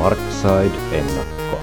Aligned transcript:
Smartside-ennakko. 0.00 1.60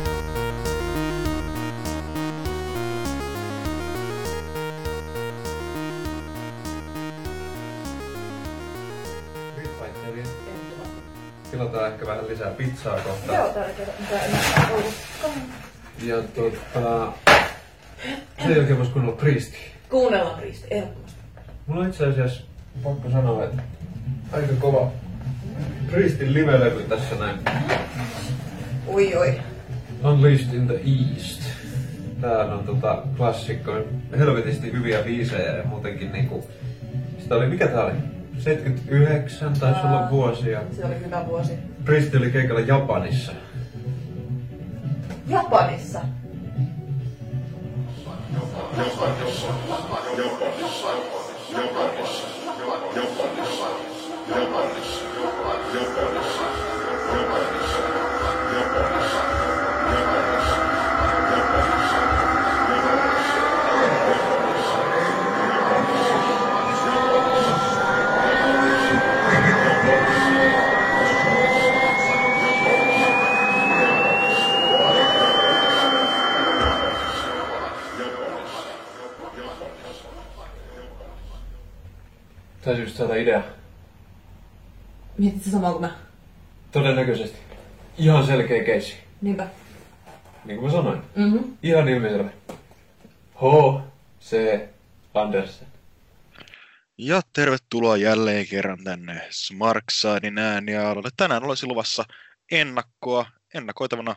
Tilataan 11.51 11.91
ehkä 11.91 12.05
vähän 12.05 12.27
lisää 12.27 12.51
pizzaa 12.51 12.99
kohta. 12.99 13.33
Joo, 13.33 13.47
tärkeää, 13.49 13.87
mitä 13.99 14.19
en 14.19 14.31
ollutkaan. 14.71 15.41
Ja 16.03 16.15
tota... 16.35 17.13
Sen 18.43 18.55
jälkeen 18.55 18.77
vois 18.77 18.89
kuunnella 18.89 19.17
Priesti. 19.17 19.57
Kuunnellaan 19.89 20.39
ehdottomasti. 20.69 21.19
Mulla 21.67 21.81
on 21.81 21.89
itse 21.89 22.05
asiassa 22.05 22.43
pakko 22.83 23.09
sanoa, 23.09 23.43
että 23.43 23.61
aika 24.31 24.53
kova 24.59 24.91
Priestin 25.91 26.33
live-levy 26.33 26.83
tässä 26.83 27.15
näin. 27.15 27.39
Ui 28.87 29.15
oi. 29.15 29.39
Unleashed 30.03 30.53
in 30.53 30.67
the 30.67 30.75
East. 30.85 31.41
Tää 32.21 32.45
on 32.55 32.65
tota 32.65 33.03
klassikko. 33.17 33.71
Helvetisti 34.17 34.71
hyviä 34.71 35.01
biisejä 35.01 35.57
ja 35.57 35.63
muutenkin 35.63 36.11
niinku... 36.11 36.47
Sitä 37.19 37.35
oli, 37.35 37.47
mikä 37.47 37.67
tää 37.67 37.83
oli? 37.83 37.93
79 38.39 39.53
taisi 39.59 39.79
olla 39.79 39.99
Aa. 39.99 40.11
vuosi 40.11 40.51
ja 40.51 40.61
Se 40.71 40.85
oli 40.85 40.99
hyvä 41.05 41.25
vuosi. 41.27 41.53
Priesti 41.85 42.17
oli 42.17 42.31
keikalla 42.31 42.61
Japanissa. 42.61 43.31
Japanissa. 45.27 46.01
Taisi 48.75 48.97
just 55.73 56.26
saada 82.97 83.15
idea. 83.15 83.43
Mietit 85.17 85.43
se 85.43 85.51
sama 85.51 85.71
kuin 85.71 85.81
mä. 85.81 85.95
Todennäköisesti. 86.71 87.37
Ihan 87.97 88.25
selkeä 88.25 88.63
keissi. 88.63 88.95
Niinpä. 89.21 89.47
Niin 90.45 90.59
kuin 90.59 90.71
mä 90.71 90.77
sanoin. 90.77 91.01
Mhm. 91.15 91.37
Ihan 91.63 91.89
ilmiselvä. 91.89 92.29
H. 93.35 93.81
C. 94.21 94.59
Andersen. 95.13 95.67
Ja 96.97 97.21
tervetuloa 97.33 97.97
jälleen 97.97 98.47
kerran 98.47 98.83
tänne 98.83 99.21
Smarksidein 99.29 100.37
äänialalle. 100.37 101.09
Tänään 101.17 101.43
olisi 101.43 101.65
luvassa 101.65 102.03
ennakkoa, 102.51 103.25
ennakoitavana 103.53 104.15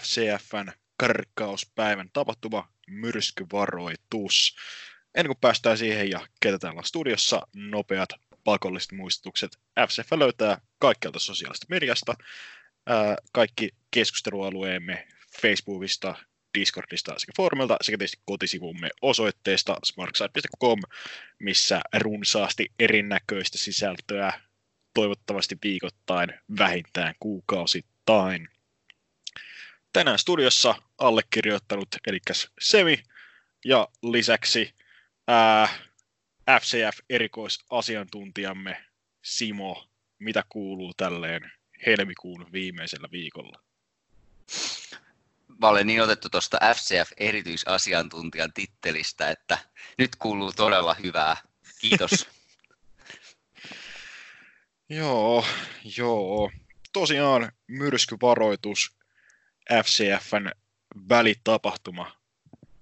FCFn 0.00 0.72
karkkauspäivän 0.96 2.08
tapahtuma 2.12 2.68
myrskyvaroitus. 2.88 4.56
Ennen 5.14 5.28
kuin 5.28 5.40
päästään 5.40 5.78
siihen 5.78 6.10
ja 6.10 6.26
ketä 6.40 6.58
täällä 6.58 6.78
on 6.78 6.84
studiossa, 6.84 7.46
nopeat 7.54 8.08
pakolliset 8.44 8.92
muistutukset. 8.92 9.58
FCF 9.88 10.12
löytää 10.12 10.60
kaikkialta 10.78 11.18
sosiaalista 11.18 11.66
mediasta. 11.68 12.14
Kaikki 13.32 13.70
keskustelualueemme 13.90 15.08
Facebookista, 15.42 16.14
Discordista 16.58 17.14
sekä 17.18 17.32
foorumilta 17.36 17.76
sekä 17.80 17.98
tietysti 17.98 18.22
kotisivumme 18.24 18.90
osoitteesta 19.02 19.76
smarkside.com, 19.84 20.80
missä 21.38 21.80
runsaasti 21.98 22.72
erinäköistä 22.78 23.58
sisältöä 23.58 24.32
toivottavasti 24.94 25.58
viikoittain, 25.64 26.34
vähintään 26.58 27.14
kuukausittain. 27.20 28.48
Tänään 29.92 30.18
studiossa 30.18 30.74
allekirjoittanut, 30.98 31.88
eli 32.06 32.18
Semi, 32.60 33.02
ja 33.64 33.88
lisäksi 34.02 34.74
ää, 35.28 35.68
FCF-erikoisasiantuntijamme 36.60 38.84
Simo, 39.22 39.88
mitä 40.18 40.44
kuuluu 40.48 40.94
tälleen 40.94 41.52
helmikuun 41.86 42.52
viimeisellä 42.52 43.08
viikolla? 43.12 43.62
mä 45.62 45.68
olen 45.68 45.86
niin 45.86 46.02
otettu 46.02 46.28
tuosta 46.28 46.58
FCF-erityisasiantuntijan 46.74 48.52
tittelistä, 48.52 49.30
että 49.30 49.58
nyt 49.98 50.16
kuuluu 50.16 50.52
todella 50.52 50.94
hyvää. 50.94 51.36
Kiitos. 51.80 52.10
Joo, 54.88 55.44
joo. 55.96 56.50
Tosiaan 56.92 57.52
myrskyvaroitus 57.66 58.96
FCFn 59.84 60.50
välitapahtuma, 61.08 62.16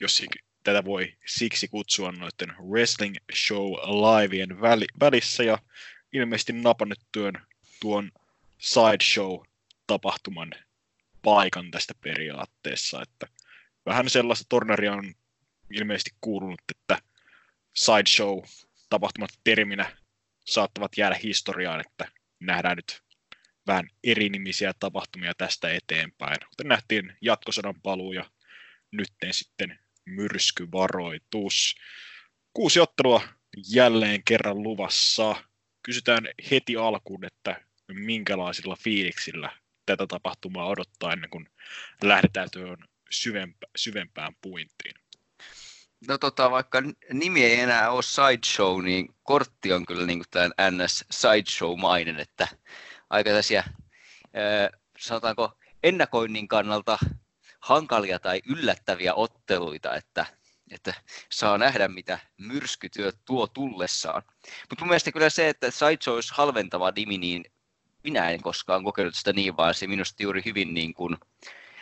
jos 0.00 0.22
tätä 0.64 0.84
voi 0.84 1.16
siksi 1.26 1.68
kutsua 1.68 2.12
noiden 2.12 2.56
wrestling 2.70 3.16
show 3.34 3.72
livien 3.72 4.60
väli- 4.60 5.00
välissä 5.00 5.42
ja 5.42 5.58
ilmeisesti 6.12 6.52
napannut 6.52 6.98
työn 7.12 7.34
tuon 7.80 8.10
sideshow-tapahtuman 8.58 10.52
paikan 11.22 11.70
tästä 11.70 11.94
periaatteessa, 12.00 13.02
että 13.02 13.26
vähän 13.86 14.10
sellaista 14.10 14.44
tornaria 14.48 14.92
on 14.92 15.14
ilmeisesti 15.70 16.10
kuulunut, 16.20 16.60
että 16.70 16.98
sideshow-tapahtumat 17.74 19.30
terminä 19.44 19.96
saattavat 20.44 20.98
jäädä 20.98 21.16
historiaan, 21.22 21.80
että 21.80 22.08
nähdään 22.40 22.76
nyt 22.76 23.02
vähän 23.66 23.88
erinimisiä 24.04 24.72
tapahtumia 24.80 25.34
tästä 25.34 25.72
eteenpäin. 25.72 26.36
Kuten 26.48 26.68
nähtiin 26.68 27.16
jatkosodan 27.20 27.80
paluu 27.82 28.12
ja 28.12 28.30
nytten 28.90 29.34
sitten 29.34 29.78
myrskyvaroitus. 30.10 31.74
Kuusi 32.52 32.80
ottelua 32.80 33.22
jälleen 33.72 34.24
kerran 34.24 34.62
luvassa. 34.62 35.36
Kysytään 35.82 36.28
heti 36.50 36.76
alkuun, 36.76 37.24
että 37.24 37.64
minkälaisilla 37.92 38.76
fiiliksillä 38.76 39.52
tätä 39.86 40.06
tapahtumaa 40.06 40.66
odottaa 40.66 41.12
ennen 41.12 41.30
kuin 41.30 41.48
lähdetään 42.02 42.48
tuohon 42.52 42.78
syvempä, 43.10 43.66
syvempään 43.76 44.32
puintiin. 44.40 44.94
No 46.08 46.18
tota, 46.18 46.50
vaikka 46.50 46.82
nimi 47.12 47.44
ei 47.44 47.60
enää 47.60 47.90
ole 47.90 48.02
Sideshow, 48.02 48.84
niin 48.84 49.14
kortti 49.22 49.72
on 49.72 49.86
kyllä 49.86 50.06
niin 50.06 50.18
kuin 50.18 50.50
NS 50.70 51.04
Sideshow-mainen, 51.10 52.20
että 52.20 52.48
aika 53.10 53.30
ää, 53.30 54.70
sanotaanko, 54.98 55.58
ennakoinnin 55.82 56.48
kannalta 56.48 56.98
hankalia 57.60 58.18
tai 58.18 58.42
yllättäviä 58.46 59.14
otteluita, 59.14 59.94
että, 59.94 60.26
että 60.70 60.94
saa 61.30 61.58
nähdä, 61.58 61.88
mitä 61.88 62.18
myrskytyö 62.36 63.12
tuo 63.24 63.46
tullessaan. 63.46 64.22
Mutta 64.70 64.84
mun 64.84 64.88
mielestä 64.88 65.12
kyllä 65.12 65.30
se, 65.30 65.48
että 65.48 65.70
Sideshow 65.70 66.14
olisi 66.14 66.34
halventava 66.34 66.92
nimi, 66.96 67.18
niin 67.18 67.44
minä 68.04 68.30
en 68.30 68.42
koskaan 68.42 68.84
kokeillut 68.84 69.14
sitä 69.14 69.32
niin, 69.32 69.56
vaan 69.56 69.74
se 69.74 69.86
minusta 69.86 70.22
juuri 70.22 70.42
hyvin 70.44 70.74
niin 70.74 70.94
kuin 70.94 71.16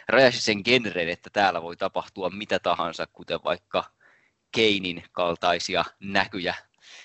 rajasi 0.09 0.41
sen 0.41 0.61
genren, 0.65 1.09
että 1.09 1.31
täällä 1.33 1.63
voi 1.63 1.77
tapahtua 1.77 2.31
mitä 2.31 2.59
tahansa, 2.59 3.07
kuten 3.07 3.41
vaikka 3.45 3.85
Keinin 4.53 5.05
kaltaisia 5.13 5.85
näkyjä, 6.01 6.55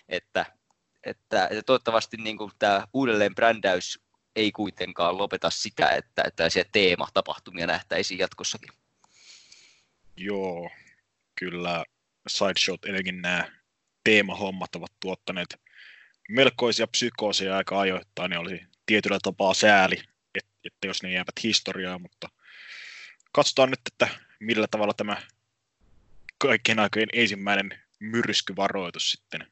että, 0.09 0.45
että, 1.03 1.47
että 1.47 1.63
toivottavasti 1.65 2.17
niin 2.17 2.37
kuin 2.37 2.51
tämä 2.59 2.87
uudelleen 2.93 3.35
brändäys 3.35 3.99
ei 4.35 4.51
kuitenkaan 4.51 5.17
lopeta 5.17 5.49
sitä, 5.49 5.89
että, 5.89 6.23
tällaisia 6.35 6.63
teematapahtumia 6.71 7.67
nähtäisiin 7.67 8.17
jatkossakin. 8.17 8.71
Joo, 10.17 10.69
kyllä 11.35 11.85
sideshowt 12.27 12.85
edelleenkin 12.85 13.21
nämä 13.21 13.51
teemahommat 14.03 14.75
ovat 14.75 14.91
tuottaneet 14.99 15.59
melkoisia 16.29 16.87
psykooseja 16.87 17.57
aika 17.57 17.79
ajoittain, 17.79 18.29
niin 18.29 18.39
oli 18.39 18.61
tietyllä 18.85 19.19
tapaa 19.23 19.53
sääli, 19.53 20.01
että, 20.65 20.87
jos 20.87 21.03
ne 21.03 21.11
jäävät 21.11 21.43
historiaa, 21.43 21.99
mutta 21.99 22.29
katsotaan 23.31 23.69
nyt, 23.69 23.79
että 23.87 24.07
millä 24.39 24.67
tavalla 24.67 24.93
tämä 24.93 25.21
kaikkien 26.37 26.79
aikojen 26.79 27.09
ensimmäinen 27.13 27.79
myrskyvaroitus 27.99 29.11
sitten 29.11 29.47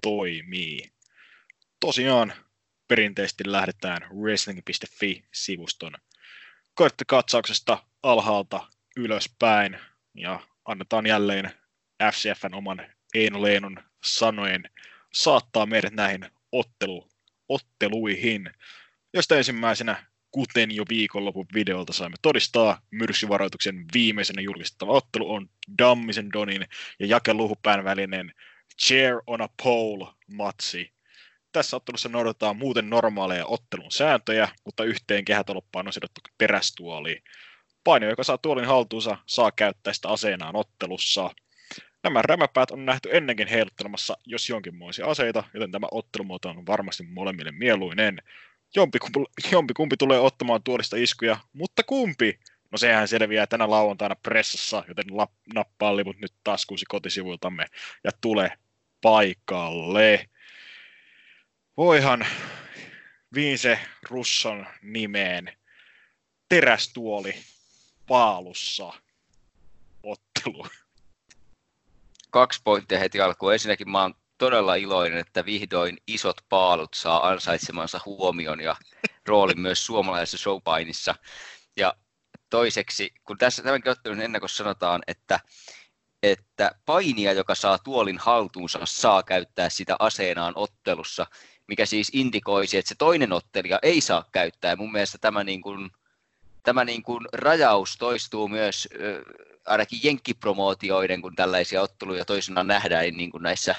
toimii. 0.00 0.92
Tosiaan 1.80 2.32
perinteisesti 2.92 3.44
lähdetään 3.46 4.02
wrestling.fi-sivuston 4.20 5.92
korttikatsauksesta 6.74 7.78
alhaalta 8.02 8.68
ylöspäin 8.96 9.78
ja 10.14 10.40
annetaan 10.64 11.06
jälleen 11.06 11.50
FCFn 12.12 12.54
oman 12.54 12.86
Eino 13.14 13.42
Leenon 13.42 13.76
sanojen 14.04 14.70
saattaa 15.12 15.66
meidät 15.66 15.92
näihin 15.92 16.30
ottelu, 16.52 17.08
otteluihin, 17.48 18.50
josta 19.14 19.36
ensimmäisenä 19.36 20.06
kuten 20.30 20.70
jo 20.70 20.84
viikonlopun 20.88 21.46
videolta 21.54 21.92
saimme 21.92 22.16
todistaa, 22.22 22.80
myrskyvaroituksen 22.90 23.84
viimeisenä 23.94 24.42
julkistettava 24.42 24.92
ottelu 24.92 25.32
on 25.32 25.50
Dammisen 25.78 26.32
Donin 26.32 26.66
ja 26.98 27.06
Jake 27.06 27.34
Luhupään 27.34 27.84
välinen 27.84 28.34
Chair 28.82 29.22
on 29.26 29.40
a 29.40 29.48
Pole 29.62 30.12
matsi. 30.26 30.91
Tässä 31.52 31.76
ottelussa 31.76 32.08
noudatetaan 32.08 32.56
muuten 32.56 32.90
normaaleja 32.90 33.46
ottelun 33.46 33.92
sääntöjä, 33.92 34.48
mutta 34.64 34.84
yhteen 34.84 35.24
kehätoloppaan 35.24 35.86
on 35.86 35.92
sidottu 35.92 36.20
terästuoliin. 36.38 37.22
Paino, 37.84 38.08
joka 38.08 38.24
saa 38.24 38.38
tuolin 38.38 38.64
haltuunsa, 38.64 39.18
saa 39.26 39.52
käyttää 39.52 39.92
sitä 39.92 40.08
aseenaan 40.08 40.56
ottelussa. 40.56 41.30
Nämä 42.02 42.22
rämäpäät 42.22 42.70
on 42.70 42.86
nähty 42.86 43.08
ennenkin 43.12 43.48
heiluttelemassa 43.48 44.16
jos 44.26 44.48
jonkinmoisia 44.48 45.06
aseita, 45.06 45.44
joten 45.54 45.72
tämä 45.72 45.86
ottelumuoto 45.90 46.48
on 46.48 46.66
varmasti 46.66 47.02
molemmille 47.02 47.52
mieluinen. 47.52 48.18
Jompikumpi, 48.76 49.20
jompikumpi 49.52 49.96
tulee 49.96 50.20
ottamaan 50.20 50.62
tuolista 50.62 50.96
iskuja, 50.96 51.36
mutta 51.52 51.82
kumpi? 51.82 52.38
No 52.70 52.78
sehän 52.78 53.08
selviää 53.08 53.46
tänä 53.46 53.70
lauantaina 53.70 54.16
pressassa, 54.22 54.84
joten 54.88 55.04
nappaa 55.54 55.96
liput 55.96 56.16
nyt 56.18 56.32
taskuusi 56.44 56.84
kotisivuiltamme 56.88 57.66
ja 58.04 58.10
tule 58.20 58.58
paikalle. 59.00 60.28
Voihan 61.76 62.26
Viinse 63.34 63.80
Russon 64.10 64.66
nimeen 64.82 65.52
terästuoli 66.48 67.34
paalussa 68.08 68.92
ottelu. 70.02 70.66
Kaksi 72.30 72.60
pointtia 72.64 72.98
heti 72.98 73.20
alkuun. 73.20 73.52
Ensinnäkin 73.52 73.90
mä 73.90 74.02
oon 74.02 74.14
todella 74.38 74.74
iloinen, 74.74 75.18
että 75.18 75.44
vihdoin 75.44 75.98
isot 76.06 76.36
paalut 76.48 76.94
saa 76.94 77.28
ansaitsemansa 77.28 78.00
huomion 78.06 78.60
ja 78.60 78.76
roolin 79.26 79.60
myös 79.60 79.86
suomalaisessa 79.86 80.38
showpainissa. 80.38 81.14
Ja 81.76 81.94
toiseksi, 82.50 83.14
kun 83.24 83.38
tässä 83.38 83.62
tämänkin 83.62 83.92
ottelun 83.92 84.20
ennakossa 84.20 84.56
sanotaan, 84.56 85.02
että, 85.06 85.40
että 86.22 86.70
painija, 86.86 87.32
joka 87.32 87.54
saa 87.54 87.78
tuolin 87.78 88.18
haltuunsa, 88.18 88.78
saa 88.84 89.22
käyttää 89.22 89.68
sitä 89.68 89.96
aseenaan 89.98 90.52
ottelussa, 90.56 91.26
mikä 91.72 91.86
siis 91.86 92.10
indikoisi, 92.12 92.78
että 92.78 92.88
se 92.88 92.94
toinen 92.94 93.32
ottelija 93.32 93.78
ei 93.82 94.00
saa 94.00 94.28
käyttää. 94.32 94.70
Ja 94.70 94.76
mun 94.76 94.92
mielestä 94.92 95.18
tämä, 95.18 95.44
niin 95.44 95.62
kuin, 95.62 95.90
tämä 96.62 96.84
niin 96.84 97.02
kuin 97.02 97.28
rajaus 97.32 97.96
toistuu 97.96 98.48
myös 98.48 98.88
ainakin 99.66 100.00
jenkkipromootioiden, 100.02 101.22
kun 101.22 101.36
tällaisia 101.36 101.82
otteluja 101.82 102.24
toisinaan 102.24 102.66
nähdään 102.66 103.04
niin 103.16 103.30
kuin 103.30 103.42
näissä 103.42 103.74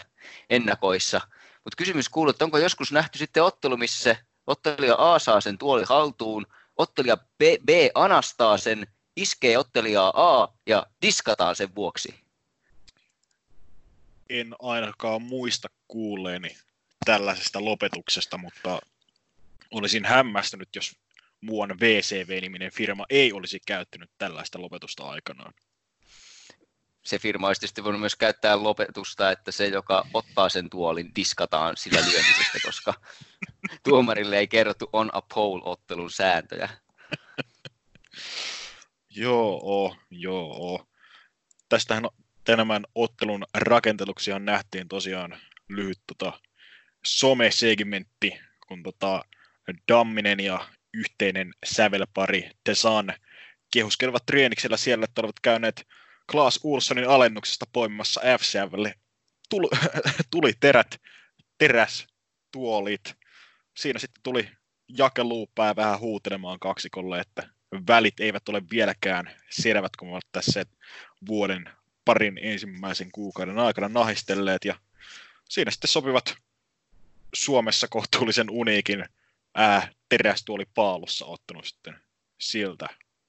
ennakoissa. 0.49 1.21
Mutta 1.63 1.77
kysymys 1.77 2.09
kuuluu, 2.09 2.29
että 2.29 2.45
onko 2.45 2.57
joskus 2.57 2.91
nähty 2.91 3.17
sitten 3.17 3.43
ottelu, 3.43 3.77
missä 3.77 4.03
se 4.03 4.17
ottelija 4.47 4.95
A 4.97 5.19
saa 5.19 5.41
sen 5.41 5.57
tuoli 5.57 5.83
haltuun, 5.89 6.47
ottelija 6.77 7.17
B, 7.17 7.41
B 7.65 7.69
anastaa 7.95 8.57
sen, 8.57 8.87
iskee 9.15 9.57
ottelijaa 9.57 10.13
A 10.15 10.47
ja 10.67 10.85
diskataan 11.01 11.55
sen 11.55 11.75
vuoksi? 11.75 12.15
En 14.29 14.55
ainakaan 14.59 15.21
muista 15.21 15.67
kuulleeni 15.87 16.57
tällaisesta 17.05 17.65
lopetuksesta, 17.65 18.37
mutta 18.37 18.79
olisin 19.71 20.05
hämmästynyt, 20.05 20.69
jos 20.75 20.95
muuan 21.41 21.79
VCV-niminen 21.79 22.71
firma 22.71 23.05
ei 23.09 23.33
olisi 23.33 23.59
käyttänyt 23.65 24.11
tällaista 24.17 24.61
lopetusta 24.61 25.03
aikanaan 25.03 25.53
se 27.05 27.19
firma 27.19 27.47
olisi 27.47 27.59
tietysti 27.59 27.83
voinut 27.83 27.99
myös 28.01 28.15
käyttää 28.15 28.63
lopetusta, 28.63 29.31
että 29.31 29.51
se, 29.51 29.67
joka 29.67 30.07
ottaa 30.13 30.49
sen 30.49 30.69
tuolin, 30.69 31.11
diskataan 31.15 31.77
sillä 31.77 31.99
lyönnisestä, 31.99 32.59
koska 32.65 32.93
tuomarille 33.83 34.37
ei 34.37 34.47
kerrottu 34.47 34.89
on 34.93 35.09
a 35.13 35.21
pole-ottelun 35.21 36.11
sääntöjä. 36.11 36.69
joo, 39.09 39.95
joo. 40.09 40.85
Tästähän 41.69 42.07
tämän 42.43 42.85
ottelun 42.95 43.43
rakenteluksia 43.53 44.39
nähtiin 44.39 44.87
tosiaan 44.87 45.39
lyhyt 45.69 45.99
tota, 46.07 46.39
some-segmentti, 47.05 48.39
kun 48.67 48.83
tota, 48.83 49.25
Damminen 49.87 50.39
ja 50.39 50.67
yhteinen 50.93 51.53
sävelpari 51.65 52.51
The 52.63 52.75
Sun 52.75 53.13
kehuskelevat 53.73 54.25
treeniksellä 54.25 54.77
siellä, 54.77 55.05
että 55.05 55.21
olivat 55.21 55.39
käyneet 55.39 55.87
Klaas 56.31 56.59
Ulssonin 56.63 57.09
alennuksesta 57.09 57.65
poimimassa 57.73 58.21
FCMlle 58.39 58.95
tuli, 59.49 59.67
tuli 60.31 60.53
terät, 60.59 61.01
teräs, 61.57 62.07
tuolit. 62.51 63.15
Siinä 63.77 63.99
sitten 63.99 64.23
tuli 64.23 64.49
jakeluupää 64.87 65.75
vähän 65.75 65.99
huutelemaan 65.99 66.59
kaksikolle, 66.59 67.19
että 67.19 67.49
välit 67.87 68.19
eivät 68.19 68.49
ole 68.49 68.61
vieläkään 68.71 69.35
selvät, 69.49 69.95
kun 69.95 70.09
ovat 70.09 70.27
tässä 70.31 70.65
vuoden 71.27 71.69
parin 72.05 72.39
ensimmäisen 72.41 73.11
kuukauden 73.11 73.59
aikana 73.59 73.89
nahistelleet. 73.89 74.65
Ja 74.65 74.75
siinä 75.49 75.71
sitten 75.71 75.87
sopivat 75.87 76.35
Suomessa 77.33 77.87
kohtuullisen 77.87 78.49
uniikin 78.49 79.05
ää, 79.55 79.91
terästuoli 80.09 80.65
paalussa 80.75 81.25
ottanut 81.25 81.65
sitten 81.65 81.95
siltä 82.39 82.87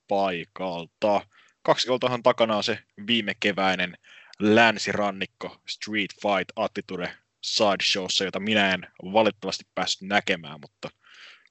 paikalta 0.08 1.26
kaksikoltahan 1.62 2.22
takana 2.22 2.56
on 2.56 2.64
se 2.64 2.78
viime 3.06 3.34
keväinen 3.40 3.98
länsirannikko 4.38 5.60
Street 5.68 6.10
Fight 6.14 6.52
Attitude 6.56 7.16
Sideshowssa, 7.40 8.24
jota 8.24 8.40
minä 8.40 8.74
en 8.74 8.86
valitettavasti 9.12 9.64
päässyt 9.74 10.08
näkemään, 10.08 10.60
mutta 10.60 10.90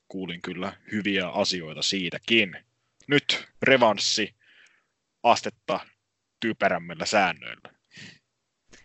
kuulin 0.08 0.42
kyllä 0.42 0.74
hyviä 0.92 1.28
asioita 1.30 1.82
siitäkin. 1.82 2.66
Nyt 3.08 3.48
revanssi 3.62 4.36
astetta 5.24 5.80
typerämmillä 6.40 7.06
säännöillä. 7.06 7.74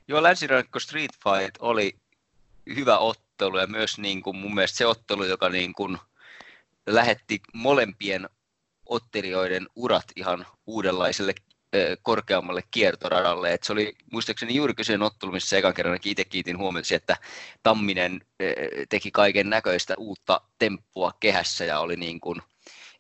Joo, 0.09 0.23
länsirannikko 0.23 0.81
Street 0.81 1.11
Fight 1.13 1.57
oli 1.59 1.97
hyvä 2.77 2.99
ottelu 3.39 3.59
ja 3.59 3.67
myös 3.67 3.99
niin 3.99 4.23
kuin 4.23 4.37
mun 4.37 4.55
mielestä 4.55 4.79
se 4.79 4.87
ottelu, 4.87 5.25
joka 5.25 5.49
niin 5.49 5.73
kuin 5.73 5.99
lähetti 6.87 7.41
molempien 7.55 8.29
ottelijoiden 8.87 9.69
urat 9.77 10.05
ihan 10.17 10.47
uudenlaiselle 10.67 11.35
korkeammalle 12.03 12.63
kiertoradalle. 12.71 13.53
Et 13.53 13.63
se 13.63 13.73
oli 13.73 13.95
muistaakseni 14.13 14.55
juuri 14.55 14.75
kyseinen 14.75 15.07
ottelu, 15.07 15.33
missä 15.33 15.59
ekan 15.59 15.75
kerran 15.75 15.99
itse 16.05 16.25
kiitin 16.25 16.59
huomiota 16.59 16.95
että 16.95 17.17
Tamminen 17.63 18.21
teki 18.89 19.11
kaiken 19.11 19.51
näköistä 19.51 19.95
uutta 19.99 20.41
temppua 20.59 21.13
kehässä 21.21 21.65
ja 21.65 21.81
oli 21.81 21.97
niin 21.97 22.21
kuin, 22.21 22.43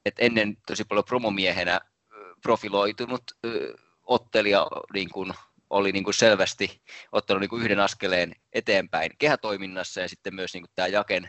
että 0.05 0.23
ennen 0.25 0.57
tosi 0.67 0.85
paljon 0.85 1.05
promomiehenä 1.05 1.81
profiloitunut 2.43 3.23
ottelija 4.03 4.67
niin 4.95 5.11
kuin 5.11 5.33
oli 5.71 5.93
niin 5.93 6.05
kuin 6.05 6.15
selvästi 6.15 6.83
ottanut 7.13 7.41
niin 7.41 7.51
kuin 7.51 7.63
yhden 7.63 7.81
askeleen 7.81 8.35
eteenpäin 8.53 9.11
kehätoiminnassa 9.19 10.01
ja 10.01 10.09
sitten 10.09 10.35
myös 10.35 10.55
niin 10.55 10.63
kuin 10.63 10.73
tämä 10.75 10.89
Jaken, 10.89 11.29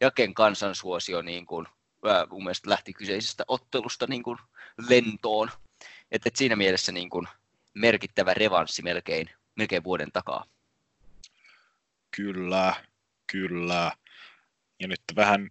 Jaken 0.00 0.34
kansansuosio 0.34 1.22
niin 1.22 1.46
kuin 1.46 1.66
mun 2.30 2.44
mielestä 2.44 2.70
lähti 2.70 2.92
kyseisestä 2.92 3.44
ottelusta 3.48 4.06
niin 4.06 4.22
kuin 4.22 4.38
lentoon. 4.88 5.50
Et, 6.10 6.26
et 6.26 6.36
siinä 6.36 6.56
mielessä 6.56 6.92
niin 6.92 7.10
kuin 7.10 7.28
merkittävä 7.74 8.34
revanssi 8.34 8.82
melkein, 8.82 9.30
melkein 9.56 9.84
vuoden 9.84 10.12
takaa. 10.12 10.44
Kyllä, 12.16 12.74
kyllä. 13.32 13.92
Ja 14.80 14.88
nyt 14.88 15.02
vähän 15.16 15.50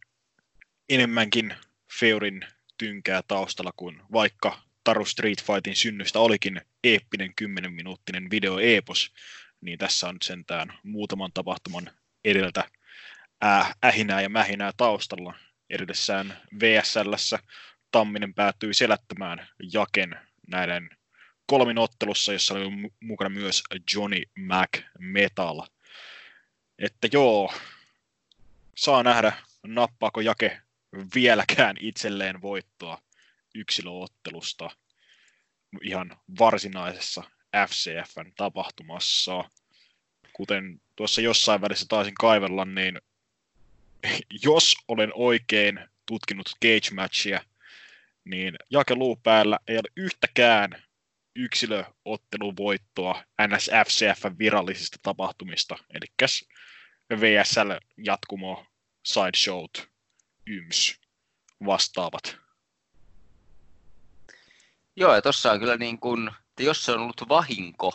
enemmänkin 0.89 1.55
Feurin 2.00 2.46
tynkää 2.77 3.22
taustalla 3.27 3.72
kuin 3.77 4.01
vaikka 4.12 4.68
Taru 4.83 5.05
Street 5.05 5.43
Fightin 5.43 5.75
synnystä 5.75 6.19
olikin 6.19 6.62
eeppinen 6.83 7.33
10-minuuttinen 7.41 8.31
video-epos, 8.31 9.13
niin 9.62 9.77
tässä 9.77 10.09
on 10.09 10.17
sentään 10.24 10.74
muutaman 10.83 11.31
tapahtuman 11.33 11.91
edeltä 12.25 12.63
ähinää 13.86 14.21
ja 14.21 14.29
mähinää 14.29 14.71
taustalla, 14.77 15.33
edellessään 15.69 16.38
VSLssä 16.59 17.39
Tamminen 17.91 18.33
päätyi 18.33 18.74
selättämään 18.74 19.48
Jaken 19.74 20.19
näiden 20.48 20.89
kolmin 21.45 21.77
ottelussa, 21.77 22.33
jossa 22.33 22.53
oli 22.53 22.91
mukana 23.00 23.29
myös 23.29 23.63
Johnny 23.95 24.24
Mac 24.38 24.69
Metal. 25.00 25.62
Että 26.79 27.07
joo, 27.12 27.53
saa 28.75 29.03
nähdä, 29.03 29.33
nappaako 29.67 30.21
Jake 30.21 30.62
vieläkään 31.15 31.75
itselleen 31.79 32.41
voittoa 32.41 33.01
yksilöottelusta 33.56 34.70
ihan 35.84 36.18
varsinaisessa 36.39 37.24
FCFn 37.68 38.32
tapahtumassa. 38.36 39.50
Kuten 40.34 40.82
tuossa 40.96 41.22
jossain 41.22 41.62
välissä 41.62 41.86
taisin 41.89 42.13
kaivella, 42.13 42.65
niin 42.65 43.01
jos 44.44 44.75
olen 44.88 45.12
oikein 45.13 45.79
tutkinut 46.06 46.50
cage-matchia, 46.65 47.44
niin 48.25 48.56
Jake 48.70 48.96
päällä 49.24 49.60
ei 49.68 49.75
ole 49.75 49.89
yhtäkään 49.96 50.84
yksilöotteluvoittoa 51.36 53.24
NSFCF 53.48 54.39
virallisista 54.39 54.98
tapahtumista, 55.03 55.77
eli 55.89 56.29
VSL 57.12 57.72
jatkumo, 57.98 58.65
sideshowt, 59.03 59.89
yms, 60.48 61.00
vastaavat 61.65 62.49
Joo, 65.00 65.15
ja 65.15 65.22
tuossa 65.22 65.51
on 65.51 65.60
kyllä 65.60 65.77
niin 65.77 66.00
kuin, 66.00 66.27
että 66.27 66.63
jos 66.63 66.86
se 66.86 66.91
on 66.91 67.00
ollut 67.00 67.29
vahinko, 67.29 67.94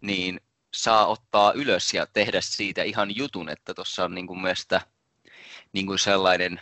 niin 0.00 0.40
saa 0.74 1.06
ottaa 1.06 1.52
ylös 1.52 1.94
ja 1.94 2.06
tehdä 2.06 2.40
siitä 2.40 2.82
ihan 2.82 3.16
jutun, 3.16 3.48
että 3.48 3.74
tuossa 3.74 4.04
on 4.04 4.14
niin 4.14 4.26
kuin 4.26 4.40
mielestä 4.40 4.80
niin 5.72 5.86
kuin 5.86 5.98
sellainen 5.98 6.60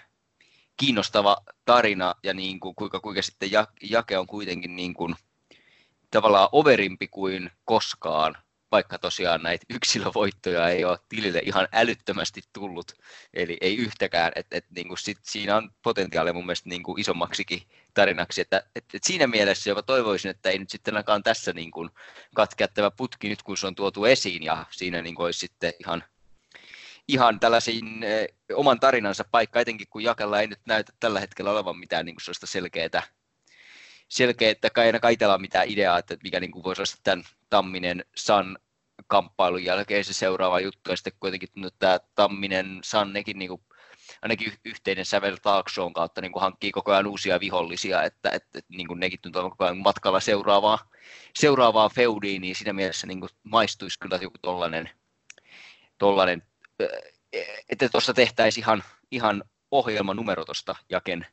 kiinnostava 0.76 1.36
tarina 1.64 2.14
ja 2.22 2.34
niin 2.34 2.60
kuin, 2.60 2.74
kuinka, 2.74 3.00
kuinka 3.00 3.22
sitten 3.22 3.50
Jake 3.82 4.18
on 4.18 4.26
kuitenkin 4.26 4.76
niin 4.76 4.94
kuin, 4.94 5.14
tavallaan 6.10 6.48
overimpi 6.52 7.08
kuin 7.08 7.50
koskaan, 7.64 8.36
vaikka 8.72 8.98
tosiaan 8.98 9.42
näitä 9.42 9.66
yksilövoittoja 9.76 10.68
ei 10.68 10.84
ole 10.84 10.98
tilille 11.08 11.40
ihan 11.44 11.68
älyttömästi 11.72 12.42
tullut, 12.52 12.92
eli 13.34 13.56
ei 13.60 13.76
yhtäkään, 13.76 14.32
että 14.34 14.56
et, 14.56 14.64
niin 14.70 14.88
kuin 14.88 14.98
sit, 14.98 15.18
siinä 15.22 15.56
on 15.56 15.70
potentiaalia 15.82 16.32
mun 16.32 16.46
mielestä 16.46 16.68
niin 16.68 16.82
kuin 16.82 17.00
isommaksikin 17.00 17.62
tarinaksi, 17.94 18.40
että 18.40 18.62
et, 18.76 18.84
et 18.94 19.04
siinä 19.04 19.26
mielessä 19.26 19.70
jopa 19.70 19.82
toivoisin, 19.82 20.30
että 20.30 20.50
ei 20.50 20.58
nyt 20.58 20.70
sitten 20.70 20.94
ainakaan 20.94 21.22
tässä 21.22 21.52
niin 21.52 21.70
kuin 21.70 21.90
katkea 22.34 22.68
tämä 22.68 22.90
putki 22.90 23.28
nyt, 23.28 23.42
kun 23.42 23.56
se 23.56 23.66
on 23.66 23.74
tuotu 23.74 24.04
esiin, 24.04 24.42
ja 24.42 24.66
siinä 24.70 25.02
niin 25.02 25.14
kuin 25.14 25.24
olisi 25.24 25.38
sitten 25.38 25.72
ihan 25.80 26.04
ihan 27.08 27.40
tällaisiin 27.40 28.02
eh, 28.02 28.28
oman 28.54 28.80
tarinansa 28.80 29.24
paikka, 29.30 29.60
etenkin 29.60 29.86
kun 29.90 30.02
Jakella 30.02 30.40
ei 30.40 30.46
nyt 30.46 30.60
näytä 30.66 30.92
tällä 31.00 31.20
hetkellä 31.20 31.50
olevan 31.50 31.78
mitään 31.78 32.06
niin 32.06 32.16
sellaista 32.20 32.46
selkeää, 32.46 33.02
selkeää, 34.08 34.50
että 34.50 34.70
kai 34.70 34.86
aina 34.86 35.00
kaitella 35.00 35.38
mitään 35.38 35.68
ideaa, 35.68 35.98
että 35.98 36.16
mikä 36.22 36.40
niin 36.40 36.50
kuin 36.50 36.64
voisi 36.64 36.82
olla 36.82 37.00
tämän 37.04 37.24
Tamminen 37.50 38.04
San 38.16 38.58
kamppailun 39.06 39.64
jälkeen 39.64 40.04
se 40.04 40.12
seuraava 40.12 40.60
juttu, 40.60 40.90
ja 40.90 40.96
sitten 40.96 41.12
kuitenkin 41.20 41.48
että 41.66 41.78
tämä 41.78 41.98
Tamminen 42.14 42.80
Sannekin 42.84 43.38
niin 43.38 43.48
kuin, 43.48 43.62
ainakin 44.22 44.52
yhteinen 44.64 45.06
sävel 45.06 45.36
talk 45.42 45.68
shown 45.68 45.92
kautta 45.92 46.20
niin 46.20 46.32
kuin 46.32 46.40
hankkii 46.40 46.72
koko 46.72 46.92
ajan 46.92 47.06
uusia 47.06 47.40
vihollisia, 47.40 48.02
että, 48.02 48.30
että, 48.30 48.60
niin 48.68 48.88
kuin 48.88 49.00
nekin 49.00 49.20
tuntuu 49.22 49.42
koko 49.42 49.64
ajan 49.64 49.78
matkalla 49.78 50.20
seuraavaa, 50.20 50.78
seuraavaa 51.34 51.88
feudiin, 51.88 52.42
niin 52.42 52.56
siinä 52.56 52.72
mielessä 52.72 53.06
niin 53.06 53.20
kuin 53.20 53.30
maistuisi 53.42 53.98
kyllä 53.98 54.18
joku 54.22 54.38
tollainen, 54.42 54.90
tollainen 55.98 56.42
että 57.68 57.88
tuossa 57.88 58.14
tehtäisiin 58.14 58.64
ihan, 58.64 58.82
ihan 59.10 59.44
ohjelmanumero 59.70 60.44
tuosta 60.44 60.76
Jaken 60.90 61.26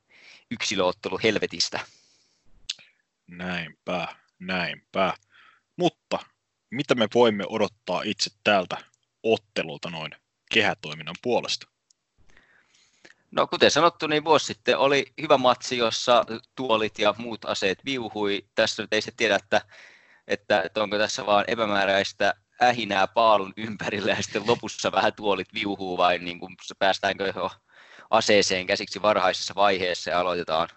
yksilöottelu 0.51 1.19
helvetistä. 1.23 1.79
Näinpä, 3.27 4.07
näinpä. 4.39 5.13
Mutta 5.77 6.19
mitä 6.71 6.95
me 6.95 7.07
voimme 7.13 7.43
odottaa 7.49 8.01
itse 8.05 8.29
tältä 8.43 8.77
ottelulta 9.23 9.89
noin 9.89 10.11
kehätoiminnan 10.53 11.15
puolesta? 11.21 11.67
No 13.31 13.47
kuten 13.47 13.71
sanottu, 13.71 14.07
niin 14.07 14.25
vuosi 14.25 14.45
sitten 14.45 14.77
oli 14.77 15.05
hyvä 15.21 15.37
matsi, 15.37 15.77
jossa 15.77 16.25
tuolit 16.55 16.99
ja 16.99 17.15
muut 17.17 17.45
aseet 17.45 17.85
viuhui. 17.85 18.45
Tässä 18.55 18.83
nyt 18.83 18.93
ei 18.93 19.01
se 19.01 19.11
tiedä, 19.17 19.35
että, 19.35 19.61
että, 20.27 20.61
että 20.61 20.83
onko 20.83 20.97
tässä 20.97 21.25
vaan 21.25 21.45
epämääräistä 21.47 22.33
ähinää 22.61 23.07
paalun 23.07 23.53
ympärillä 23.57 24.11
ja 24.11 24.23
sitten 24.23 24.47
lopussa 24.47 24.91
vähän 24.91 25.13
tuolit 25.13 25.53
viuhuu 25.53 25.97
vai 25.97 26.19
niin 26.19 26.39
kuin 26.39 26.55
päästäänkö 26.79 27.33
jo 27.35 27.51
aseeseen 28.09 28.67
käsiksi 28.67 29.01
varhaisessa 29.01 29.55
vaiheessa 29.55 30.09
ja 30.09 30.19
aloitetaan 30.19 30.69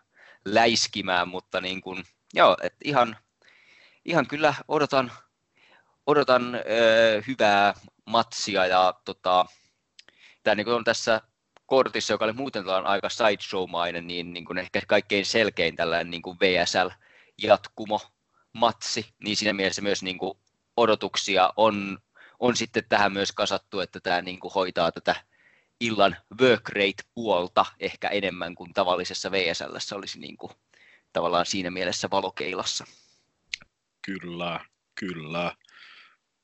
läiskimään, 0.45 1.29
mutta 1.29 1.61
niin 1.61 1.81
kuin, 1.81 2.05
joo, 2.35 2.57
et 2.63 2.75
ihan, 2.85 3.17
ihan 4.07 4.27
kyllä 4.27 4.55
odotan, 4.69 5.13
odotan 6.07 6.55
ö, 6.55 6.61
hyvää 7.27 7.75
matsia 8.05 8.67
ja 8.67 8.95
tota, 9.05 9.47
tämä 10.43 10.55
niin 10.55 10.69
on 10.69 10.85
tässä 10.85 11.21
kortissa, 11.67 12.13
joka 12.13 12.25
oli 12.25 12.33
muuten 12.33 12.65
aika 12.69 13.09
sideshow-mainen, 13.09 14.07
niin, 14.07 14.33
niin 14.33 14.45
kuin 14.45 14.59
ehkä 14.59 14.81
kaikkein 14.87 15.27
selkein 15.27 15.77
tällainen 15.77 16.11
niin 16.11 16.23
kuin 16.23 16.39
VSL-jatkumo 16.41 18.01
matsi, 18.53 19.15
niin 19.25 19.37
siinä 19.37 19.53
mielessä 19.53 19.83
myös 19.83 20.03
niin 20.03 20.19
kuin 20.19 20.39
odotuksia 20.77 21.53
on, 21.57 21.99
on 22.41 22.57
sitten 22.57 22.85
tähän 22.89 23.13
myös 23.13 23.33
kasattu, 23.33 23.81
että 23.81 24.01
tämä 24.01 24.23
niin 24.23 24.41
kuin 24.41 24.55
hoitaa 24.55 24.93
tätä 24.93 25.17
illan 25.81 26.17
work 26.41 26.69
rate-puolta 26.69 27.67
ehkä 27.81 28.09
enemmän 28.09 28.55
kuin 28.55 28.73
tavallisessa 28.73 29.31
VSL 29.31 29.97
olisi 29.97 30.19
niin 30.19 30.37
kuin, 30.37 30.53
tavallaan 31.13 31.47
siinä 31.47 31.71
mielessä 31.71 32.09
valokeilassa. 32.11 32.85
Kyllä, 34.07 34.61
kyllä. 34.95 35.57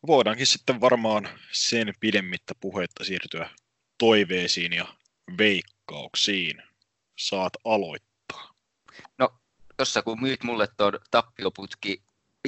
Voidaankin 0.06 0.46
sitten 0.46 0.80
varmaan 0.80 1.28
sen 1.52 1.94
pidemmittä 2.00 2.54
puhetta 2.60 3.04
siirtyä 3.04 3.50
toiveisiin 3.98 4.72
ja 4.72 4.86
veikkauksiin. 5.38 6.62
Saat 7.18 7.52
aloittaa. 7.64 8.54
No, 9.18 9.34
tuossa 9.76 10.02
kun 10.02 10.20
myyt 10.20 10.42
mulle 10.42 10.68
tuon 10.76 10.98
tappioputki 11.10 12.02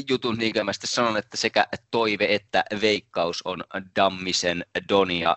jutun 0.09 0.39
niin 0.39 0.55
mä 0.65 0.73
sanon, 0.85 1.17
että 1.17 1.37
sekä 1.37 1.67
toive 1.91 2.35
että 2.35 2.65
veikkaus 2.81 3.43
on 3.43 3.65
Dammisen 3.97 4.67
Donia 4.89 5.37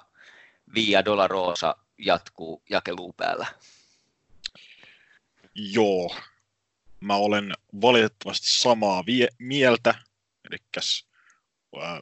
Via 0.76 1.06
Dolorosa 1.06 1.76
jatkuu 1.98 2.64
jakeluu 2.70 3.14
päällä. 3.14 3.48
Joo, 5.56 6.16
mä 7.00 7.16
olen 7.16 7.54
valitettavasti 7.82 8.48
samaa 8.50 9.06
vie- 9.06 9.30
mieltä, 9.40 9.96
eli 10.50 10.58
äh, 11.84 12.02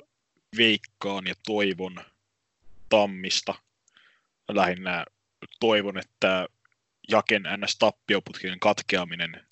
veikkaan 0.57 1.27
ja 1.27 1.35
toivon 1.45 1.95
tammista. 2.89 3.55
Lähinnä 4.49 5.05
toivon, 5.59 5.97
että 5.97 6.47
Jaken 7.09 7.43
NS-tappioputkin 7.43 8.59
katkeaminen 8.59 9.45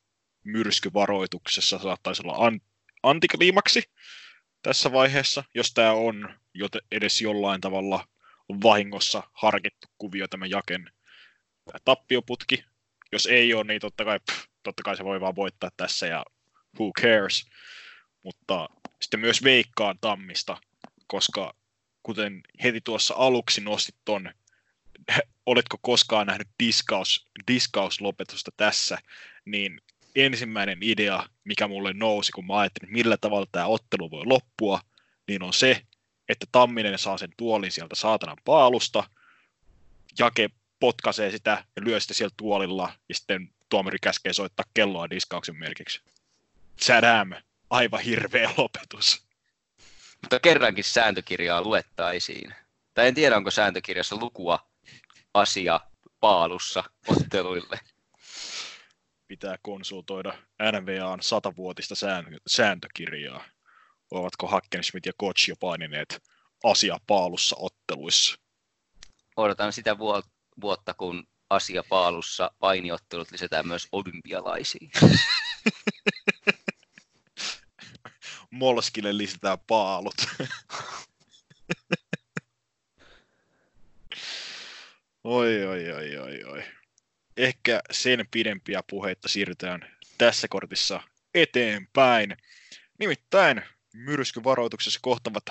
myrskyvaroituksessa 0.43 1.79
saattaisi 1.79 2.21
olla 2.25 2.45
an- 2.47 2.61
antikliimaksi 3.03 3.83
tässä 4.61 4.91
vaiheessa, 4.91 5.43
jos 5.53 5.73
tämä 5.73 5.91
on 5.91 6.35
edes 6.91 7.21
jollain 7.21 7.61
tavalla 7.61 8.07
vahingossa 8.63 9.23
harkittu 9.33 9.87
kuvio 9.97 10.27
tämä 10.27 10.45
Jaken 10.45 10.91
tappioputki. 11.85 12.65
Jos 13.11 13.25
ei 13.25 13.53
ole, 13.53 13.63
niin 13.63 13.81
totta 13.81 14.05
kai, 14.05 14.19
pff, 14.31 14.52
totta 14.63 14.83
kai 14.83 14.97
se 14.97 15.03
voi 15.03 15.21
vaan 15.21 15.35
voittaa 15.35 15.69
tässä 15.77 16.07
ja 16.07 16.25
who 16.79 16.91
cares. 17.01 17.45
Mutta 18.23 18.69
sitten 19.01 19.19
myös 19.19 19.43
veikkaan 19.43 19.97
tammista, 20.01 20.57
koska 21.07 21.53
kuten 22.03 22.41
heti 22.63 22.81
tuossa 22.81 23.13
aluksi 23.17 23.61
nostit 23.61 23.95
ton, 24.05 24.33
oletko 25.45 25.77
koskaan 25.81 26.27
nähnyt 26.27 26.47
diskaus, 26.63 27.27
diskauslopetusta 27.47 28.51
tässä, 28.57 28.97
niin 29.45 29.81
ensimmäinen 30.15 30.77
idea, 30.81 31.29
mikä 31.43 31.67
mulle 31.67 31.93
nousi, 31.93 32.31
kun 32.31 32.47
mä 32.47 32.57
ajattelin, 32.57 32.93
millä 32.93 33.17
tavalla 33.17 33.47
tämä 33.51 33.65
ottelu 33.65 34.11
voi 34.11 34.25
loppua, 34.25 34.81
niin 35.27 35.43
on 35.43 35.53
se, 35.53 35.81
että 36.29 36.45
Tamminen 36.51 36.99
saa 36.99 37.17
sen 37.17 37.33
tuolin 37.37 37.71
sieltä 37.71 37.95
saatanan 37.95 38.37
paalusta, 38.45 39.03
Jake 40.19 40.49
potkaisee 40.79 41.31
sitä 41.31 41.65
ja 41.75 41.81
lyö 41.85 41.99
sitä 41.99 42.13
sieltä 42.13 42.33
tuolilla, 42.37 42.93
ja 43.09 43.15
sitten 43.15 43.49
tuomari 43.73 43.97
käskee 44.01 44.33
soittaa 44.33 44.65
kelloa 44.73 45.09
diskauksen 45.09 45.55
merkiksi. 45.55 46.01
Sadam, 46.81 47.31
aivan 47.69 48.01
hirveä 48.01 48.49
lopetus. 48.57 49.27
Mutta 50.21 50.39
kerrankin 50.39 50.83
sääntökirjaa 50.83 51.61
luettaisiin. 51.61 52.55
Tai 52.93 53.07
en 53.07 53.13
tiedä, 53.15 53.37
onko 53.37 53.51
sääntökirjassa 53.51 54.15
lukua 54.15 54.59
asia 55.33 55.79
paalussa 56.19 56.83
otteluille 57.07 57.79
pitää 59.27 59.57
konsultoida 59.61 60.33
NVAn 60.71 61.21
satavuotista 61.21 61.95
sääntökirjaa. 62.47 63.45
Ovatko 64.11 64.47
Hackenschmidt 64.47 65.05
ja 65.05 65.13
Koch 65.17 65.49
jo 65.49 65.55
painineet 65.59 66.23
asia 66.63 66.97
paalussa 67.07 67.55
otteluissa? 67.59 68.35
Odotan 69.37 69.73
sitä 69.73 69.97
vuotta, 70.61 70.93
kun 70.93 71.27
asia 71.55 71.83
paalussa 71.89 72.51
painiottelut 72.59 73.31
lisätään 73.31 73.67
myös 73.67 73.87
olympialaisiin. 73.91 74.91
Molskille 78.51 79.17
lisätään 79.17 79.57
paalut. 79.67 80.15
oi, 85.23 85.65
oi, 85.65 85.91
oi, 85.91 86.17
oi, 86.17 86.43
oi 86.43 86.63
ehkä 87.37 87.81
sen 87.91 88.27
pidempiä 88.31 88.83
puheita 88.89 89.27
siirrytään 89.27 89.91
tässä 90.17 90.47
kortissa 90.47 91.01
eteenpäin. 91.33 92.37
Nimittäin 92.99 93.61
myrskyvaroituksessa 93.93 94.99
kohtavat 95.03 95.43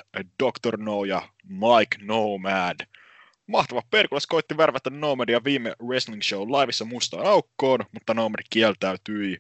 Dr. 0.43 0.77
No 0.77 1.05
ja 1.05 1.29
Mike 1.45 1.99
Nomad. 2.01 2.81
Mahtava 3.53 3.83
Perkulas 3.91 4.27
koitti 4.27 4.57
värvätä 4.57 4.91
Nomadia 4.91 5.45
viime 5.45 5.75
Wrestling 5.83 6.23
Show 6.23 6.49
liveissa 6.49 6.85
mustaan 6.85 7.27
aukkoon, 7.27 7.81
mutta 7.93 8.15
Nomad 8.15 8.41
kieltäytyi. 8.51 9.39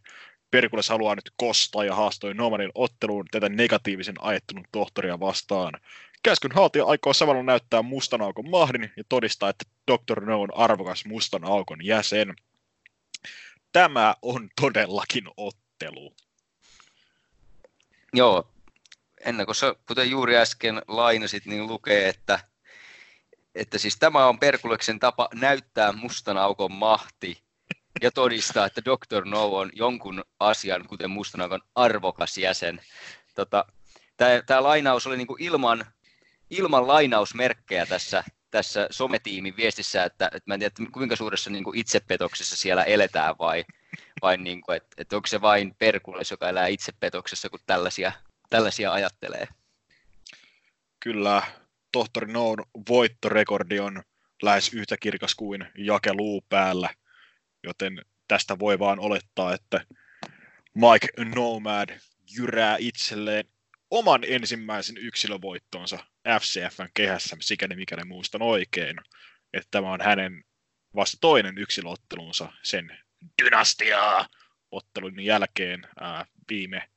Perkulas 0.50 0.88
haluaa 0.88 1.14
nyt 1.14 1.33
kostaa 1.37 1.85
ja 1.85 1.95
haastoi 1.95 2.35
Nomadin 2.35 2.71
otteluun 2.75 3.26
tätä 3.31 3.49
negatiivisen 3.49 4.14
ajattelun 4.19 4.64
tohtoria 4.73 5.21
vastaan. 5.21 5.73
Käskyn 6.23 6.52
haltija 6.52 6.85
aikoo 6.85 7.12
samalla 7.12 7.42
näyttää 7.42 7.83
mustan 7.83 8.23
aukon 8.23 8.50
mahdin 8.50 8.92
ja 8.97 9.04
todistaa, 9.09 9.49
että 9.49 9.64
Dr. 9.90 10.21
No 10.21 10.40
on 10.40 10.54
arvokas 10.54 11.04
mustan 11.04 11.45
aukon 11.45 11.85
jäsen. 11.85 12.35
Tämä 13.73 14.14
on 14.23 14.49
todellakin 14.61 15.25
ottelu. 15.37 16.14
Joo, 18.12 18.49
ennakossa, 19.21 19.76
kuten 19.88 20.11
juuri 20.11 20.37
äsken 20.37 20.83
lainasit, 20.88 21.47
niin 21.47 21.66
lukee, 21.66 22.09
että, 22.09 22.51
että 23.54 23.78
siis 23.78 23.97
tämä 23.99 24.26
on 24.26 24.38
Perkuleksen 24.38 24.99
tapa 24.99 25.28
näyttää 25.35 25.92
mustan 25.92 26.37
aukon 26.37 26.73
mahti 26.73 27.42
ja 28.02 28.11
todistaa, 28.11 28.66
että 28.66 28.82
Dr. 28.85 29.25
No 29.25 29.47
on 29.47 29.71
jonkun 29.75 30.25
asian, 30.40 30.88
kuten 30.88 31.11
mustan 31.11 31.40
aukon 31.40 31.61
arvokas 31.75 32.38
jäsen. 32.38 32.80
Tota, 33.35 33.64
tämä 34.47 34.62
lainaus 34.62 35.06
oli 35.06 35.16
niinku 35.16 35.37
ilman, 35.38 35.85
ilman 36.50 36.87
lainausmerkkejä 36.87 37.87
tässä, 37.87 38.25
tässä 38.50 38.87
sometiimin 38.90 39.56
viestissä, 39.56 40.04
että, 40.04 40.26
että 40.26 40.42
mä 40.47 40.54
en 40.54 40.61
tiedä, 40.61 40.75
kuinka 40.92 41.16
suuressa 41.16 41.50
niinku 41.50 41.73
itsepetoksessa 41.75 42.56
siellä 42.56 42.85
eletään 42.85 43.35
vai, 43.38 43.64
vai 44.23 44.37
niinku, 44.37 44.73
että, 44.73 44.94
että 44.99 45.16
onko 45.16 45.26
se 45.26 45.40
vain 45.40 45.75
Perkules, 45.78 46.30
joka 46.30 46.49
elää 46.49 46.66
itsepetoksessa, 46.66 47.49
kun 47.49 47.61
tällaisia 47.66 48.12
tällaisia 48.52 48.92
ajattelee. 48.92 49.49
Kyllä, 51.00 51.42
tohtori 51.93 52.33
Noon 52.33 52.59
voittorekordi 52.89 53.81
on 53.81 54.03
lähes 54.43 54.75
yhtä 54.75 54.97
kirkas 54.97 55.35
kuin 55.35 55.67
jakeluu 55.79 56.45
päällä, 56.49 56.91
joten 57.65 58.03
tästä 58.29 58.59
voi 58.59 58.79
vaan 58.79 59.01
olettaa, 59.01 59.55
että 59.55 59.87
Mike 60.75 61.09
Nomad 61.35 61.89
jyrää 62.37 62.77
itselleen 62.81 63.45
oman 63.91 64.21
ensimmäisen 64.27 64.97
yksilövoittonsa 64.97 65.99
FCFn 66.41 66.89
kehässä, 66.95 67.37
sikäli 67.41 67.77
mikäli 67.77 68.05
muistan 68.05 68.43
oikein, 68.43 68.97
että 69.53 69.69
tämä 69.71 69.93
on 69.93 70.01
hänen 70.01 70.45
vasta 70.97 71.17
toinen 71.21 71.59
yksilöottelunsa 71.59 72.53
sen 72.63 72.99
dynastiaa 73.43 74.27
ottelun 74.71 75.21
jälkeen 75.21 75.89
ää, 76.01 76.27
viime 76.49 76.91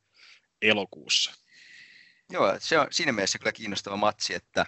elokuussa. 0.62 1.34
Joo, 2.32 2.56
se 2.60 2.80
on 2.80 2.88
siinä 2.92 3.12
mielessä 3.12 3.40
kyllä 3.40 3.52
kiinnostava 3.52 3.98
matsi, 3.98 4.34
että 4.34 4.66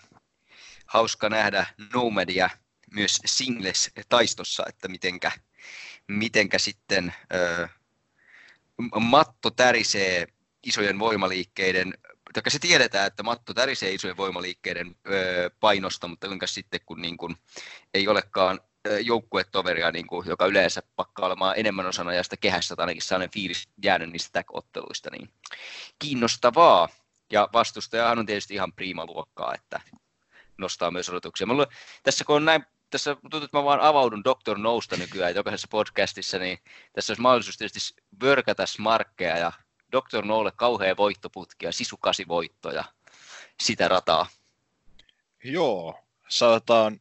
hauska 0.88 1.30
nähdä 1.30 1.66
Nomadia 1.94 2.50
myös 2.94 3.20
singles-taistossa, 3.26 4.64
että 4.70 4.88
mitenkä, 4.88 5.32
mitenkä 6.08 6.60
sitten 6.60 7.14
ö, 7.34 7.68
matto 9.00 9.52
tärisee 9.52 10.28
isojen 10.64 11.00
voimaliikkeiden, 11.00 11.94
taikka 12.34 12.50
se 12.50 12.60
tiedetään, 12.60 13.08
että 13.08 13.24
matto 13.24 13.54
tärisee 13.54 13.94
isojen 13.94 14.18
voimaliikkeiden 14.18 14.96
ö, 15.08 15.52
painosta, 15.60 16.08
mutta 16.08 16.28
kuinka 16.28 16.48
sitten 16.48 16.80
kun 16.86 17.02
niin 17.02 17.18
kuin, 17.18 17.36
ei 17.94 18.08
olekaan 18.08 18.60
joukkuetoveria, 19.04 19.92
niin 19.92 20.08
kuin, 20.08 20.28
joka 20.28 20.46
yleensä 20.46 20.84
pakkaa 20.96 21.26
olemaan 21.26 21.54
enemmän 21.58 21.86
osana 21.86 22.14
ja 22.14 22.24
sitä 22.24 22.38
kehässä, 22.38 22.76
tai 22.76 22.84
ainakin 22.84 23.02
sellainen 23.02 23.32
fiilis 23.32 23.70
jäänyt 23.84 24.12
niistä 24.12 24.44
otteluista, 24.54 25.10
niin 25.12 25.30
kiinnostavaa. 26.00 26.90
Ja 27.32 27.50
vastustajahan 27.54 28.20
on 28.20 28.26
tietysti 28.26 28.54
ihan 28.54 28.74
luokkaa, 29.08 29.54
että 29.54 29.82
nostaa 30.58 30.92
myös 30.92 31.10
odotuksia. 31.10 31.48
Mulla, 31.48 31.68
tässä 32.04 32.26
kun 32.26 32.36
on 32.36 32.46
näin, 32.46 32.66
tässä 32.90 33.16
tuntuu, 33.16 33.44
että 33.44 33.58
mä 33.58 33.64
vaan 33.64 33.82
avaudun 33.82 34.24
Dr. 34.24 34.58
Nousta 34.58 34.98
nykyään 34.98 35.36
jokaisessa 35.36 35.68
podcastissa, 35.72 36.40
niin 36.40 36.58
tässä 36.94 37.12
olisi 37.12 37.22
mahdollisuus 37.22 37.58
tietysti 37.58 38.02
vörkätä 38.22 38.66
smarkkeja 38.66 39.38
ja 39.38 39.52
Dr. 39.92 40.26
Noulle 40.26 40.52
kauhea 40.56 40.98
voittoputki 40.98 41.66
ja 41.66 41.72
sisukasi 41.72 42.28
voitto 42.28 42.72
ja 42.72 42.84
sitä 43.62 43.88
rataa. 43.88 44.28
Joo, 45.44 46.00
saatetaan, 46.30 47.00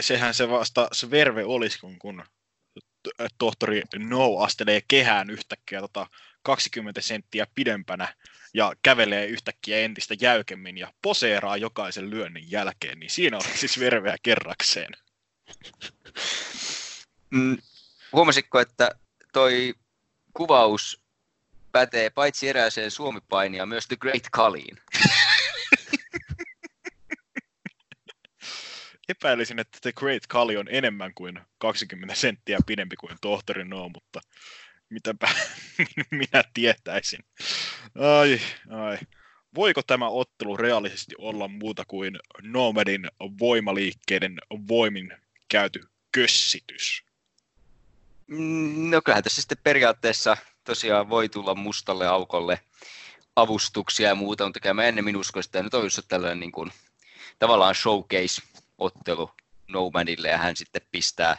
sehän 0.00 0.34
se 0.34 0.48
vasta 0.48 0.88
se 0.92 1.10
verve 1.10 1.44
olisi, 1.44 1.80
kun, 1.80 1.98
kun 1.98 2.24
tohtori 3.38 3.82
No 3.98 4.38
astelee 4.38 4.80
kehään 4.88 5.30
yhtäkkiä 5.30 5.80
tota 5.80 6.06
20 6.42 7.00
senttiä 7.00 7.46
pidempänä 7.54 8.14
ja 8.54 8.72
kävelee 8.82 9.26
yhtäkkiä 9.26 9.78
entistä 9.78 10.14
jäykemmin 10.20 10.78
ja 10.78 10.92
poseeraa 11.02 11.56
jokaisen 11.56 12.10
lyönnin 12.10 12.50
jälkeen, 12.50 13.00
niin 13.00 13.10
siinä 13.10 13.36
on 13.36 13.42
siis 13.54 13.80
verveä 13.80 14.16
kerrakseen. 14.22 14.92
Mm, 17.30 17.58
huomasitko, 18.12 18.60
että 18.60 18.90
toi 19.32 19.74
kuvaus 20.34 21.02
pätee 21.72 22.10
paitsi 22.10 22.48
erääseen 22.48 22.90
suomipainia 22.90 23.66
myös 23.66 23.86
The 23.86 23.96
Great 23.96 24.22
Kaliin? 24.32 24.78
Epäilisin, 29.08 29.58
että 29.58 29.78
The 29.82 29.92
Great 29.92 30.26
Kali 30.26 30.56
on 30.56 30.66
enemmän 30.70 31.14
kuin 31.14 31.40
20 31.58 32.14
senttiä 32.14 32.58
pidempi 32.66 32.96
kuin 32.96 33.16
tohtori 33.20 33.64
No, 33.64 33.88
mutta 33.88 34.20
mitäpä 34.90 35.28
minä 36.10 36.44
tietäisin. 36.54 37.24
Ai, 37.94 38.40
ai. 38.70 38.98
Voiko 39.54 39.82
tämä 39.82 40.08
ottelu 40.08 40.56
reaalisesti 40.56 41.14
olla 41.18 41.48
muuta 41.48 41.84
kuin 41.84 42.18
Nomadin 42.42 43.08
voimaliikkeiden 43.38 44.38
voimin 44.68 45.12
käyty 45.48 45.80
kössitys? 46.12 47.04
Mm, 48.26 48.90
no 48.90 49.02
kyllähän 49.04 49.24
tässä 49.24 49.40
sitten 49.42 49.58
periaatteessa 49.64 50.36
tosiaan 50.64 51.08
voi 51.08 51.28
tulla 51.28 51.54
mustalle 51.54 52.06
aukolle 52.06 52.60
avustuksia 53.36 54.08
ja 54.08 54.14
muuta, 54.14 54.44
mutta 54.44 54.74
mä 54.74 54.84
ennemmin 54.84 55.16
usko, 55.16 55.40
että 55.40 55.62
nyt 55.62 55.74
on 55.74 55.84
just 55.84 56.00
tällainen 56.08 56.40
niin 56.40 56.52
kuin, 56.52 56.72
tavallaan 57.38 57.74
showcase-ottelu 57.74 59.30
Nomadille 59.68 60.28
ja 60.28 60.38
hän 60.38 60.56
sitten 60.56 60.82
pistää 60.92 61.36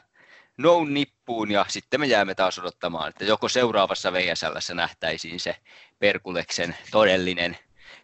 no 0.57 0.85
nippuun 0.85 1.51
ja 1.51 1.65
sitten 1.69 1.99
me 1.99 2.05
jäämme 2.05 2.35
taas 2.35 2.59
odottamaan, 2.59 3.09
että 3.09 3.25
joko 3.25 3.49
seuraavassa 3.49 4.13
VSLssä 4.13 4.73
nähtäisiin 4.73 5.39
se 5.39 5.55
Perkuleksen 5.99 6.75
todellinen, 6.91 7.57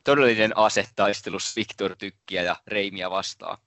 todellinen 0.04 0.58
asetaistelus 0.58 1.56
Viktor 1.56 1.96
Tykkiä 1.96 2.42
ja 2.42 2.56
Reimiä 2.68 3.10
vastaan. 3.10 3.58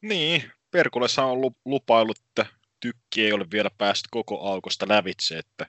Niin, 0.00 0.52
Perkulessa 0.70 1.24
on 1.24 1.52
lupailut, 1.64 2.18
että 2.18 2.46
Tykki 2.80 3.24
ei 3.24 3.32
ole 3.32 3.46
vielä 3.50 3.70
päässyt 3.78 4.08
koko 4.10 4.48
aukosta 4.48 4.88
lävitse, 4.88 5.38
että 5.38 5.66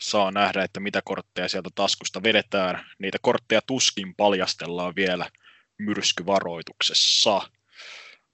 saa 0.00 0.30
nähdä, 0.30 0.62
että 0.62 0.80
mitä 0.80 1.02
kortteja 1.04 1.48
sieltä 1.48 1.70
taskusta 1.74 2.22
vedetään. 2.22 2.86
Niitä 2.98 3.18
kortteja 3.22 3.60
tuskin 3.66 4.14
paljastellaan 4.14 4.96
vielä 4.96 5.30
myrskyvaroituksessa. 5.78 7.50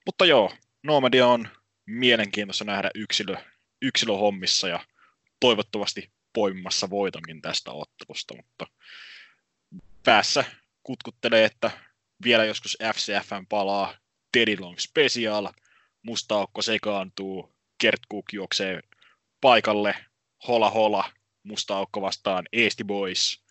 Mutta 0.07 0.25
joo, 0.25 0.53
Nomadia 0.83 1.27
on 1.27 1.49
mielenkiintoista 1.87 2.65
nähdä 2.65 2.91
yksilö, 2.95 3.37
yksilöhommissa 3.83 4.69
ja 4.69 4.81
toivottavasti 5.41 6.13
poimimassa 6.33 6.91
voitonkin 6.91 7.43
tästä 7.43 7.73
ottelusta, 7.73 8.35
mutta 8.37 8.67
päässä 10.05 10.45
kutkuttelee, 10.83 11.45
että 11.45 11.71
vielä 12.25 12.45
joskus 12.45 12.79
FCFn 12.95 13.47
palaa 13.49 13.95
Teddy 14.33 14.57
Long 14.61 14.79
Special, 14.79 15.49
mustaukko 16.03 16.63
sekaantuu, 16.63 17.55
Kert 17.79 18.01
Cook 18.13 18.25
juoksee 18.33 18.81
paikalle, 19.41 20.05
hola 20.49 20.71
hola, 20.71 21.13
mustaukko 21.43 22.01
vastaan 22.01 22.45
Eesti 22.53 22.85
Boys, 22.85 23.45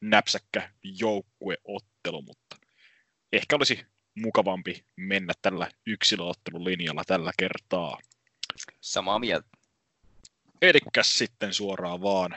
näpsäkkä 0.00 0.72
joukkueottelu, 0.82 2.22
mutta 2.22 2.56
ehkä 3.32 3.56
olisi 3.56 3.86
mukavampi 4.20 4.84
mennä 4.96 5.32
tällä 5.42 5.70
yksilöottelun 5.86 6.64
linjalla 6.64 7.02
tällä 7.06 7.32
kertaa. 7.38 7.98
Samaa 8.80 9.18
mieltä. 9.18 9.48
Elikkäs 10.62 11.18
sitten 11.18 11.54
suoraan 11.54 12.02
vaan 12.02 12.36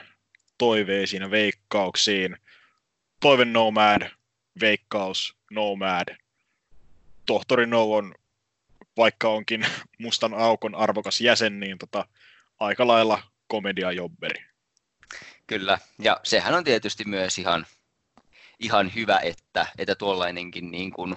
toiveisiin 0.58 1.22
ja 1.22 1.30
veikkauksiin. 1.30 2.36
Toive 3.20 3.44
Nomad, 3.44 4.10
veikkaus 4.60 5.36
Nomad. 5.50 6.16
Tohtori 7.26 7.66
No 7.66 7.92
on, 7.92 8.14
vaikka 8.96 9.28
onkin 9.28 9.66
mustan 9.98 10.34
aukon 10.34 10.74
arvokas 10.74 11.20
jäsen, 11.20 11.60
niin 11.60 11.78
tota, 11.78 12.08
aika 12.60 12.86
lailla 12.86 13.22
komediajobberi. 13.46 14.44
Kyllä, 15.46 15.78
ja 15.98 16.20
sehän 16.22 16.54
on 16.54 16.64
tietysti 16.64 17.04
myös 17.04 17.38
ihan, 17.38 17.66
ihan 18.58 18.94
hyvä, 18.94 19.18
että, 19.18 19.66
että 19.78 19.94
tuollainenkin 19.94 20.70
niin 20.70 20.92
kuin 20.92 21.16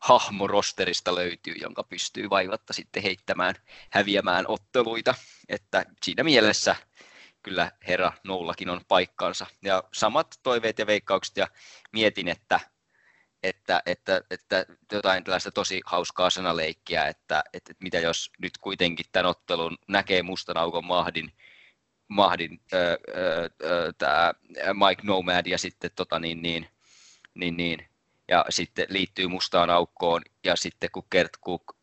hahmo 0.00 0.46
rosterista 0.46 1.14
löytyy, 1.14 1.54
jonka 1.54 1.82
pystyy 1.82 2.30
vaivatta 2.30 2.72
sitten 2.72 3.02
heittämään, 3.02 3.54
häviämään 3.90 4.44
otteluita. 4.48 5.14
Että 5.48 5.84
siinä 6.02 6.24
mielessä 6.24 6.76
kyllä 7.42 7.72
herra 7.88 8.12
Noullakin 8.24 8.70
on 8.70 8.80
paikkansa. 8.88 9.46
Ja 9.62 9.84
samat 9.92 10.26
toiveet 10.42 10.78
ja 10.78 10.86
veikkaukset 10.86 11.36
ja 11.36 11.48
mietin, 11.92 12.28
että, 12.28 12.60
että, 13.42 13.82
että, 13.86 14.22
että 14.30 14.66
jotain 14.92 15.24
tällaista 15.24 15.50
tosi 15.50 15.80
hauskaa 15.86 16.30
sanaleikkiä, 16.30 17.06
että, 17.06 17.42
että, 17.52 17.72
että 17.72 17.82
mitä 17.82 17.98
jos 17.98 18.30
nyt 18.38 18.58
kuitenkin 18.58 19.06
tämän 19.12 19.30
ottelun 19.30 19.78
näkee 19.88 20.22
mustan 20.22 20.56
aukon 20.56 20.84
mahdin, 20.84 21.32
mahdin 22.08 22.60
öö, 22.72 22.96
öö, 23.64 23.92
tämä 23.98 24.34
Mike 24.88 25.02
Nomad 25.02 25.46
ja 25.46 25.58
sitten 25.58 25.90
tota 25.96 26.18
niin, 26.18 26.42
niin, 26.42 26.68
niin, 27.34 27.56
niin 27.56 27.89
ja 28.30 28.44
sitten 28.50 28.86
liittyy 28.88 29.28
mustaan 29.28 29.70
aukkoon 29.70 30.22
ja 30.44 30.56
sitten 30.56 30.90
kun 30.92 31.06
Kert 31.10 31.32
Cook 31.44 31.76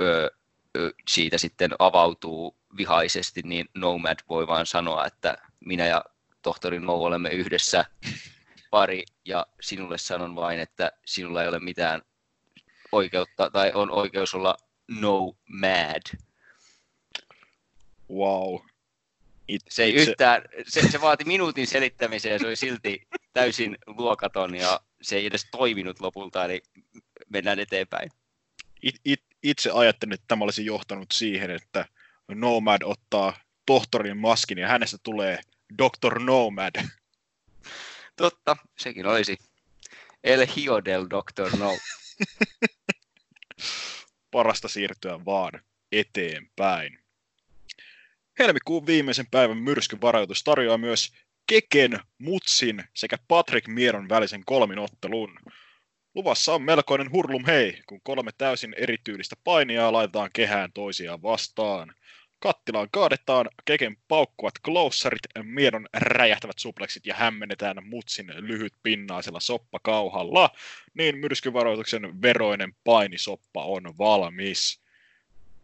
ö, 0.00 0.30
ö, 0.76 0.92
siitä 1.08 1.38
sitten 1.38 1.70
avautuu 1.78 2.56
vihaisesti, 2.76 3.42
niin 3.44 3.68
Nomad 3.74 4.18
voi 4.28 4.46
vaan 4.46 4.66
sanoa, 4.66 5.06
että 5.06 5.38
minä 5.60 5.86
ja 5.86 6.04
tohtori 6.42 6.80
No 6.80 6.94
olemme 6.94 7.28
yhdessä 7.28 7.84
pari 8.70 9.04
ja 9.24 9.46
sinulle 9.60 9.98
sanon 9.98 10.36
vain, 10.36 10.60
että 10.60 10.92
sinulla 11.04 11.42
ei 11.42 11.48
ole 11.48 11.58
mitään 11.58 12.02
oikeutta 12.92 13.50
tai 13.50 13.72
on 13.74 13.90
oikeus 13.90 14.34
olla 14.34 14.56
no 14.88 15.36
mad. 15.46 16.18
Wow. 18.10 18.60
It, 19.48 19.62
Se 19.68 19.82
ei 19.82 19.90
itse, 19.90 20.10
yhtään, 20.10 20.42
se, 20.68 20.88
se 20.90 21.00
vaati 21.00 21.24
minuutin 21.24 21.66
selittämiseen 21.66 22.32
ja 22.32 22.38
se 22.38 22.46
oli 22.46 22.56
silti 22.56 23.08
täysin 23.32 23.78
luokaton 23.86 24.54
ja 24.54 24.80
se 25.02 25.16
ei 25.16 25.26
edes 25.26 25.46
toiminut 25.50 26.00
lopulta, 26.00 26.44
eli 26.44 26.62
mennään 27.28 27.58
eteenpäin. 27.58 28.10
it, 28.82 29.00
it, 29.04 29.22
itse 29.42 29.70
ajattelin, 29.70 30.12
että 30.12 30.24
tämä 30.28 30.44
olisi 30.44 30.66
johtanut 30.66 31.10
siihen, 31.12 31.50
että 31.50 31.84
Nomad 32.28 32.82
ottaa 32.84 33.40
tohtorin 33.66 34.16
maskin 34.16 34.58
ja 34.58 34.68
hänestä 34.68 34.96
tulee 35.02 35.40
Dr. 35.78 36.18
Nomad. 36.18 36.84
Totta, 38.16 38.56
sekin 38.78 39.06
olisi. 39.06 39.38
El 40.24 40.46
Hio 40.56 40.84
del 40.84 41.06
Doctor 41.10 41.56
No. 41.58 41.70
Parasta 44.30 44.68
siirtyä 44.68 45.24
vaan 45.24 45.62
eteenpäin. 45.92 46.98
Helmikuun 48.38 48.86
viimeisen 48.86 49.26
päivän 49.30 49.58
myrskyvaroitus 49.58 50.44
tarjoaa 50.44 50.78
myös 50.78 51.12
Keken, 51.50 52.00
Mutsin 52.18 52.84
sekä 52.94 53.16
Patrick 53.28 53.68
Mieron 53.68 54.08
välisen 54.08 54.42
kolminottelun. 54.46 55.36
Luvassa 56.14 56.54
on 56.54 56.62
melkoinen 56.62 57.12
hurlum 57.12 57.44
hei, 57.44 57.82
kun 57.86 58.00
kolme 58.02 58.30
täysin 58.38 58.74
erityylistä 58.76 59.36
painijaa 59.44 59.92
laitetaan 59.92 60.30
kehään 60.32 60.72
toisiaan 60.72 61.22
vastaan. 61.22 61.94
Kattilaan 62.38 62.88
kaadetaan 62.90 63.48
Keken 63.64 63.96
paukkuvat 64.08 64.54
closerit, 64.64 65.20
Mieron 65.42 65.86
räjähtävät 65.92 66.58
supleksit 66.58 67.06
ja 67.06 67.14
hämmennetään 67.14 67.76
Mutsin 67.86 68.32
lyhyt 68.36 68.74
pinnaisella 68.82 69.40
soppakauhalla, 69.40 70.50
niin 70.94 71.18
myrskyvaroituksen 71.18 72.22
veroinen 72.22 72.74
painisoppa 72.84 73.64
on 73.64 73.98
valmis. 73.98 74.80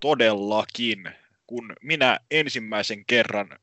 Todellakin, 0.00 1.10
kun 1.46 1.72
minä 1.82 2.18
ensimmäisen 2.30 3.04
kerran 3.06 3.58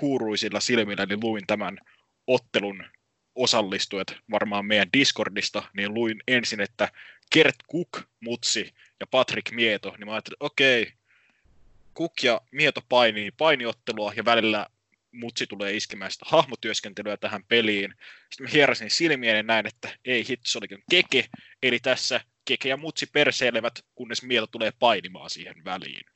huuruisilla 0.00 0.60
silmilläni 0.60 1.16
luin 1.22 1.46
tämän 1.46 1.78
ottelun 2.26 2.84
osallistujat 3.34 4.16
varmaan 4.30 4.66
meidän 4.66 4.88
Discordista, 4.92 5.62
niin 5.76 5.94
luin 5.94 6.22
ensin, 6.28 6.60
että 6.60 6.88
Kert 7.32 7.56
Cook, 7.72 8.08
Mutsi 8.20 8.74
ja 9.00 9.06
Patrick 9.06 9.50
Mieto, 9.50 9.94
niin 9.98 10.06
mä 10.06 10.12
ajattelin, 10.12 10.34
että 10.34 10.44
okei, 10.44 10.92
Cook 11.96 12.12
ja 12.22 12.40
Mieto 12.50 12.80
painii 12.88 13.30
painiottelua 13.30 14.12
ja 14.16 14.24
välillä 14.24 14.66
Mutsi 15.12 15.46
tulee 15.46 15.76
iskemään 15.76 16.10
sitä 16.10 16.24
hahmotyöskentelyä 16.28 17.16
tähän 17.16 17.44
peliin. 17.44 17.94
Sitten 18.30 18.44
mä 18.44 18.50
hierasin 18.52 18.90
silmiä 18.90 19.36
ja 19.36 19.42
näin, 19.42 19.66
että 19.66 19.98
ei 20.04 20.28
hitto, 20.28 20.50
se 20.50 20.58
olikin 20.58 20.82
Keke, 20.90 21.24
eli 21.62 21.78
tässä 21.78 22.20
Keke 22.44 22.68
ja 22.68 22.76
Mutsi 22.76 23.06
perseilevät, 23.06 23.84
kunnes 23.94 24.22
Mieto 24.22 24.46
tulee 24.46 24.72
painimaan 24.78 25.30
siihen 25.30 25.64
väliin. 25.64 26.11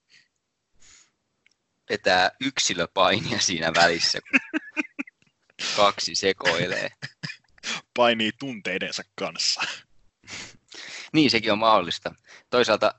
Vetää 1.90 2.30
yksilöpainia 2.40 3.38
siinä 3.40 3.74
välissä, 3.74 4.18
kun 4.30 4.40
kaksi 5.76 6.14
sekoilee. 6.14 6.90
Painii 7.96 8.30
tunteidensa 8.38 9.02
kanssa. 9.14 9.60
Niin, 11.12 11.30
sekin 11.30 11.52
on 11.52 11.58
mahdollista. 11.58 12.14
Toisaalta 12.50 12.94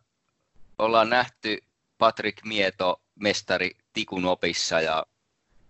ollaan 0.78 1.10
nähty 1.10 1.58
Patrick 1.98 2.44
Mieto 2.44 3.02
mestari 3.16 3.72
tikun 3.94 4.26
opissa 4.26 4.82
ja 4.82 5.06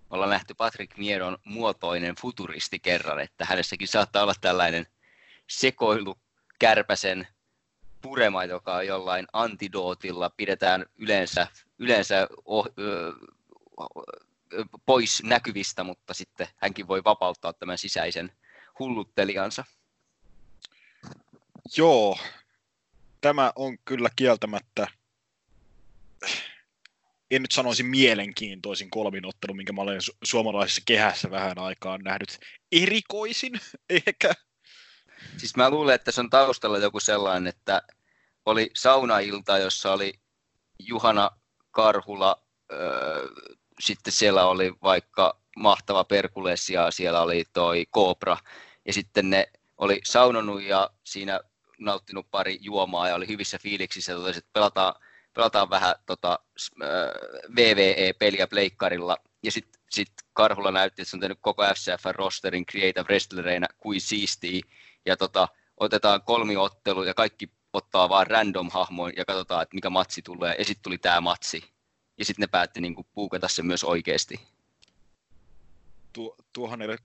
ollaan 0.10 0.30
nähty 0.30 0.54
Patrick 0.54 0.98
Mieton 0.98 1.38
muotoinen 1.44 2.16
futuristi 2.16 2.80
kerran, 2.80 3.20
että 3.20 3.46
hänessäkin 3.46 3.88
saattaa 3.88 4.24
olla 4.24 4.36
tällainen 4.42 4.88
sekoilu 5.48 6.18
kärpäsen 6.60 7.28
purema, 8.02 8.46
joka 8.46 8.84
jollain 8.84 9.28
antidootilla, 9.34 10.30
pidetään 10.30 10.86
yleensä, 10.96 11.48
yleensä 11.80 12.28
oh, 12.46 12.68
ö, 12.80 13.14
pois 14.86 15.24
näkyvistä, 15.24 15.84
mutta 15.84 16.14
sitten 16.14 16.48
hänkin 16.56 16.88
voi 16.88 17.04
vapauttaa 17.04 17.54
tämän 17.54 17.78
sisäisen 17.78 18.32
hulluttelijansa. 18.80 19.66
Joo, 21.78 22.20
tämä 23.22 23.52
on 23.56 23.78
kyllä 23.86 24.10
kieltämättä, 24.16 24.88
en 27.32 27.42
nyt 27.42 27.52
sanoisi 27.52 27.84
mielenkiintoisin 27.84 28.90
kolminottelu, 28.90 29.54
minkä 29.54 29.74
mä 29.74 29.82
olen 29.82 30.02
su- 30.02 30.18
suomalaisessa 30.24 30.82
kehässä 30.86 31.32
vähän 31.32 31.60
aikaan 31.60 32.02
nähnyt. 32.02 32.40
Erikoisin 32.72 33.54
ehkä. 33.90 34.34
Siis 35.38 35.56
mä 35.56 35.70
luulen, 35.70 35.96
että 35.96 36.12
se 36.12 36.22
on 36.22 36.30
taustalla 36.30 36.78
joku 36.78 37.00
sellainen, 37.00 37.48
että 37.48 37.82
oli 38.46 38.70
saunailta, 38.76 39.58
jossa 39.58 39.94
oli 39.94 40.14
Juhana 40.80 41.30
Karhula, 41.78 42.42
öö, 42.72 43.28
sitten 43.80 44.14
siellä 44.14 44.46
oli 44.46 44.74
vaikka 44.84 45.40
mahtava 45.58 46.04
Perkules 46.04 46.70
ja 46.70 46.92
siellä 46.92 47.22
oli 47.22 47.44
toi 47.54 47.86
Cobra. 47.96 48.38
Ja 48.86 48.94
sitten 48.94 49.30
ne 49.30 49.48
oli 49.78 50.02
saunonut 50.04 50.62
ja 50.62 50.90
siinä 51.04 51.40
nauttinut 51.80 52.28
pari 52.32 52.58
juomaa 52.62 53.08
ja 53.08 53.16
oli 53.16 53.28
hyvissä 53.28 53.58
fiiliksissä 53.62 54.12
ja 54.12 54.18
totesi, 54.18 54.38
että 54.38 54.50
pelataan, 54.54 54.94
pelataan 55.34 55.70
vähän 55.70 55.96
tota, 56.06 56.40
VVE-peliä 57.56 58.48
pleikkarilla. 58.48 59.18
Ja 59.44 59.52
sitten 59.52 59.82
sit 59.90 60.14
Karhula 60.34 60.72
näytti, 60.72 61.02
että 61.02 61.10
se 61.10 61.16
on 61.16 61.22
tehnyt 61.22 61.40
koko 61.42 61.64
FCFn 61.64 62.16
rosterin 62.16 62.66
creative 62.66 63.04
wrestlereinä 63.04 63.68
kuin 63.78 64.02
siistii. 64.02 64.62
Ja 65.06 65.18
tota, 65.18 65.48
otetaan 65.80 66.22
kolmiottelu 66.22 67.04
ja 67.04 67.14
kaikki 67.14 67.52
ottaa 67.74 68.10
vaan 68.10 68.28
random 68.28 68.70
hahmoin 68.70 69.14
ja 69.18 69.26
katsotaan, 69.26 69.64
että 69.64 69.76
mikä 69.76 69.90
matsi 69.90 70.22
tulee. 70.22 70.56
Ja 70.60 70.66
sitten 70.66 70.84
tuli 70.84 70.98
tämä 70.98 71.22
matsi. 71.22 71.64
Ja 72.18 72.26
sitten 72.26 72.44
ne 72.44 72.48
päätti 72.48 72.82
niinku 72.82 73.06
puukata 73.14 73.48
sen 73.48 73.66
myös 73.66 73.84
oikeasti. 73.84 74.40
Tuo, 76.14 76.36
tuohan 76.54 76.82
ei 76.82 76.88
ole 76.88 76.98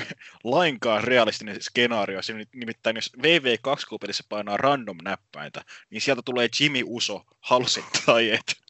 lainkaan 0.44 1.04
realistinen 1.04 1.62
skenaario. 1.62 2.22
Se 2.22 2.34
nimittäin 2.54 2.96
jos 2.96 3.12
VV2-pelissä 3.18 4.24
painaa 4.28 4.56
random 4.56 4.98
näppäintä, 5.02 5.64
niin 5.90 6.00
sieltä 6.00 6.22
tulee 6.24 6.48
Jimmy 6.60 6.82
Uso, 6.86 7.24
halusit 7.40 7.84
tai 8.06 8.30
et. 8.30 8.62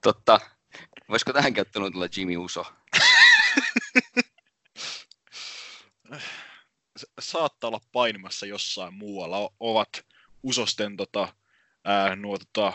Totta. 0.00 0.40
Voisiko 1.08 1.32
tähän 1.32 1.54
käyttänyt 1.54 1.92
tulla 1.92 2.08
Jimmy 2.16 2.36
Uso? 2.36 2.64
Saattaa 7.20 7.68
olla 7.68 7.80
painimassa 7.92 8.46
jossain 8.46 8.94
muualla. 8.94 9.38
O- 9.38 9.54
ovat 9.60 10.04
Usosten 10.42 10.96
tota, 10.96 11.34
ää, 11.84 12.16
nuo 12.16 12.38
tota, 12.38 12.72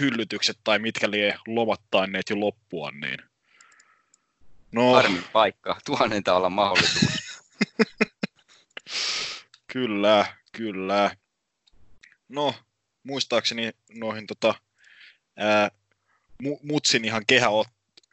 hyllytykset 0.00 0.58
tai 0.64 0.78
mitkä 0.78 1.10
lie 1.10 1.38
lomattaneet 1.46 2.30
jo 2.30 2.40
loppua, 2.40 2.90
niin 2.90 3.30
No, 4.72 4.92
Harmin 4.92 5.24
paikka. 5.32 5.80
Tuhannen 5.84 6.22
olla 6.28 6.50
mahdollisuus. 6.50 7.12
kyllä, 9.72 10.36
kyllä. 10.52 11.16
No, 12.28 12.54
muistaakseni 13.02 13.72
noihin 13.94 14.26
tota, 14.26 14.54
ää, 15.36 15.70
mu- 16.42 16.60
mutsin 16.62 17.04
ihan 17.04 17.26
kehäot, 17.26 17.68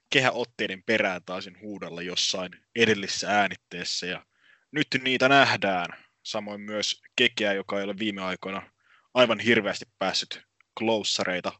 kehäotteiden 0.09 0.83
perään 0.83 1.21
taisin 1.25 1.61
huudella 1.61 2.01
jossain 2.01 2.51
edellisessä 2.75 3.39
äänitteessä 3.39 4.05
ja 4.05 4.25
nyt 4.71 4.87
niitä 5.03 5.29
nähdään. 5.29 6.03
Samoin 6.23 6.61
myös 6.61 7.01
Kekeä, 7.15 7.53
joka 7.53 7.77
ei 7.77 7.83
ole 7.83 7.99
viime 7.99 8.21
aikoina 8.21 8.71
aivan 9.13 9.39
hirveästi 9.39 9.85
päässyt 9.99 10.41
closereita 10.79 11.51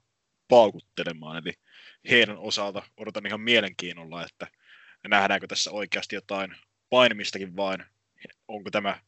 paukuttelemaan. 0.48 1.38
Eli 1.38 1.54
heidän 2.10 2.38
osalta 2.38 2.84
odotan 2.98 3.26
ihan 3.26 3.41
mielenkiinnolla, 3.41 4.24
että 4.24 4.48
nähdäänkö 5.08 5.48
tässä 5.48 5.72
oikeasti 5.72 6.15
jotain 6.15 6.56
painimistakin 6.89 7.56
vain. 7.56 7.86
Onko 8.48 8.72
tämä 8.72 9.02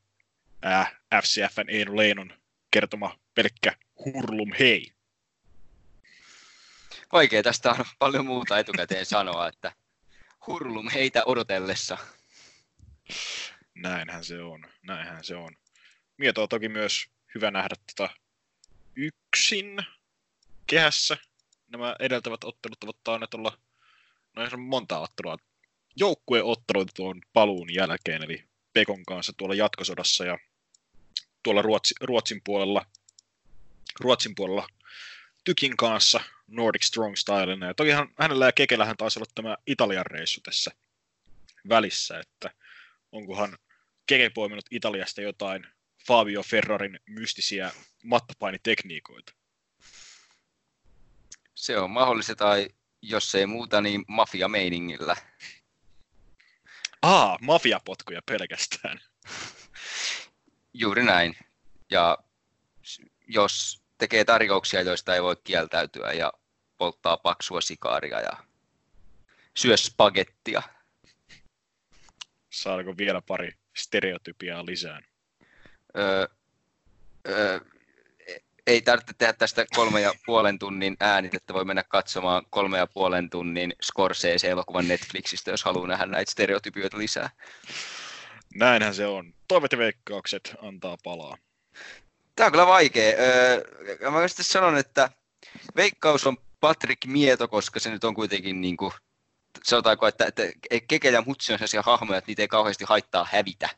ää, 0.61 0.95
FCFn 1.21 1.69
Eino 1.69 1.95
Leinon 1.97 2.33
kertoma 2.71 3.19
pelkkä 3.35 3.75
hurlum 4.05 4.51
hei? 4.59 4.93
Vaikea 7.11 7.43
tästä 7.43 7.71
on 7.71 7.85
paljon 7.99 8.25
muuta 8.25 8.59
etukäteen 8.59 9.05
sanoa, 9.05 9.47
että 9.47 9.71
hurlum 10.47 10.89
heitä 10.89 11.23
odotellessa. 11.25 11.97
Näinhän 13.81 14.23
se 14.23 14.41
on, 14.41 14.65
näinhän 14.81 15.23
se 15.23 15.35
on. 15.35 15.55
Mieto 16.17 16.43
on 16.43 16.49
toki 16.49 16.69
myös 16.69 17.05
hyvä 17.35 17.51
nähdä 17.51 17.75
tota 17.87 18.09
yksin 18.95 19.77
kehässä. 20.67 21.17
Nämä 21.67 21.95
edeltävät 21.99 22.43
ottelut 22.43 22.83
ovat 22.83 23.03
taanneet 23.03 23.33
olla 23.33 23.57
no 24.35 24.57
monta 24.57 24.99
ottelua. 24.99 25.37
Joukkueotteluita 25.95 26.93
tuon 26.95 27.21
paluun 27.33 27.73
jälkeen, 27.73 28.23
eli 28.23 28.43
Pekon 28.73 29.05
kanssa 29.05 29.33
tuolla 29.37 29.55
jatkosodassa 29.55 30.25
ja 30.25 30.37
tuolla 31.43 31.61
Ruotsi, 31.61 31.95
Ruotsin 32.01 32.41
puolella, 32.43 32.85
Ruotsin 33.99 34.35
puolella 34.35 34.67
Tykin 35.43 35.77
kanssa 35.77 36.21
Nordic 36.47 36.83
Strong 36.83 37.15
Stylena. 37.15 37.65
Ja 37.65 37.73
toki 37.73 37.89
hänellä 38.19 38.45
ja 38.45 38.51
Kekellähän 38.51 38.97
taisi 38.97 39.19
olla 39.19 39.31
tämä 39.35 39.57
Italian 39.67 40.05
reissu 40.05 40.41
tässä 40.41 40.71
välissä, 41.69 42.19
että 42.19 42.53
onkohan 43.11 43.57
Keke 44.09 44.29
poiminut 44.29 44.65
Italiasta 44.71 45.21
jotain 45.21 45.67
Fabio 46.07 46.43
Ferrarin 46.43 46.99
mystisiä 47.05 47.71
mattapainitekniikoita. 48.03 49.33
Se 51.55 51.77
on 51.77 51.91
mahdollista, 51.91 52.35
tai 52.35 52.69
jos 53.01 53.35
ei 53.35 53.45
muuta, 53.45 53.81
niin 53.81 54.05
mafia-meiningillä. 54.07 55.15
Aa, 57.01 57.37
mafiapotkuja 57.41 58.21
pelkästään. 58.25 58.99
Juuri 60.73 61.03
näin. 61.03 61.37
Ja 61.91 62.17
jos 63.27 63.83
tekee 63.97 64.25
tarjouksia, 64.25 64.81
joista 64.81 65.15
ei 65.15 65.23
voi 65.23 65.35
kieltäytyä 65.43 66.13
ja 66.13 66.33
polttaa 66.77 67.17
paksua 67.17 67.61
sikaaria 67.61 68.21
ja 68.21 68.43
syö 69.57 69.77
spagettia. 69.77 70.63
Saadaanko 72.49 72.97
vielä 72.97 73.21
pari 73.21 73.58
stereotypiaa 73.75 74.65
lisää? 74.65 74.99
Öö, 75.97 76.27
öö, 77.27 77.59
ei 78.67 78.81
tarvitse 78.81 79.13
tehdä 79.17 79.33
tästä 79.33 79.65
kolme 79.75 80.01
ja 80.01 80.13
puolen 80.25 80.59
tunnin 80.59 80.97
äänitettä, 80.99 81.53
voi 81.53 81.65
mennä 81.65 81.83
katsomaan 81.83 82.45
kolme 82.49 82.77
ja 82.77 82.87
puolen 82.87 83.29
tunnin 83.29 83.73
Scorsese-elokuvan 83.83 84.87
Netflixistä, 84.87 85.51
jos 85.51 85.63
haluaa 85.63 85.87
nähdä 85.87 86.05
näitä 86.05 86.31
stereotypioita 86.31 86.97
lisää. 86.97 87.29
Näinhän 88.55 88.95
se 88.95 89.05
on. 89.05 89.33
Toivet 89.47 89.71
ja 89.71 89.77
veikkaukset 89.77 90.55
antaa 90.61 90.97
palaa. 91.03 91.37
Tämä 92.35 92.45
on 92.45 92.51
kyllä 92.51 92.67
vaikea. 92.67 93.17
Öö, 93.19 94.11
mä 94.11 94.27
sanon, 94.27 94.77
että 94.77 95.09
veikkaus 95.75 96.27
on 96.27 96.37
Patrick 96.59 97.05
Mieto, 97.05 97.47
koska 97.47 97.79
se 97.79 97.89
nyt 97.89 98.03
on 98.03 98.15
kuitenkin 98.15 98.61
niin 98.61 98.77
kuin, 98.77 98.91
sanotaanko, 99.63 100.07
että, 100.07 100.25
että 100.25 100.43
Keke 100.87 101.09
ja 101.09 101.23
Mutsi 101.25 101.53
on 101.53 101.59
sellaisia 101.59 101.81
hahmoja, 101.81 102.17
että 102.17 102.29
niitä 102.29 102.41
ei 102.41 102.47
kauheasti 102.47 102.85
haittaa 102.87 103.27
hävitä. 103.31 103.69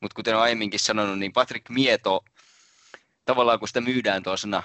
Mutta 0.00 0.14
kuten 0.14 0.34
olen 0.34 0.42
aiemminkin 0.42 0.80
sanonut, 0.80 1.18
niin 1.18 1.32
Patrick 1.32 1.68
Mieto, 1.68 2.24
tavallaan 3.24 3.58
kun 3.58 3.68
sitä 3.68 3.80
myydään 3.80 4.22
tuollaisena 4.22 4.62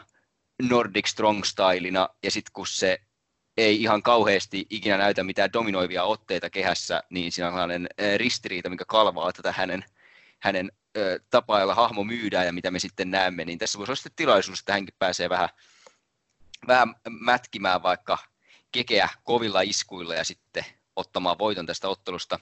Nordic 0.70 1.08
Strong 1.08 1.44
Stylina, 1.44 2.10
ja 2.24 2.32
sitten 2.32 2.54
kun 2.54 2.68
se 2.68 2.98
ei 3.58 3.82
ihan 3.82 4.04
kauheasti 4.04 4.66
ikinä 4.70 4.98
näytä 4.98 5.24
mitään 5.24 5.54
dominoivia 5.54 6.04
otteita 6.04 6.50
kehässä, 6.50 7.04
niin 7.10 7.32
siinä 7.32 7.48
on 7.48 7.54
sellainen 7.54 7.88
ristiriita, 8.18 8.70
mikä 8.70 8.86
kalvaa 8.88 9.32
tätä 9.32 9.52
hänen, 9.52 9.86
hänen 10.40 10.72
tapaa, 11.30 11.60
jolla 11.60 11.76
hahmo 11.76 12.04
myydään 12.04 12.46
ja 12.46 12.54
mitä 12.54 12.72
me 12.72 12.80
sitten 12.80 13.12
näemme, 13.12 13.46
niin 13.46 13.60
tässä 13.60 13.78
voisi 13.78 13.90
olla 13.90 13.96
sitten 13.96 14.16
tilaisuus, 14.16 14.60
että 14.60 14.74
hänkin 14.74 14.96
pääsee 15.00 15.30
vähän, 15.30 15.50
vähän 16.68 16.96
mätkimään 17.10 17.84
vaikka 17.84 18.18
kekeä 18.72 19.10
kovilla 19.24 19.62
iskuilla 19.62 20.16
ja 20.16 20.24
sitten 20.24 20.66
ottamaan 20.96 21.38
voiton 21.40 21.66
tästä 21.66 21.90
ottelusta. 21.90 22.40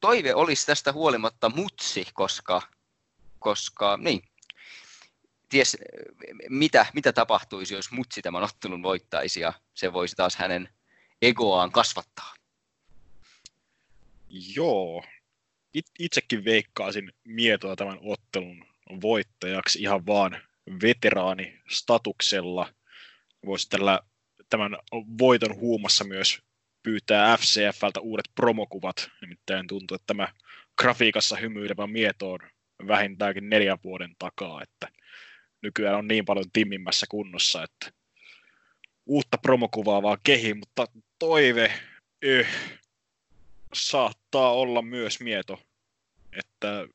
Toive 0.00 0.34
olisi 0.34 0.66
tästä 0.66 0.92
huolimatta 0.92 1.48
mutsi, 1.48 2.06
koska, 2.14 2.62
koska 3.38 3.96
niin, 3.96 4.22
ties, 5.48 5.76
mitä, 6.48 6.86
mitä 6.94 7.12
tapahtuisi, 7.12 7.74
jos 7.74 7.90
mutsi 7.90 8.22
tämän 8.22 8.42
ottelun 8.42 8.82
voittaisi 8.82 9.40
ja 9.40 9.52
se 9.74 9.92
voisi 9.92 10.16
taas 10.16 10.36
hänen 10.36 10.68
egoaan 11.22 11.72
kasvattaa. 11.72 12.34
Joo, 14.56 15.04
It, 15.74 15.86
itsekin 15.98 16.44
veikkaasin 16.44 17.12
mietoa 17.24 17.76
tämän 17.76 17.98
ottelun 18.02 18.66
voittajaksi 19.00 19.82
ihan 19.82 20.06
vaan 20.06 20.42
veteraani 20.82 21.60
statuksella. 21.70 22.74
Voisi 23.46 23.68
tällä, 23.68 24.00
tämän 24.52 24.76
voiton 25.18 25.56
huumassa 25.56 26.04
myös 26.04 26.38
pyytää 26.82 27.36
FCFltä 27.36 28.00
uudet 28.00 28.24
promokuvat. 28.34 29.10
Nimittäin 29.20 29.66
tuntuu, 29.66 29.94
että 29.94 30.06
tämä 30.06 30.28
grafiikassa 30.78 31.36
hymyilevä 31.36 31.86
mieto 31.86 32.32
on 32.32 32.38
vähintäänkin 32.86 33.50
neljän 33.50 33.78
vuoden 33.84 34.14
takaa, 34.18 34.62
että 34.62 34.88
nykyään 35.62 35.98
on 35.98 36.08
niin 36.08 36.24
paljon 36.24 36.44
timmimmässä 36.52 37.06
kunnossa, 37.10 37.62
että 37.62 37.92
uutta 39.06 39.38
promokuvaa 39.38 40.02
vaan 40.02 40.18
kehi, 40.24 40.54
mutta 40.54 40.86
toive, 41.18 41.72
öh, 42.24 42.48
saattaa 43.74 44.52
olla 44.52 44.82
myös 44.82 45.20
mieto, 45.20 45.62
että 46.38 46.86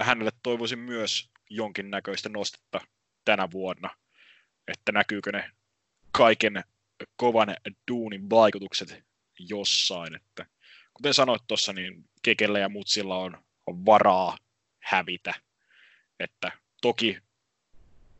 hänelle 0.00 0.30
toivoisin 0.42 0.78
myös 0.78 1.30
jonkinnäköistä 1.50 2.28
nostetta 2.28 2.80
tänä 3.24 3.48
vuonna, 3.50 3.90
että 4.68 4.92
näkyykö 4.92 5.32
ne 5.32 5.50
kaiken 6.10 6.64
kovan 7.16 7.56
duunin 7.90 8.30
vaikutukset 8.30 9.04
jossain, 9.38 10.14
että 10.14 10.46
kuten 10.94 11.14
sanoit 11.14 11.42
tuossa, 11.46 11.72
niin 11.72 12.04
Kekellä 12.22 12.58
ja 12.58 12.68
Mutsilla 12.68 13.16
on, 13.18 13.44
on 13.66 13.86
varaa 13.86 14.38
hävitä, 14.82 15.34
että 16.20 16.52
toki 16.82 17.18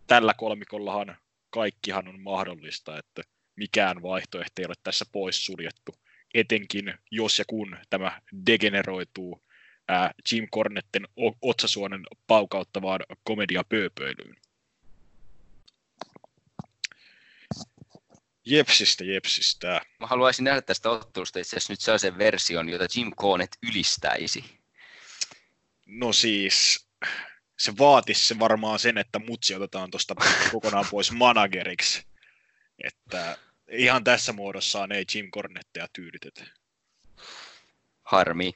tällä 0.06 0.34
kolmikollahan 0.34 1.16
kaikkihan 1.50 2.08
on 2.08 2.20
mahdollista, 2.20 2.98
että 2.98 3.22
mikään 3.56 4.02
vaihtoehto 4.02 4.62
ei 4.62 4.66
ole 4.66 4.74
tässä 4.82 5.04
pois 5.12 5.46
suljettu 5.46 5.92
etenkin 6.34 6.94
jos 7.10 7.38
ja 7.38 7.44
kun 7.44 7.76
tämä 7.90 8.20
degeneroituu 8.46 9.42
ää, 9.88 10.10
Jim 10.32 10.48
Cornetten 10.54 11.08
otsasuonen 11.42 12.02
paukauttavaan 12.26 13.00
komediapööpöilyyn. 13.24 14.36
Jepsistä, 18.44 19.04
jepsistä. 19.04 19.80
Mä 20.00 20.06
haluaisin 20.06 20.44
nähdä 20.44 20.62
tästä 20.62 20.90
ottelusta 20.90 21.38
itse 21.38 21.56
asiassa 21.56 21.72
nyt 21.72 21.80
sellaisen 21.80 22.18
version, 22.18 22.68
jota 22.68 22.86
Jim 22.96 23.10
Cornette 23.14 23.58
ylistäisi. 23.62 24.44
No 25.86 26.12
siis, 26.12 26.86
se 27.58 27.78
vaatisi 27.78 28.28
se 28.28 28.38
varmaan 28.38 28.78
sen, 28.78 28.98
että 28.98 29.18
mutsi 29.18 29.54
otetaan 29.54 29.90
tuosta 29.90 30.14
kokonaan 30.52 30.86
pois 30.90 31.12
manageriksi. 31.12 32.06
Että 32.84 33.38
ihan 33.70 34.04
tässä 34.04 34.32
muodossaan 34.32 34.92
ei 34.92 35.04
Jim 35.14 35.30
Cornettea 35.30 35.86
tyydytetä. 35.92 36.44
Harmi. 38.02 38.52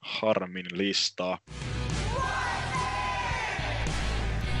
Harmin 0.00 0.66
listaa. 0.78 1.38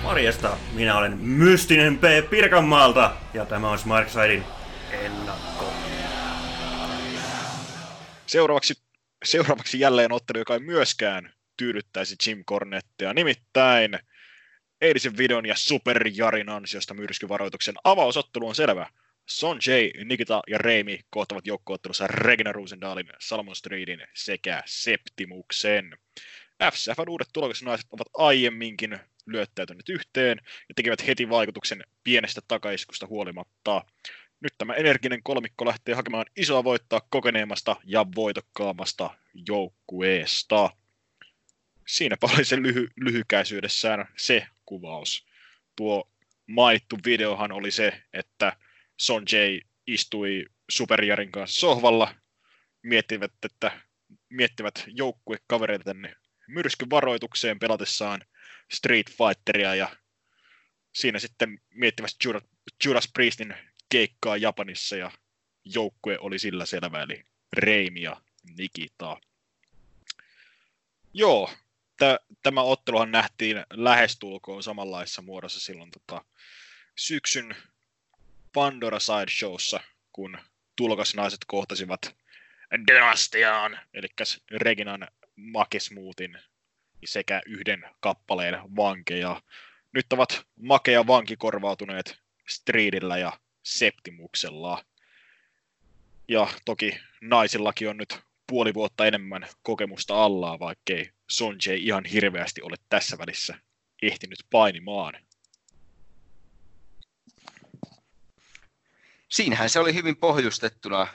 Morjesta, 0.04 0.56
minä 0.72 0.98
olen 0.98 1.18
Mystinen 1.18 1.98
P. 1.98 2.30
Pirkanmaalta 2.30 3.16
ja 3.34 3.46
tämä 3.46 3.70
on 3.70 3.78
Smartsidein 3.78 4.44
ennakko. 4.92 5.72
Seuraavaksi, 8.26 8.74
seuraavaksi 9.24 9.80
jälleen 9.80 10.12
ottelu, 10.12 10.38
joka 10.38 10.54
ei 10.54 10.60
myöskään 10.60 11.32
tyydyttäisi 11.56 12.16
Jim 12.26 12.44
Cornettea. 12.44 13.14
Nimittäin 13.14 13.98
eilisen 14.80 15.16
videon 15.16 15.46
ja 15.46 15.54
Super 15.56 16.08
Jarin 16.14 16.48
ansiosta 16.48 16.94
myrskyvaroituksen 16.94 17.74
avausottelu 17.84 18.48
on 18.48 18.54
selvä. 18.54 18.90
Son 19.28 19.58
Jay, 19.66 20.04
Nikita 20.04 20.42
ja 20.48 20.58
Reimi 20.58 21.00
kohtavat 21.10 21.46
joukkoottelussa 21.46 22.06
Regina 22.06 22.52
Rosendalin, 22.52 23.08
Salmon 23.20 23.56
Streetin 23.56 24.06
sekä 24.14 24.62
Septimuksen. 24.66 25.96
FCFn 26.72 27.08
uudet 27.08 27.28
tulokasnaiset 27.32 27.86
ovat 27.92 28.08
aiemminkin 28.14 29.00
lyöttäytyneet 29.26 29.88
yhteen 29.88 30.40
ja 30.68 30.74
tekevät 30.74 31.06
heti 31.06 31.28
vaikutuksen 31.28 31.84
pienestä 32.04 32.40
takaiskusta 32.48 33.06
huolimatta. 33.06 33.84
Nyt 34.40 34.52
tämä 34.58 34.74
energinen 34.74 35.22
kolmikko 35.22 35.66
lähtee 35.66 35.94
hakemaan 35.94 36.26
isoa 36.36 36.64
voittaa 36.64 37.00
kokeneemmasta 37.10 37.76
ja 37.84 38.06
voitokkaammasta 38.16 39.10
joukkueesta. 39.48 40.70
Siinäpä 41.86 42.28
oli 42.34 42.44
se 42.44 42.56
lyhy- 42.56 42.92
lyhykäisyydessään 42.96 44.08
se 44.16 44.46
kuvaus. 44.66 45.26
Tuo 45.76 46.10
mainittu 46.46 46.96
videohan 47.06 47.52
oli 47.52 47.70
se, 47.70 48.02
että 48.12 48.56
Son 48.96 49.22
Jay 49.32 49.60
istui 49.86 50.46
Superjarin 50.70 51.32
kanssa 51.32 51.60
sohvalla, 51.60 52.14
miettivät, 52.82 53.32
että 53.42 53.80
miettivät 54.30 54.84
joukkuekavereita 54.86 55.84
tänne 55.84 56.14
myrskyvaroitukseen 56.48 57.58
pelatessaan 57.58 58.20
Street 58.72 59.10
Fighteria 59.10 59.74
ja 59.74 59.96
siinä 60.92 61.18
sitten 61.18 61.60
miettivät 61.70 62.10
Judas, 62.24 62.42
Judas 62.84 63.08
Priestin 63.14 63.54
keikkaa 63.88 64.36
Japanissa 64.36 64.96
ja 64.96 65.10
joukkue 65.64 66.18
oli 66.18 66.38
sillä 66.38 66.66
selvä, 66.66 67.02
eli 67.02 67.24
Reimi 67.52 68.02
ja 68.02 68.22
Nikita. 68.58 69.20
Joo, 71.12 71.50
t- 71.96 72.42
tämä 72.42 72.62
otteluhan 72.62 73.12
nähtiin 73.12 73.64
lähestulkoon 73.70 74.62
samanlaisessa 74.62 75.22
muodossa 75.22 75.60
silloin 75.60 75.90
tota, 75.90 76.24
syksyn 76.96 77.56
Pandora 78.52 78.98
Sideshowssa, 79.00 79.80
kun 80.12 80.38
tulokasnaiset 80.76 81.40
kohtasivat 81.46 82.16
Dynastiaan, 82.86 83.80
eli 83.94 84.06
Reginan 84.50 85.08
Makesmuutin 85.36 86.38
sekä 87.06 87.42
yhden 87.46 87.84
kappaleen 88.00 88.76
vankeja. 88.76 89.42
Nyt 89.92 90.12
ovat 90.12 90.46
makeja 90.56 91.06
vanki 91.06 91.36
korvautuneet 91.36 92.18
Streetillä 92.48 93.18
ja 93.18 93.32
Septimuksella. 93.62 94.84
Ja 96.28 96.48
toki 96.64 97.00
naisillakin 97.20 97.88
on 97.88 97.96
nyt 97.96 98.20
puoli 98.46 98.74
vuotta 98.74 99.06
enemmän 99.06 99.46
kokemusta 99.62 100.24
allaa, 100.24 100.58
vaikkei 100.58 101.10
Sonjay 101.30 101.76
ihan 101.76 102.04
hirveästi 102.04 102.62
ole 102.62 102.76
tässä 102.88 103.18
välissä 103.18 103.54
ehtinyt 104.02 104.38
painimaan. 104.50 105.14
Siinähän 109.28 109.70
se 109.70 109.78
oli 109.80 109.94
hyvin 109.94 110.16
pohjustettuna. 110.16 111.06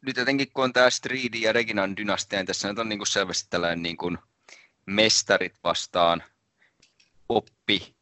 Nyt 0.00 0.16
jotenkin 0.16 0.52
kun 0.52 0.64
on 0.64 0.72
tämä 0.72 0.90
Streedin 0.90 1.42
ja 1.42 1.52
Reginan 1.52 1.96
dynastia, 1.96 2.38
niin 2.38 2.46
tässä 2.46 2.68
nyt 2.68 2.78
on 2.78 2.88
niin 2.88 2.98
kuin 2.98 3.06
selvästi 3.06 3.46
tällainen 3.50 3.82
niin 3.82 3.96
kuin 3.96 4.18
mestarit 4.88 5.54
vastaan 5.64 6.24
oppi. 7.28 7.94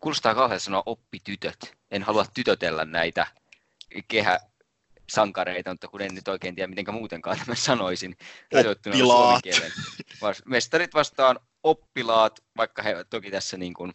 Kuulostaa 0.00 0.34
kauhean 0.34 0.60
sanoa 0.60 0.82
oppitytöt. 0.86 1.76
En 1.90 2.02
halua 2.02 2.24
tytötellä 2.34 2.84
näitä 2.84 3.26
kehäsankareita, 4.08 5.70
mutta 5.70 5.88
kun 5.88 6.02
en 6.02 6.14
nyt 6.14 6.28
oikein 6.28 6.54
tiedä, 6.54 6.66
miten 6.66 6.94
muutenkaan 6.94 7.38
tämän 7.38 7.56
sanoisin. 7.56 8.16
Oppilaat. 8.70 9.42
Mestarit 10.44 10.94
vastaan 10.94 11.40
oppilaat, 11.62 12.40
vaikka 12.56 12.82
he 12.82 13.04
toki 13.10 13.30
tässä 13.30 13.56
niin 13.56 13.74
kuin 13.74 13.92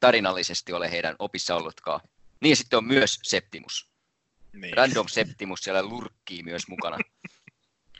tarinallisesti 0.00 0.72
ole 0.72 0.90
heidän 0.90 1.16
opissa 1.18 1.56
ollutkaan. 1.56 2.00
Niin 2.40 2.56
sitten 2.56 2.76
on 2.76 2.84
myös 2.84 3.18
Septimus. 3.22 3.88
Niin. 4.52 4.76
Random 4.76 5.08
Septimus 5.08 5.60
siellä 5.60 5.82
lurkkii 5.82 6.42
myös 6.42 6.68
mukana. 6.68 6.98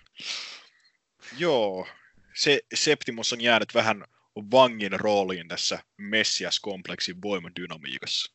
Joo, 1.38 1.86
se 2.34 2.60
Septimus 2.74 3.32
on 3.32 3.40
jäänyt 3.40 3.74
vähän 3.74 4.04
vangin 4.50 5.00
rooliin 5.00 5.48
tässä 5.48 5.78
Messias-kompleksin 5.96 7.22
voimadynamiikassa. 7.22 8.32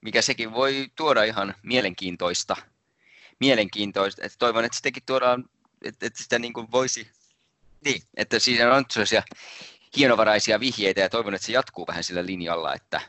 mikä 0.00 0.22
sekin 0.22 0.52
voi 0.52 0.90
tuoda 0.96 1.22
ihan 1.22 1.54
mielenkiintoista. 1.62 2.56
Mielenkiintoista. 3.40 4.22
Että 4.24 4.38
toivon, 4.38 4.64
että 4.64 4.76
sitäkin 4.76 5.02
tuodaan, 5.06 5.44
että, 5.84 6.06
että 6.06 6.22
sitä 6.22 6.38
niin 6.38 6.52
kuin 6.52 6.70
voisi, 6.72 7.10
niin, 7.84 8.02
että 8.16 8.38
siinä 8.38 8.74
on 8.74 8.84
sellaisia 8.90 9.22
hienovaraisia 9.96 10.60
vihjeitä 10.60 11.00
ja 11.00 11.08
toivon, 11.08 11.34
että 11.34 11.46
se 11.46 11.52
jatkuu 11.52 11.86
vähän 11.86 12.04
sillä 12.04 12.26
linjalla, 12.26 12.74
että, 12.74 13.00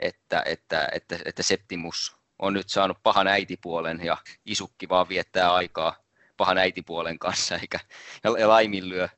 että, 0.00 0.42
että, 0.46 0.88
että, 0.92 1.18
että 1.24 1.42
Septimus 1.42 2.16
on 2.38 2.52
nyt 2.52 2.68
saanut 2.68 3.02
pahan 3.02 3.26
äitipuolen 3.26 4.00
ja 4.04 4.16
isukki 4.44 4.88
vaan 4.88 5.08
viettää 5.08 5.54
aikaa 5.54 5.96
pahan 6.40 6.58
äitipuolen 6.58 7.18
kanssa 7.18 7.56
eikä, 7.56 7.80
ja, 8.24 8.48
laiminlyö, 8.48 9.08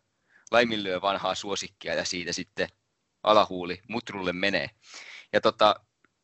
laiminlyö 0.50 1.00
vanhaa 1.00 1.34
suosikkia 1.34 1.94
ja 1.94 2.04
siitä 2.04 2.32
sitten 2.32 2.68
alahuuli 3.22 3.80
mutrulle 3.88 4.32
menee. 4.32 4.70
Ja 5.32 5.40
tota, 5.40 5.74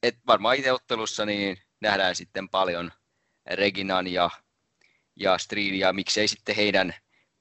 et 0.02 0.16
varmaan 0.26 0.56
itse 0.56 0.72
ottelussa 0.72 1.26
niin 1.26 1.58
nähdään 1.80 2.16
sitten 2.16 2.48
paljon 2.48 2.92
Reginan 3.50 4.06
ja, 4.06 4.30
ja 5.16 5.38
Streetin 5.38 5.78
ja 5.78 5.92
miksei 5.92 6.28
sitten 6.28 6.56
heidän 6.56 6.94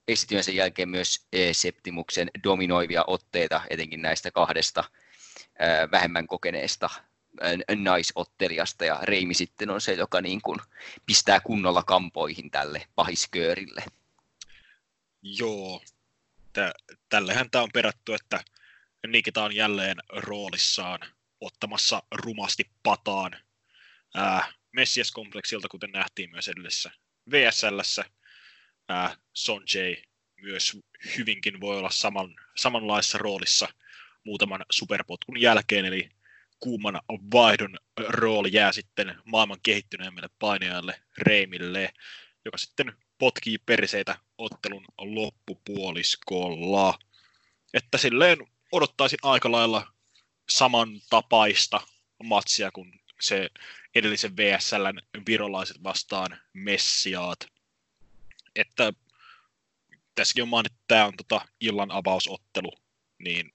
esityönsä 0.07 0.51
jälkeen 0.51 0.89
myös 0.89 1.27
eh, 1.33 1.55
Septimuksen 1.55 2.29
dominoivia 2.43 3.03
otteita, 3.07 3.61
etenkin 3.69 4.01
näistä 4.01 4.31
kahdesta 4.31 4.83
ää, 5.59 5.91
vähemmän 5.91 6.27
kokeneesta 6.27 6.89
naisottelijasta 7.75 8.85
ja 8.85 8.99
Reimi 9.03 9.33
sitten 9.33 9.69
on 9.69 9.81
se, 9.81 9.93
joka 9.93 10.21
niin 10.21 10.41
kuin 10.41 10.59
pistää 11.05 11.39
kunnolla 11.39 11.83
kampoihin 11.83 12.51
tälle 12.51 12.87
pahisköörille. 12.95 13.83
Joo, 15.21 15.81
Tä, 16.53 16.73
tällähän 17.09 17.49
tämä 17.49 17.63
on 17.63 17.69
perätty, 17.73 18.13
että 18.13 18.43
Nikita 19.07 19.43
on 19.43 19.55
jälleen 19.55 19.97
roolissaan 20.09 20.99
ottamassa 21.41 22.03
rumasti 22.11 22.69
pataan 22.83 23.31
Messias-kompleksilta, 24.71 25.67
kuten 25.67 25.91
nähtiin 25.91 26.31
myös 26.31 26.47
edellisessä 26.47 26.91
VSLssä. 27.31 28.05
Sonjay 29.33 29.95
myös 30.41 30.77
hyvinkin 31.17 31.61
voi 31.61 31.77
olla 31.77 31.89
saman, 31.91 32.35
samanlaisessa 32.55 33.17
roolissa 33.17 33.67
muutaman 34.23 34.65
superpotkun 34.71 35.41
jälkeen, 35.41 35.85
eli 35.85 36.09
kuuman 36.59 37.01
vaihdon 37.33 37.77
rooli 38.07 38.49
jää 38.51 38.71
sitten 38.71 39.15
maailman 39.25 39.59
kehittyneemmälle 39.63 40.29
painajalle 40.39 41.01
Reimille, 41.17 41.93
joka 42.45 42.57
sitten 42.57 42.93
potkii 43.17 43.57
perseitä 43.57 44.17
ottelun 44.37 44.85
loppupuoliskolla. 44.97 46.99
Että 47.73 47.97
silleen 47.97 48.37
odottaisin 48.71 49.19
aika 49.21 49.51
lailla 49.51 49.93
samantapaista 50.49 51.81
matsia 52.23 52.71
kuin 52.71 53.01
se 53.21 53.49
edellisen 53.95 54.37
VSLn 54.37 55.01
virolaiset 55.27 55.83
vastaan 55.83 56.39
Messiaat. 56.53 57.47
Että 58.55 58.93
tässäkin 60.15 60.43
on 60.43 60.49
mainittu, 60.49 60.75
että 60.75 60.87
tämä 60.87 61.05
on 61.05 61.17
tota 61.17 61.47
illan 61.59 61.91
avausottelu, 61.91 62.71
niin 63.19 63.53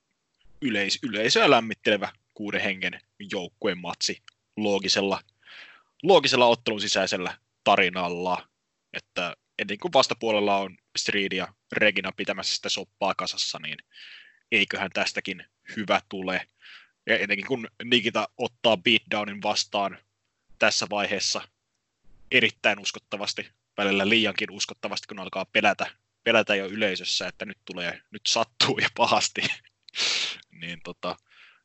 yleis- 0.62 0.98
yleisöä 1.02 1.50
lämmittelevä 1.50 2.12
kuuden 2.34 2.60
hengen 2.60 3.00
joukkueen 3.32 3.78
matsi 3.78 4.22
loogisella, 4.56 5.20
loogisella 6.02 6.46
ottelun 6.46 6.80
sisäisellä 6.80 7.38
tarinalla. 7.64 8.48
Että 8.92 9.36
ennen 9.58 9.78
kuin 9.78 9.92
vastapuolella 9.92 10.56
on 10.56 10.78
Street 10.98 11.32
ja 11.32 11.48
Regina 11.72 12.12
pitämässä 12.12 12.56
sitä 12.56 12.68
soppaa 12.68 13.14
kasassa, 13.14 13.58
niin 13.62 13.78
eiköhän 14.52 14.90
tästäkin 14.90 15.44
hyvä 15.76 16.00
tule. 16.08 16.46
Ja 17.06 17.18
etenkin 17.18 17.46
kun 17.46 17.68
Nikita 17.84 18.28
ottaa 18.38 18.76
beatdownin 18.76 19.42
vastaan 19.42 19.98
tässä 20.58 20.86
vaiheessa 20.90 21.48
erittäin 22.30 22.78
uskottavasti, 22.78 23.50
välillä 23.76 24.08
liiankin 24.08 24.50
uskottavasti, 24.50 25.06
kun 25.06 25.18
alkaa 25.18 25.44
pelätä, 25.44 25.90
pelätä 26.24 26.54
jo 26.54 26.66
yleisössä, 26.66 27.26
että 27.28 27.44
nyt 27.44 27.58
tulee, 27.64 28.02
nyt 28.10 28.22
sattuu 28.26 28.78
ja 28.78 28.88
pahasti. 28.96 29.42
niin, 30.60 30.80
tota, 30.84 31.16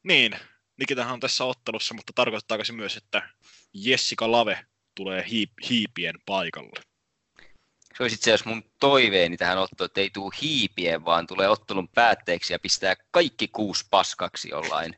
niin, 0.03 0.36
Nikitahan 0.77 1.13
on 1.13 1.19
tässä 1.19 1.43
ottelussa, 1.43 1.93
mutta 1.93 2.13
tarkoittaako 2.13 2.63
se 2.63 2.73
myös, 2.73 2.97
että 2.97 3.29
Jessica 3.73 4.31
Lave 4.31 4.65
tulee 4.95 5.25
hiip, 5.29 5.51
hiipien 5.69 6.15
paikalle? 6.25 6.81
Se 7.97 8.03
olisi 8.03 8.15
itse 8.15 8.33
asiassa 8.33 8.49
mun 8.49 8.63
toiveeni 8.79 9.37
tähän 9.37 9.57
ottoon, 9.57 9.85
että 9.85 10.01
ei 10.01 10.09
tule 10.09 10.35
hiipien, 10.41 11.05
vaan 11.05 11.27
tulee 11.27 11.49
ottelun 11.49 11.89
päätteeksi 11.89 12.53
ja 12.53 12.59
pistää 12.59 12.95
kaikki 13.11 13.47
kuusi 13.47 13.85
paskaksi 13.89 14.49
jollain, 14.49 14.95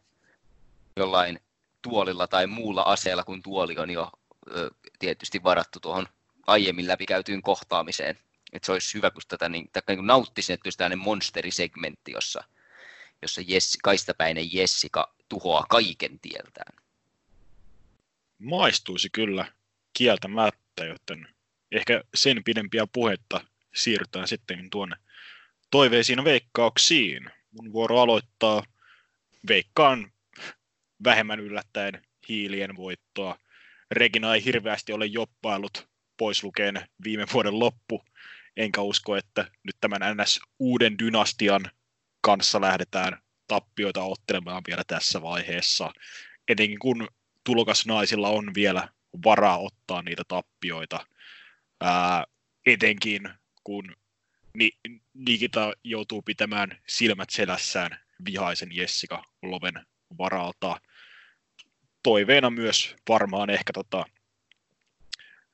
jollain 0.98 1.40
tuolilla 1.82 2.28
tai 2.28 2.48
muulla 2.48 2.82
aseella, 2.82 3.24
kun 3.24 3.44
tuoli 3.44 3.78
on 3.78 3.90
jo 3.90 4.12
ö, 4.52 4.72
tietysti 5.00 5.44
varattu 5.44 5.80
tuohon 5.80 6.08
aiemmin 6.48 6.88
läpikäytyyn 6.88 7.42
kohtaamiseen. 7.42 8.20
Että 8.54 8.66
se 8.66 8.72
olisi 8.72 8.94
hyvä, 8.94 9.12
kun 9.12 9.22
tätä 9.28 9.50
niin, 9.50 9.70
niin 9.88 10.08
nauttisin, 10.08 10.54
että 10.54 10.68
olisi 10.68 10.78
tällainen 10.78 11.00
monsterisegmentti, 11.00 12.12
jossa, 12.12 12.44
jossa 13.22 13.42
Jessi, 13.48 13.78
kaistapäinen 13.84 14.54
Jessica 14.54 15.14
tuhoaa 15.30 15.66
kaiken 15.70 16.20
tieltään. 16.20 16.84
Maistuisi 18.40 19.10
kyllä 19.10 19.52
kieltämättä, 19.94 20.86
joten 20.86 21.28
ehkä 21.72 22.04
sen 22.16 22.44
pidempiä 22.44 22.88
puhetta 22.94 23.42
siirrytään 23.76 24.28
sitten 24.28 24.70
tuonne 24.70 24.96
toiveisiin 25.72 26.24
veikkauksiin. 26.24 27.30
Mun 27.52 27.74
vuoro 27.74 28.00
aloittaa. 28.00 28.64
Veikkaan 29.48 30.12
vähemmän 31.04 31.40
yllättäen 31.40 32.02
hiilien 32.30 32.76
voittoa. 32.76 33.40
Regina 33.92 34.36
ei 34.36 34.46
hirveästi 34.46 34.94
ole 34.94 35.06
joppailut 35.06 35.88
pois 36.18 36.44
lukeen 36.44 36.90
viime 37.04 37.26
vuoden 37.34 37.60
loppu, 37.60 38.04
enkä 38.58 38.82
usko, 38.82 39.16
että 39.16 39.52
nyt 39.64 39.76
tämän 39.82 40.02
NS 40.18 40.40
uuden 40.60 41.00
dynastian 41.00 41.72
kanssa 42.22 42.62
lähdetään 42.62 43.22
tappioita 43.50 44.04
ottelemaan 44.04 44.64
vielä 44.68 44.84
tässä 44.88 45.22
vaiheessa. 45.22 45.92
Etenkin 46.48 46.80
kun 46.80 47.08
tulokasnaisilla 47.44 48.30
on 48.30 48.52
vielä 48.56 48.90
varaa 49.26 49.58
ottaa 49.58 50.02
niitä 50.02 50.24
tappioita. 50.28 51.06
Ää, 51.82 52.26
etenkin 52.66 53.30
kun 53.64 53.96
Ni- 54.54 54.78
Nikita 55.14 55.74
joutuu 55.84 56.22
pitämään 56.22 56.82
silmät 56.88 57.30
selässään 57.30 58.00
vihaisen 58.26 58.76
Jessica 58.76 59.24
Loven 59.42 59.86
varalta. 60.18 60.82
Toiveena 62.04 62.50
myös 62.50 62.96
varmaan 63.10 63.50
ehkä 63.50 63.74
tota, 63.74 64.06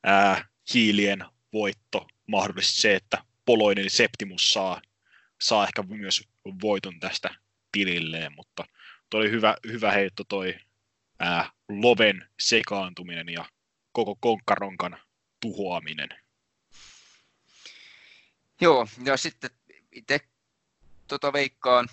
ää, 0.04 0.48
hiilien 0.74 1.24
voitto, 1.52 2.06
mahdollisesti 2.26 2.80
se, 2.80 2.94
että 2.94 3.24
Poloinen 3.44 3.90
Septimus 3.90 4.52
saa, 4.52 4.82
saa 5.40 5.64
ehkä 5.64 5.82
myös 5.82 6.22
voiton 6.62 7.00
tästä 7.00 7.34
tililleen, 7.76 8.32
mutta 8.32 8.64
oli 9.14 9.30
hyvä, 9.30 9.56
hyvä 9.66 9.92
heitto 9.92 10.24
toi 10.24 10.54
ää, 11.18 11.50
Loven 11.68 12.28
sekaantuminen 12.40 13.28
ja 13.28 13.44
koko 13.92 14.16
konkkaronkan 14.20 14.98
tuhoaminen. 15.40 16.08
Joo, 18.60 18.88
ja 19.04 19.16
sitten 19.16 19.50
itse 19.92 20.20
tota 21.08 21.32
veikkaan, 21.32 21.88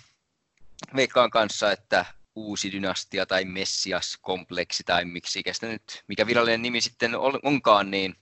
veikkaan 0.96 1.30
kanssa, 1.30 1.72
että 1.72 2.04
uusi 2.34 2.72
dynastia 2.72 3.26
tai 3.26 3.44
Messias-kompleksi 3.44 4.84
tai 4.84 5.04
miksi 5.04 5.42
sitä 5.52 5.66
nyt, 5.66 6.04
mikä 6.08 6.26
virallinen 6.26 6.62
nimi 6.62 6.80
sitten 6.80 7.14
on- 7.14 7.40
onkaan, 7.42 7.90
niin 7.90 8.14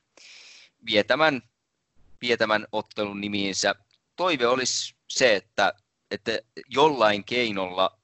vie 0.86 1.04
tämän 1.04 1.42
vie 2.22 2.36
tämän 2.36 2.66
ottelun 2.72 3.20
nimiinsä. 3.20 3.74
Toive 4.16 4.46
olisi 4.46 4.94
se, 5.08 5.36
että, 5.36 5.74
että 6.12 6.38
jollain 6.68 7.24
keinolla 7.24 7.98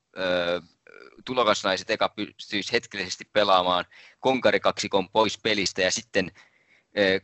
tulokasnaiset 1.24 1.90
eka 1.90 2.08
pystyisi 2.08 2.72
hetkellisesti 2.72 3.24
pelaamaan 3.32 3.84
konkarikaksikon 4.20 5.08
pois 5.08 5.38
pelistä 5.38 5.82
ja 5.82 5.90
sitten 5.90 6.32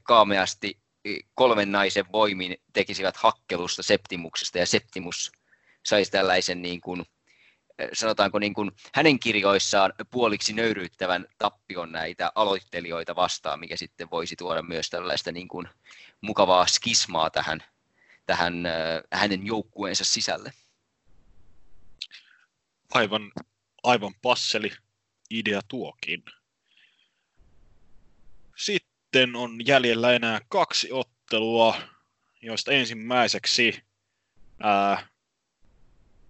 kaameasti 0.02 0.78
kolmen 1.34 1.72
naisen 1.72 2.12
voimin 2.12 2.56
tekisivät 2.72 3.16
hakkelusta 3.16 3.82
Septimuksesta 3.82 4.58
ja 4.58 4.66
Septimus 4.66 5.32
saisi 5.86 6.10
tällaisen 6.10 6.62
niin 6.62 6.80
kuin, 6.80 7.04
sanotaanko 7.92 8.38
niin 8.38 8.54
kuin 8.54 8.70
hänen 8.94 9.18
kirjoissaan 9.18 9.92
puoliksi 10.10 10.52
nöyryyttävän 10.52 11.26
tappion 11.38 11.92
näitä 11.92 12.32
aloittelijoita 12.34 13.16
vastaan, 13.16 13.60
mikä 13.60 13.76
sitten 13.76 14.10
voisi 14.10 14.36
tuoda 14.36 14.62
myös 14.62 14.90
tällaista 14.90 15.32
niin 15.32 15.48
kuin 15.48 15.68
mukavaa 16.20 16.66
skismaa 16.66 17.30
tähän, 17.30 17.64
tähän 18.26 18.64
hänen 19.12 19.46
joukkueensa 19.46 20.04
sisälle. 20.04 20.52
Aivan, 22.94 23.32
aivan 23.82 24.14
passeli 24.22 24.72
idea 25.30 25.60
tuokin. 25.68 26.24
Sitten 28.56 29.36
on 29.36 29.66
jäljellä 29.66 30.12
enää 30.12 30.40
kaksi 30.48 30.92
ottelua, 30.92 31.76
joista 32.42 32.72
ensimmäiseksi 32.72 33.82
ää, 34.60 35.06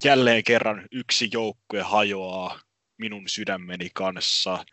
jälleen 0.05 0.45
kerran 0.45 0.89
yksi 0.93 1.29
joukkue 1.33 1.83
hajoaa 1.83 2.61
minun 2.97 3.29
sydämeni 3.29 3.91
kanssa. 3.95 4.65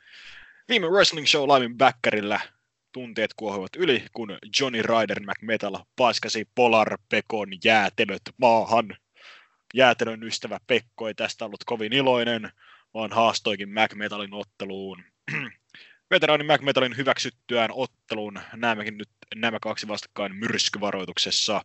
Viime 0.70 0.88
Wrestling 0.88 1.28
Show 1.28 1.50
Livein 1.50 1.78
backerillä 1.78 2.39
tunteet 2.92 3.34
kuohuivat 3.34 3.76
yli, 3.76 4.06
kun 4.14 4.38
Johnny 4.60 4.82
Ryder 4.82 5.20
McMetal 5.20 5.78
paiskasi 5.96 6.48
Polar 6.56 6.98
Pekon 7.10 7.50
jäätelöt 7.64 8.22
maahan. 8.38 8.98
Jäätelön 9.74 10.24
ystävä 10.24 10.59
Pekko 10.67 11.07
ei 11.07 11.13
tästä 11.13 11.45
ollut 11.45 11.63
kovin 11.65 11.93
iloinen, 11.93 12.51
vaan 12.93 13.11
haastoikin 13.11 13.69
McMetalin 13.69 14.34
otteluun. 14.34 15.03
Veteraani 16.11 16.43
McMetalin 16.43 16.97
hyväksyttyään 16.97 17.69
otteluun 17.74 18.39
näemmekin 18.55 18.97
nyt 18.97 19.09
nämä 19.36 19.59
kaksi 19.59 19.88
vastakkain 19.88 20.36
myrskyvaroituksessa. 20.36 21.61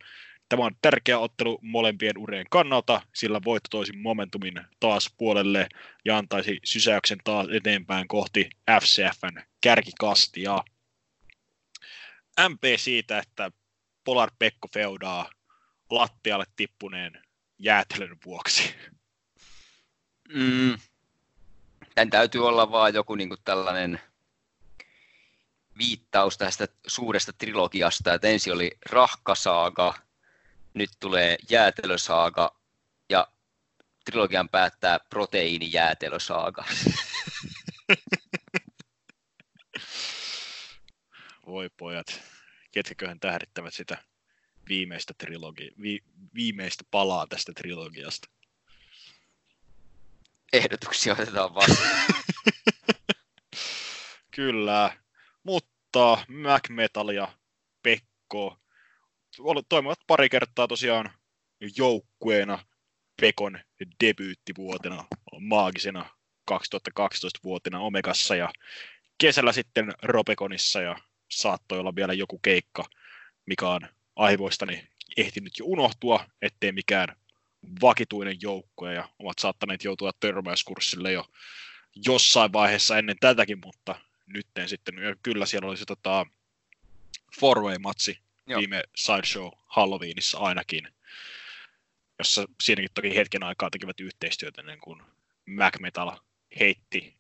Tämä 0.48 0.64
on 0.64 0.76
tärkeä 0.82 1.18
ottelu 1.18 1.58
molempien 1.62 2.18
ureen 2.18 2.46
kannalta, 2.50 3.02
sillä 3.14 3.40
voitto 3.44 3.68
toisi 3.70 3.92
momentumin 3.92 4.54
taas 4.80 5.14
puolelle 5.16 5.68
ja 6.04 6.18
antaisi 6.18 6.58
sysäyksen 6.64 7.18
taas 7.24 7.46
eteenpäin 7.52 8.08
kohti 8.08 8.50
FCFn 8.80 9.42
kärkikastia. 9.60 10.64
MP 12.48 12.62
siitä, 12.76 13.18
että 13.18 13.50
Polar 14.04 14.30
Pekko 14.38 14.68
feudaa 14.74 15.30
lattialle 15.90 16.44
tippuneen 16.56 17.25
jäätelön 17.58 18.16
vuoksi. 18.24 18.74
Mm. 20.28 20.78
Tämän 21.94 22.10
täytyy 22.10 22.48
olla 22.48 22.70
vaan 22.70 22.94
joku 22.94 23.14
niin 23.14 23.28
kuin 23.28 23.40
tällainen 23.44 24.00
viittaus 25.78 26.38
tästä 26.38 26.68
suuresta 26.86 27.32
trilogiasta, 27.32 28.14
että 28.14 28.28
ensin 28.28 28.52
oli 28.52 28.70
Rahkasaaga, 28.90 29.94
nyt 30.74 30.90
tulee 31.00 31.36
Jäätelösaaga 31.50 32.60
ja 33.08 33.28
trilogian 34.04 34.48
päättää 34.48 34.98
proteiinijäätelösaaga. 35.10 36.64
Voi 41.46 41.70
pojat, 41.76 42.20
ketkäköhän 42.72 43.20
tähdittävät 43.20 43.74
sitä 43.74 43.98
viimeistä, 44.68 45.14
trilogi, 45.18 45.70
vi, 45.82 46.00
viimeistä 46.34 46.84
palaa 46.90 47.26
tästä 47.26 47.52
trilogiasta? 47.52 48.28
Ehdotuksia 50.52 51.12
otetaan 51.12 51.54
vastaan. 51.54 52.04
Kyllä, 54.36 54.96
mutta 55.42 56.24
Mac 56.28 56.68
Metal 56.68 57.08
ja 57.08 57.32
Pekko 57.82 58.58
toimivat 59.68 59.98
pari 60.06 60.28
kertaa 60.28 60.68
tosiaan 60.68 61.10
joukkueena 61.76 62.64
Pekon 63.20 63.58
debyyttivuotena, 64.04 65.04
maagisena 65.40 66.10
2012 66.44 67.40
vuotena 67.44 67.80
Omegassa 67.80 68.36
ja 68.36 68.52
kesällä 69.18 69.52
sitten 69.52 69.92
Ropekonissa 70.02 70.80
ja 70.80 70.96
saattoi 71.30 71.78
olla 71.78 71.94
vielä 71.96 72.12
joku 72.12 72.38
keikka, 72.38 72.84
mikä 73.46 73.68
on 73.68 73.88
aivoistani 74.16 74.88
ehtinyt 75.16 75.58
jo 75.58 75.64
unohtua, 75.64 76.26
ettei 76.42 76.72
mikään 76.72 77.16
vakituinen 77.80 78.36
joukkue 78.40 78.94
ja 78.94 79.08
ovat 79.18 79.38
saattaneet 79.38 79.84
joutua 79.84 80.10
törmäyskurssille 80.20 81.12
jo 81.12 81.26
jossain 82.06 82.52
vaiheessa 82.52 82.98
ennen 82.98 83.16
tätäkin, 83.20 83.58
mutta 83.64 84.00
nyt 84.26 84.46
sitten 84.66 84.94
kyllä 85.22 85.46
siellä 85.46 85.68
oli 85.68 85.76
se 85.76 85.84
tota, 85.84 86.26
four-way-matsi 87.40 88.18
Joo. 88.46 88.60
viime 88.60 88.82
Sideshow 88.96 89.48
Halloweenissa 89.66 90.38
ainakin, 90.38 90.88
jossa 92.18 92.46
siinäkin 92.62 92.90
toki 92.94 93.16
hetken 93.16 93.42
aikaa 93.42 93.70
tekivät 93.70 94.00
yhteistyötä 94.00 94.60
ennen 94.60 94.80
kuin 94.80 95.02
Mac 95.46 95.80
Metal 95.80 96.16
heitti 96.60 97.16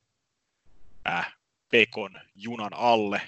äh, 1.08 1.36
Pekon 1.68 2.20
junan 2.34 2.74
alle 2.74 3.20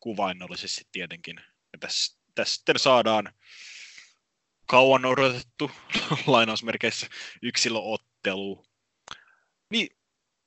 kuvainnollisesti 0.00 0.86
tietenkin. 0.92 1.40
Ja 1.72 1.78
tässä, 1.80 2.17
tässä 2.38 2.54
sitten 2.54 2.78
saadaan 2.78 3.32
kauan 4.66 5.04
odotettu 5.04 5.70
lainausmerkeissä 6.26 7.06
yksilöottelu. 7.42 8.66
Mi- 9.70 9.96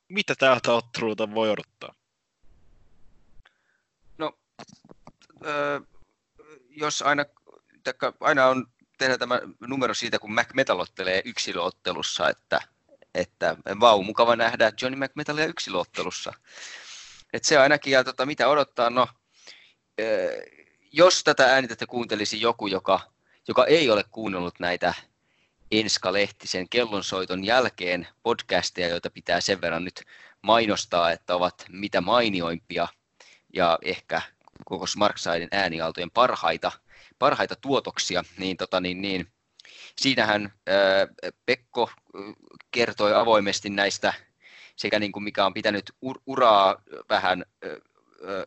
mitä 0.10 0.36
täältä 0.36 0.74
ottelulta 0.74 1.34
voi 1.34 1.50
odottaa? 1.50 1.96
No, 4.18 4.40
öö, 5.46 5.80
jos 6.70 7.02
aina, 7.02 7.26
aina 8.20 8.48
on 8.48 8.68
tehdä 8.98 9.18
tämä 9.18 9.40
numero 9.60 9.94
siitä, 9.94 10.20
kun 10.20 10.34
Mac 10.34 10.54
Metal 10.54 10.80
ottelee 10.80 11.22
yksilöottelussa, 11.26 12.30
että, 12.30 12.62
että 13.16 13.56
vau, 13.80 14.04
mukava 14.04 14.36
nähdä 14.36 14.72
Johnny 14.82 15.00
Mac 15.00 15.12
Metalia 15.16 15.46
yksilöottelussa. 15.46 16.34
Et 17.34 17.44
se 17.44 17.58
ainakin, 17.58 17.94
ja 17.94 18.04
tota, 18.04 18.26
mitä 18.26 18.48
odottaa, 18.48 18.90
no, 18.90 19.08
jos 20.92 21.24
tätä 21.24 21.46
äänitettä 21.46 21.88
kuuntelisi 21.88 22.42
joku, 22.42 22.68
joka, 22.68 23.00
joka 23.48 23.66
ei 23.66 23.90
ole 23.90 24.04
kuunnellut 24.12 24.60
näitä 24.60 24.94
Enska 25.72 26.14
Lehtisen 26.14 26.70
kellonsoiton 26.70 27.46
jälkeen 27.46 28.08
podcasteja, 28.24 28.88
joita 28.88 29.10
pitää 29.10 29.42
sen 29.42 29.62
verran 29.62 29.84
nyt 29.84 30.04
mainostaa, 30.42 31.12
että 31.12 31.36
ovat 31.36 31.66
mitä 31.70 32.02
mainioimpia 32.02 32.88
ja 33.54 33.80
ehkä 33.82 34.22
koko 34.66 34.88
Smartsidein 34.88 35.48
äänialtojen 35.52 36.12
parhaita, 36.12 36.72
parhaita 37.20 37.56
tuotoksia, 37.56 38.24
niin, 38.38 38.58
tota, 38.58 38.82
niin, 38.82 39.02
niin 39.02 39.28
siinähän 39.96 40.54
ää, 40.68 41.08
Pekko 41.46 41.92
kertoi 42.72 43.14
avoimesti 43.14 43.70
näistä 43.70 44.14
sekä 44.76 45.00
niin 45.00 45.12
kuin 45.12 45.24
mikä 45.24 45.46
on 45.46 45.54
pitänyt 45.54 45.92
ur- 46.06 46.22
uraa 46.26 46.82
vähän 47.10 47.46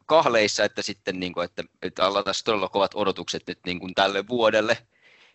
kahleissa, 0.07 0.64
että 0.64 0.83
sitten, 0.83 1.20
niin 1.20 1.33
kuin, 1.33 1.45
että, 1.45 1.64
että 1.83 2.03
tässä 2.25 2.45
todella 2.45 2.68
kovat 2.68 2.95
odotukset 2.95 3.43
nyt 3.47 3.59
niin 3.66 3.81
kuin 3.81 3.95
tälle 3.95 4.29
vuodelle, 4.29 4.79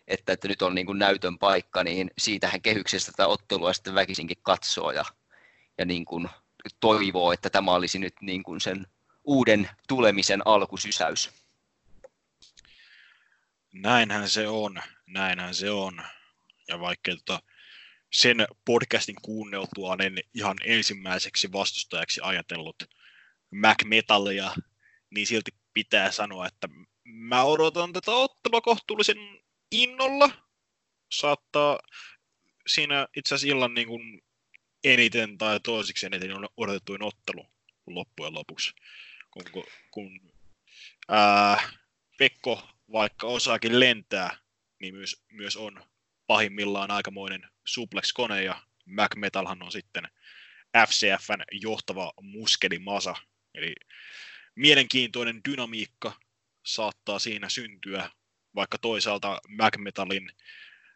että, 0.08 0.32
että 0.32 0.48
nyt 0.48 0.62
on 0.62 0.74
niin 0.74 0.86
kuin 0.86 0.98
näytön 0.98 1.38
paikka, 1.38 1.84
niin 1.84 2.10
siitähän 2.18 2.62
kehyksestä 2.62 3.12
tätä 3.12 3.26
ottelua 3.26 3.72
sitten 3.72 3.94
väkisinkin 3.94 4.36
katsoo 4.42 4.90
ja, 4.90 5.04
ja 5.78 5.84
niin 5.84 6.04
kuin 6.04 6.28
toivoo, 6.80 7.32
että 7.32 7.50
tämä 7.50 7.72
olisi 7.72 7.98
nyt 7.98 8.14
niin 8.20 8.42
kuin 8.42 8.60
sen 8.60 8.86
uuden 9.24 9.70
tulemisen 9.88 10.42
alkusysäys. 10.44 11.30
Näinhän 13.72 14.28
se 14.28 14.48
on, 14.48 14.82
näinhän 15.06 15.54
se 15.54 15.70
on. 15.70 16.02
Ja 16.68 16.80
vaikka 16.80 17.10
tota, 17.10 17.42
sen 18.12 18.46
podcastin 18.64 19.16
kuunneltuaan 19.22 20.00
en 20.00 20.18
ihan 20.34 20.56
ensimmäiseksi 20.64 21.52
vastustajaksi 21.52 22.20
ajatellut 22.24 22.82
Mac 23.50 23.84
Metallia, 23.84 24.54
niin 25.10 25.26
silti 25.26 25.50
pitää 25.74 26.10
sanoa, 26.10 26.46
että 26.46 26.68
mä 27.04 27.44
odotan 27.44 27.92
tätä 27.92 28.10
ottelua 28.10 28.60
kohtuullisen 28.60 29.40
innolla. 29.70 30.30
Saattaa 31.12 31.78
siinä 32.66 33.08
itse 33.16 33.34
asiassa 33.34 33.56
illan 33.56 33.74
niin 33.74 33.88
kuin 33.88 34.22
eniten 34.84 35.38
tai 35.38 35.60
toisiksi 35.60 36.06
eniten 36.06 36.30
odotettuin 36.56 37.02
ottelu 37.02 37.46
loppujen 37.86 38.34
lopuksi. 38.34 38.74
Kun, 39.30 39.64
kun 39.90 40.32
ää, 41.08 41.68
Pekko 42.18 42.68
vaikka 42.92 43.26
osaakin 43.26 43.80
lentää, 43.80 44.36
niin 44.80 44.94
myös, 44.94 45.22
myös 45.32 45.56
on 45.56 45.84
pahimmillaan 46.26 46.90
aikamoinen 46.90 47.50
suplex-kone 47.64 48.42
ja 48.44 48.62
Mac 48.86 49.16
Metalhan 49.16 49.62
on 49.62 49.72
sitten 49.72 50.08
FCFn 50.88 51.42
johtava 51.52 52.12
muskelimasa, 52.22 53.14
Eli 53.54 53.74
mielenkiintoinen 54.54 55.40
dynamiikka 55.48 56.20
saattaa 56.66 57.18
siinä 57.18 57.48
syntyä 57.48 58.10
vaikka 58.54 58.78
toisaalta 58.78 59.40
Magmetalin, 59.48 60.32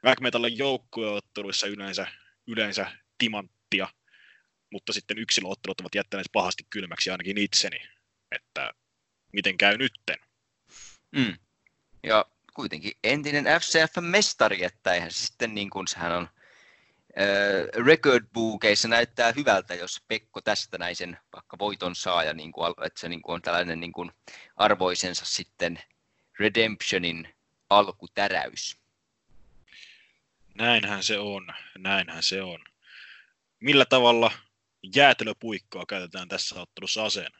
Magmetalin 0.02 0.58
joukkueotteluissa 0.58 1.66
yleensä, 1.66 2.06
yleensä 2.46 2.92
timanttia, 3.18 3.88
mutta 4.72 4.92
sitten 4.92 5.18
yksilöottelut 5.18 5.80
ovat 5.80 5.94
jättäneet 5.94 6.28
pahasti 6.32 6.66
kylmäksi 6.70 7.10
ainakin 7.10 7.38
itseni, 7.38 7.88
että 8.32 8.74
miten 9.32 9.58
käy 9.58 9.78
nytten. 9.78 10.18
Mm. 11.12 11.38
Ja 12.02 12.26
kuitenkin 12.54 12.92
entinen 13.04 13.44
FCF-mestari, 13.44 14.64
että 14.64 14.94
eihän 14.94 15.10
se 15.10 15.26
sitten 15.26 15.54
niin 15.54 15.70
kuin 15.70 15.88
sehän 15.88 16.12
on 16.12 16.28
äh, 17.18 17.84
record 17.86 18.26
bookeissa 18.32 18.88
näyttää 18.88 19.32
hyvältä, 19.32 19.74
jos 19.74 20.02
Pekko 20.08 20.40
tästä 20.40 20.78
näin 20.78 20.96
sen 20.96 21.18
vaikka 21.32 21.58
voiton 21.58 21.94
saa 21.96 22.24
ja 22.24 22.34
niin 22.34 22.52
kuin, 22.52 22.74
että 22.86 23.00
se 23.00 23.08
niin 23.08 23.22
kuin 23.22 23.34
on 23.34 23.42
tällainen 23.42 23.80
niin 23.80 23.92
kuin 23.92 24.12
arvoisensa 24.56 25.24
sitten 25.24 25.78
Redemptionin 26.38 27.34
alkutäräys. 27.70 28.78
Näinhän 30.54 31.02
se 31.02 31.18
on, 31.18 31.46
näinhän 31.78 32.22
se 32.22 32.42
on. 32.42 32.64
Millä 33.60 33.84
tavalla 33.84 34.32
jäätelöpuikkoa 34.94 35.86
käytetään 35.86 36.28
tässä 36.28 36.60
ottelussa 36.60 37.04
aseena? 37.04 37.38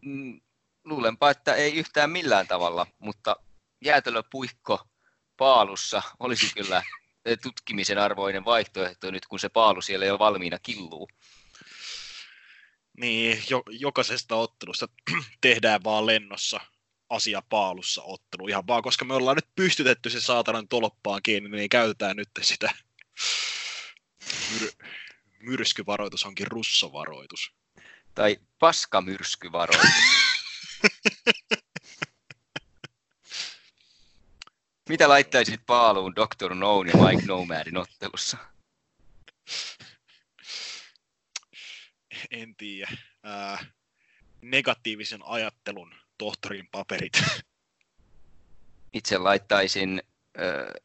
Mm, 0.00 0.40
luulenpa, 0.84 1.30
että 1.30 1.54
ei 1.54 1.74
yhtään 1.74 2.10
millään 2.10 2.46
tavalla, 2.46 2.86
mutta 2.98 3.36
jäätelöpuikko 3.84 4.86
paalussa 5.36 6.02
olisi 6.18 6.54
kyllä 6.54 6.82
tutkimisen 7.42 7.98
arvoinen 7.98 8.44
vaihtoehto 8.44 9.10
nyt, 9.10 9.26
kun 9.26 9.40
se 9.40 9.48
paalu 9.48 9.82
siellä 9.82 10.06
jo 10.06 10.18
valmiina 10.18 10.58
killuu. 10.58 11.08
Niin, 13.00 13.42
jo, 13.50 13.62
jokaisesta 13.70 14.36
ottelusta 14.36 14.88
tehdään 15.40 15.84
vaan 15.84 16.06
lennossa 16.06 16.60
asia 17.10 17.42
paalussa 17.48 18.02
ottelu. 18.02 18.48
Ihan 18.48 18.66
vaan, 18.66 18.82
koska 18.82 19.04
me 19.04 19.14
ollaan 19.14 19.36
nyt 19.36 19.48
pystytetty 19.54 20.10
se 20.10 20.20
saatanan 20.20 20.68
tolppaan 20.68 21.22
kiinni, 21.22 21.50
niin 21.50 21.68
käytetään 21.68 22.16
nyt 22.16 22.28
sitä. 22.40 22.74
Myr- 24.52 24.86
myrskyvaroitus 25.40 26.24
onkin 26.24 26.46
russovaroitus. 26.46 27.52
Tai 28.14 28.36
paskamyrskyvaroitus. 28.58 29.90
Mitä 34.88 35.08
laittaisit 35.08 35.60
paaluun 35.66 36.14
Dr. 36.16 36.54
Noon 36.54 36.88
ja 36.88 36.94
Mike 36.96 37.26
Nomadin 37.26 37.76
ottelussa? 37.76 38.36
En 42.30 42.56
tiedä. 42.56 42.90
Ää, 43.22 43.66
negatiivisen 44.42 45.20
ajattelun 45.24 45.94
tohtorin 46.18 46.68
paperit. 46.72 47.12
Itse 48.92 49.18
laittaisin 49.18 50.02
äh, 50.38 50.82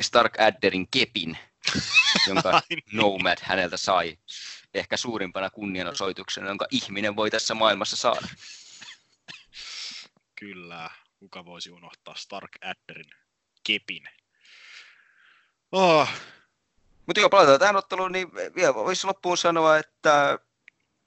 Stark 0.00 0.40
Adderin 0.40 0.88
kepin, 0.90 1.38
jonka 2.28 2.62
niin. 2.70 2.82
Nomad 2.92 3.38
häneltä 3.42 3.76
sai. 3.76 4.18
Ehkä 4.74 4.96
suurimpana 4.96 5.50
kunnianosoituksena, 5.50 6.48
jonka 6.48 6.66
ihminen 6.70 7.16
voi 7.16 7.30
tässä 7.30 7.54
maailmassa 7.54 7.96
saada. 7.96 8.28
Kyllä, 10.34 10.90
kuka 11.24 11.44
voisi 11.44 11.70
unohtaa 11.70 12.14
Stark 12.14 12.50
Adderin 12.62 13.10
kepin. 13.66 14.08
Oh, 15.72 16.08
Mutta 17.06 17.20
joo, 17.20 17.30
palataan 17.30 17.58
tähän 17.58 17.76
otteluun, 17.76 18.12
niin 18.12 18.34
vielä 18.34 18.74
voisi 18.74 19.06
loppuun 19.06 19.38
sanoa, 19.38 19.78
että, 19.78 20.38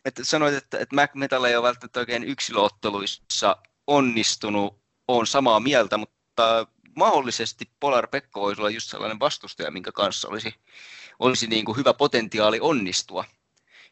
että 0.05 0.26
sanoit, 0.26 0.53
että, 0.53 0.80
että 0.80 0.95
Mac 0.95 1.13
Metal 1.13 1.43
ei 1.43 1.55
ole 1.55 1.68
välttämättä 1.68 1.99
oikein 1.99 2.24
yksilöotteluissa 2.24 3.57
onnistunut, 3.88 4.82
on 5.07 5.28
samaa 5.28 5.59
mieltä, 5.59 5.97
mutta 5.97 6.68
mahdollisesti 6.95 7.72
Polar 7.80 8.07
Pekko 8.07 8.41
voisi 8.41 8.61
olla 8.61 8.70
just 8.70 8.89
sellainen 8.89 9.20
vastustaja, 9.20 9.72
minkä 9.72 9.91
kanssa 9.91 10.28
olisi, 10.28 10.55
olisi 11.20 11.47
niin 11.47 11.65
kuin 11.65 11.78
hyvä 11.78 11.93
potentiaali 11.93 12.59
onnistua. 12.61 13.26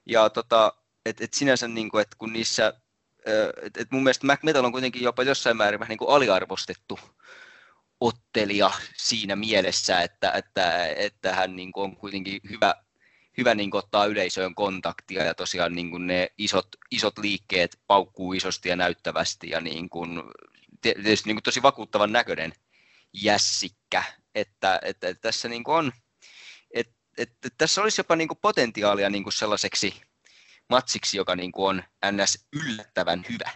Ja 0.05 0.29
tota, 0.29 0.73
et, 1.05 1.21
et 1.21 1.33
sinänsä, 1.33 1.67
niin 1.67 1.89
kuin, 1.89 2.01
että 2.01 2.15
kun 2.19 2.33
niissä, 2.33 2.73
että 3.61 3.81
et 3.81 3.91
mun 3.91 4.03
mielestä 4.03 4.27
Mac 4.27 4.43
Metal 4.43 4.65
on 4.65 4.71
kuitenkin 4.71 5.03
jopa 5.03 5.23
jossain 5.23 5.57
määrin 5.57 5.79
vähän 5.79 5.89
niin 5.89 5.97
kuin 5.97 6.09
aliarvostettu 6.09 6.99
ottelija 7.99 8.71
siinä 8.95 9.35
mielessä, 9.35 10.01
että, 10.01 10.31
että, 10.31 10.87
että 10.87 11.35
hän 11.35 11.55
niin 11.55 11.71
kuin 11.71 11.83
on 11.83 11.97
kuitenkin 11.97 12.41
hyvä, 12.49 12.75
hyvä 13.37 13.55
niin 13.55 13.71
kuin 13.71 13.79
ottaa 13.79 14.05
yleisöön 14.05 14.55
kontaktia 14.55 15.23
ja 15.23 15.33
tosiaan 15.33 15.73
niin 15.73 15.91
kuin 15.91 16.07
ne 16.07 16.29
isot, 16.37 16.67
isot 16.91 17.17
liikkeet 17.17 17.79
paukkuu 17.87 18.33
isosti 18.33 18.69
ja 18.69 18.75
näyttävästi 18.75 19.49
ja 19.49 19.61
niin 19.61 19.89
kuin, 19.89 20.23
tietysti 20.81 21.29
niin 21.29 21.35
kuin 21.35 21.43
tosi 21.43 21.61
vakuuttavan 21.61 22.11
näköinen 22.11 22.53
jässikkä, 23.13 24.03
että, 24.35 24.79
että, 24.81 25.07
että 25.07 25.21
tässä 25.21 25.49
niin 25.49 25.63
kuin 25.63 25.75
on, 25.75 25.91
että, 26.71 26.95
että 27.17 27.49
tässä 27.57 27.81
olisi 27.81 27.99
jopa 27.99 28.15
niin 28.15 28.27
kuin 28.27 28.39
potentiaalia 28.41 29.09
niin 29.09 29.23
kuin 29.23 29.33
sellaiseksi 29.33 30.01
matsiksi, 30.69 31.17
joka 31.17 31.35
niin 31.35 31.51
kuin 31.51 31.67
on 31.67 31.83
ns. 32.15 32.47
yllättävän 32.53 33.25
hyvä. 33.29 33.51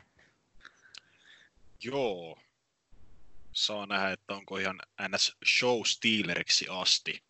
joo. 1.84 2.40
Saa 3.54 3.86
nähdä, 3.86 4.12
että 4.12 4.34
onko 4.34 4.58
ihan 4.58 4.80
ns. 5.08 5.38
show 5.46 5.82
stealeriksi 5.86 6.66
asti. 6.70 7.24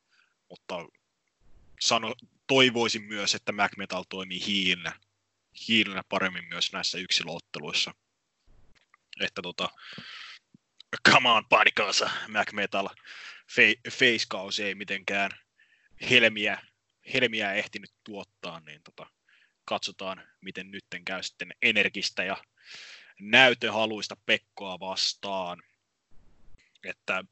Mutta 0.50 0.76
sano, 1.80 2.16
toivoisin 2.48 3.04
myös, 3.04 3.36
että 3.36 3.52
Mac 3.52 3.78
Metal 3.78 4.04
toimii 4.10 4.46
hiilinä, 4.46 5.00
hiilinä 5.68 6.04
paremmin 6.10 6.46
myös 6.50 6.74
näissä 6.74 6.98
yksilöotteluissa. 6.98 7.94
Että 9.20 9.42
tota, 9.42 9.70
come 11.12 11.30
on, 11.30 11.46
panikaansa, 11.46 12.10
Mac 12.28 12.52
Metal. 12.52 12.90
Face 13.90 14.64
ei 14.64 14.76
mitenkään 14.76 15.32
helmiä, 16.10 16.62
helmiä 17.14 17.54
ehtinyt 17.54 17.94
tuottaa, 18.04 18.60
niin 18.60 18.84
tota, 18.84 19.08
katsotaan, 19.70 20.28
miten 20.42 20.72
nytten 20.72 21.06
käy 21.06 21.24
sitten 21.24 21.52
energistä 21.62 22.24
ja 22.24 22.44
näytöhaluista 23.20 24.18
Pekkoa 24.26 24.80
vastaan. 24.80 25.64
Että 26.84 27.24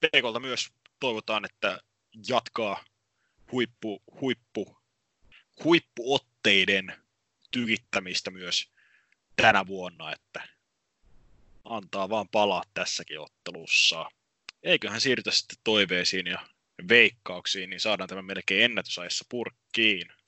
Pekolta 0.00 0.40
myös 0.40 0.68
toivotaan, 1.00 1.44
että 1.44 1.80
jatkaa 2.28 2.84
huippu, 3.52 4.02
huippu, 4.20 4.76
huippuotteiden 5.64 6.94
tykittämistä 7.50 8.30
myös 8.30 8.72
tänä 9.36 9.66
vuonna, 9.66 10.12
että 10.12 10.48
antaa 11.64 12.08
vaan 12.08 12.28
palaa 12.28 12.62
tässäkin 12.74 13.20
ottelussa. 13.20 14.10
Eiköhän 14.62 15.00
siirrytä 15.00 15.30
sitten 15.30 15.58
toiveisiin 15.64 16.26
ja 16.26 16.48
veikkauksiin, 16.88 17.70
niin 17.70 17.80
saadaan 17.80 18.08
tämä 18.08 18.22
melkein 18.22 18.64
ennätysajassa 18.64 19.24
purkkiin. 19.28 20.21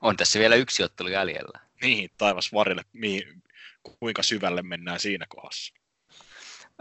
On 0.00 0.16
tässä 0.16 0.38
vielä 0.38 0.54
yksi 0.54 0.82
ottelu 0.82 1.08
jäljellä. 1.08 1.60
Niin, 1.82 2.10
taivas 2.18 2.52
varille, 2.52 2.84
mihin, 2.92 3.42
kuinka 3.98 4.22
syvälle 4.22 4.62
mennään 4.62 5.00
siinä 5.00 5.26
kohdassa. 5.28 5.74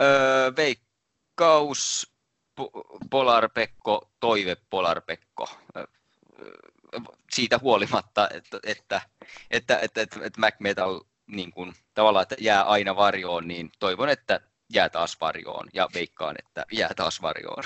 Öö, 0.01 0.51
veikkaus, 0.55 2.13
Po- 2.61 2.97
Polar 3.09 3.49
Pekko, 3.49 4.11
toive 4.19 4.57
Polar 4.69 5.01
Pekko. 5.01 5.49
Öö, 5.77 5.85
siitä 7.31 7.59
huolimatta, 7.61 8.29
että, 8.33 8.59
että, 8.63 9.01
että, 9.51 9.79
että, 9.79 10.01
että, 10.01 10.19
että 10.23 10.39
Mac 10.39 10.55
Metal 10.59 11.01
niin 11.27 11.51
kuin, 11.51 11.73
tavallaan 11.93 12.23
että 12.23 12.35
jää 12.39 12.63
aina 12.63 12.95
varjoon, 12.95 13.47
niin 13.47 13.71
toivon, 13.79 14.09
että 14.09 14.41
jää 14.73 14.89
taas 14.89 15.17
varjoon 15.21 15.67
ja 15.73 15.89
veikkaan, 15.93 16.35
että 16.39 16.65
jää 16.71 16.93
taas 16.95 17.21
varjoon. 17.21 17.63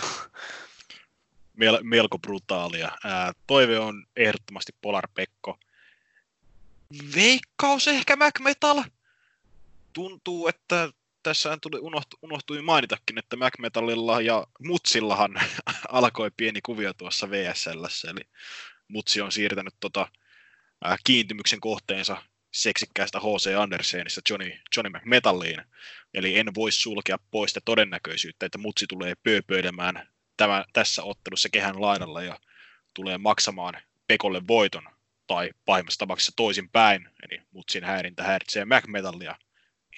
Mel- 1.58 1.84
melko 1.84 2.20
brutaalia. 2.20 2.92
Ää, 3.04 3.34
toive 3.48 3.80
on 3.80 4.06
ehdottomasti 4.16 4.76
Polar 4.82 5.08
Pekko. 5.14 5.60
Veikkaus 7.16 7.88
ehkä 7.88 8.16
Mac 8.16 8.40
Metal. 8.40 8.84
Tuntuu, 9.94 10.48
että 10.48 10.90
tässä 11.24 11.58
tuli 11.62 11.80
unohtu, 11.80 12.18
unohtui 12.22 12.62
mainitakin, 12.62 13.18
että 13.18 13.36
Mac 13.36 13.60
Metalilla 13.60 14.22
ja 14.22 14.48
Mutsillahan 14.60 15.42
alkoi 15.90 16.32
pieni 16.38 16.62
kuvio 16.62 16.94
tuossa 16.94 17.30
VSL, 17.30 17.86
eli 18.10 18.22
Mutsi 18.88 19.22
on 19.22 19.32
siirtänyt 19.32 19.76
tota, 19.80 20.08
ää, 20.84 20.98
kiintymyksen 21.04 21.60
kohteensa 21.60 22.24
seksikkäästä 22.52 23.20
H.C. 23.20 23.56
Andersenista 23.58 24.22
Johnny, 24.30 24.52
Johnny 24.78 25.00
McMetalliin. 25.00 25.62
Eli 26.14 26.40
en 26.40 26.56
voi 26.56 26.72
sulkea 26.72 27.18
pois 27.32 27.52
sitä 27.52 27.62
todennäköisyyttä, 27.66 28.46
että 28.46 28.58
Mutsi 28.58 28.86
tulee 28.88 29.14
pööpöilemään 29.24 30.08
tämä, 30.38 30.66
tässä 30.74 31.04
ottelussa 31.04 31.50
kehän 31.50 31.82
laidalla 31.82 32.22
ja 32.22 32.40
tulee 32.94 33.18
maksamaan 33.18 33.82
Pekolle 34.08 34.48
voiton 34.48 34.84
tai 35.28 35.52
pahimmassa 35.66 36.00
tapauksessa 36.00 36.34
toisin 36.36 36.70
päin, 36.70 37.10
eli 37.24 37.42
Mutsin 37.52 37.84
häirintä 37.84 38.24
häiritsee 38.24 38.66
McMetallia 38.66 39.36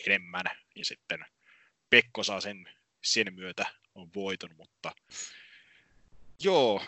enemmän 0.08 0.46
ja 0.76 0.86
sitten 0.86 1.26
Pekko 1.90 2.24
saa 2.24 2.42
sen, 2.42 2.70
sen 3.04 3.34
myötä 3.34 3.66
on 3.96 4.10
voiton, 4.16 4.56
mutta 4.56 4.92
joo, 6.44 6.86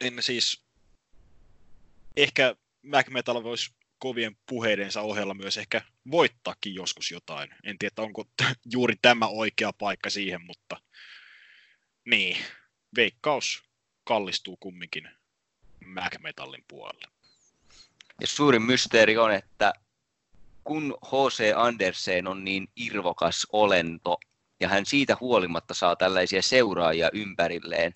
en 0.00 0.22
siis 0.22 0.64
ehkä 2.16 2.56
Mac 2.82 3.08
Metal 3.08 3.42
voisi 3.42 3.74
kovien 3.98 4.36
puheidensa 4.46 5.00
ohella 5.00 5.34
myös 5.34 5.58
ehkä 5.58 5.82
voittaakin 6.10 6.74
joskus 6.74 7.10
jotain. 7.10 7.50
En 7.64 7.78
tiedä, 7.78 7.94
onko 7.98 8.24
juuri 8.72 8.94
tämä 9.02 9.26
oikea 9.26 9.72
paikka 9.72 10.10
siihen, 10.10 10.42
mutta 10.42 10.80
niin, 12.04 12.36
veikkaus 12.96 13.62
kallistuu 14.04 14.56
kumminkin 14.56 15.08
Mac 15.84 16.18
Metallin 16.18 16.64
puolelle. 16.68 17.08
Ja 18.20 18.26
suurin 18.26 18.62
mysteeri 18.62 19.18
on, 19.18 19.32
että 19.32 19.72
kun 20.64 20.98
H.C. 21.06 21.52
Andersen 21.56 22.26
on 22.26 22.44
niin 22.44 22.68
irvokas 22.76 23.46
olento, 23.52 24.18
ja 24.60 24.68
hän 24.68 24.86
siitä 24.86 25.16
huolimatta 25.20 25.74
saa 25.74 25.96
tällaisia 25.96 26.42
seuraajia 26.42 27.10
ympärilleen, 27.12 27.92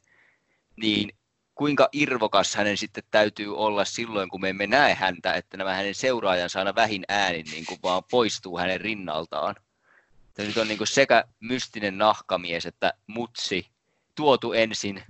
niin 0.76 1.12
kuinka 1.54 1.88
irvokas 1.92 2.54
hänen 2.54 2.76
sitten 2.76 3.04
täytyy 3.11 3.57
olla 3.57 3.84
silloin, 3.84 4.28
kun 4.28 4.40
me 4.40 4.48
emme 4.48 4.66
näe 4.66 4.94
häntä, 4.94 5.34
että 5.34 5.57
nämä 5.57 5.74
hänen 5.74 5.94
seuraajansa 5.94 6.59
aina 6.59 6.74
vähin 6.74 7.04
äänin 7.09 7.46
niin 7.50 7.66
kuin 7.66 7.78
vaan 7.82 8.02
poistuu 8.11 8.59
hänen 8.59 8.80
rinnaltaan. 8.80 9.54
Tämä 10.34 10.48
nyt 10.48 10.57
on 10.57 10.68
niin 10.68 10.78
kuin 10.78 10.88
sekä 10.88 11.24
mystinen 11.40 11.98
nahkamies 11.98 12.66
että 12.66 12.92
mutsi 13.07 13.70
tuotu 14.17 14.53
ensin 14.53 15.03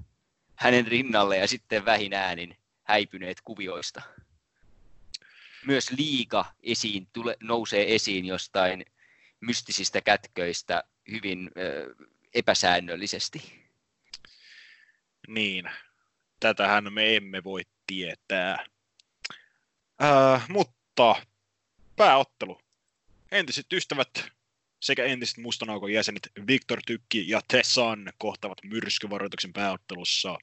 hänen 0.57 0.87
rinnalle 0.87 1.37
ja 1.37 1.49
sitten 1.49 1.85
vähin 1.85 2.15
äänin 2.15 2.57
häipyneet 2.83 3.41
kuvioista. 3.41 4.03
Myös 5.67 5.91
liika 5.91 6.45
esiin, 6.63 7.09
tule, 7.13 7.37
nousee 7.41 7.95
esiin 7.95 8.25
jostain 8.25 8.85
mystisistä 9.41 10.01
kätköistä 10.01 10.85
hyvin 11.11 11.51
ö, 11.57 11.95
epäsäännöllisesti. 12.35 13.67
Niin, 15.29 15.71
tätähän 16.41 16.93
me 16.93 17.17
emme 17.17 17.45
voi 17.45 17.63
tietää. 17.87 18.67
Äh, 20.03 20.49
mutta 20.49 21.17
pääottelu. 21.97 22.61
Entiset 23.33 23.73
ystävät 23.73 24.36
sekä 24.87 25.05
entiset 25.05 25.39
mustanaukon 25.39 25.93
jäsenet 25.93 26.31
Victor 26.47 26.81
Tykki 26.87 27.29
ja 27.29 27.41
Tessan 27.49 28.13
kohtavat 28.19 28.59
myrskyvaroituksen 28.65 29.53
pääottelussa. 29.53 30.39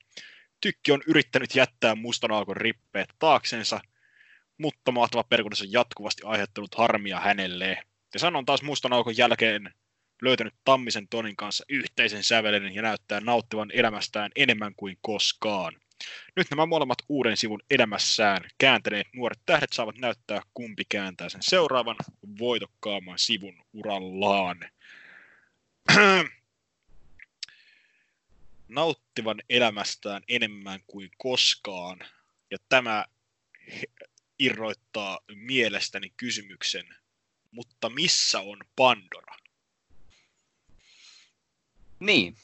Tykki 0.62 0.92
on 0.92 1.04
yrittänyt 1.08 1.56
jättää 1.56 1.96
mustanaukon 1.96 2.58
rippeet 2.58 3.10
taaksensa, 3.20 3.80
mutta 4.58 4.92
mahtava 4.92 5.24
perkunnus 5.24 5.62
on 5.62 5.72
jatkuvasti 5.72 6.22
aiheuttanut 6.26 6.76
harmia 6.76 7.20
hänelle. 7.20 7.84
Tessan 8.12 8.36
on 8.36 8.46
taas 8.46 8.62
mustanaukon 8.62 9.18
jälkeen 9.18 9.74
löytänyt 10.22 10.54
Tammisen 10.66 11.08
Tonin 11.08 11.36
kanssa 11.36 11.66
yhteisen 11.70 12.24
sävelen 12.24 12.76
ja 12.76 12.82
näyttää 12.82 13.20
nauttivan 13.20 13.72
elämästään 13.74 14.32
enemmän 14.36 14.74
kuin 14.76 14.98
koskaan. 15.02 15.74
Nyt 16.36 16.48
nämä 16.50 16.66
molemmat 16.66 16.98
uuden 17.10 17.38
sivun 17.38 17.62
elämässään 17.70 18.50
kääntäneet 18.58 19.08
nuoret 19.14 19.40
tähdet 19.46 19.74
saavat 19.74 19.98
näyttää, 19.98 20.42
kumpi 20.54 20.86
kääntää 20.90 21.30
sen 21.30 21.44
seuraavan 21.44 21.96
voitokkaamman 22.40 23.20
sivun 23.20 23.66
urallaan. 23.74 24.60
Nauttivan 28.68 29.42
elämästään 29.50 30.24
enemmän 30.28 30.80
kuin 30.88 31.10
koskaan. 31.18 32.00
Ja 32.52 32.58
tämä 32.70 33.06
irroittaa 34.40 35.20
mielestäni 35.36 36.14
kysymyksen, 36.18 36.96
mutta 37.52 37.90
missä 37.90 38.40
on 38.40 38.60
Pandora? 38.76 39.36
Niin, 42.00 42.38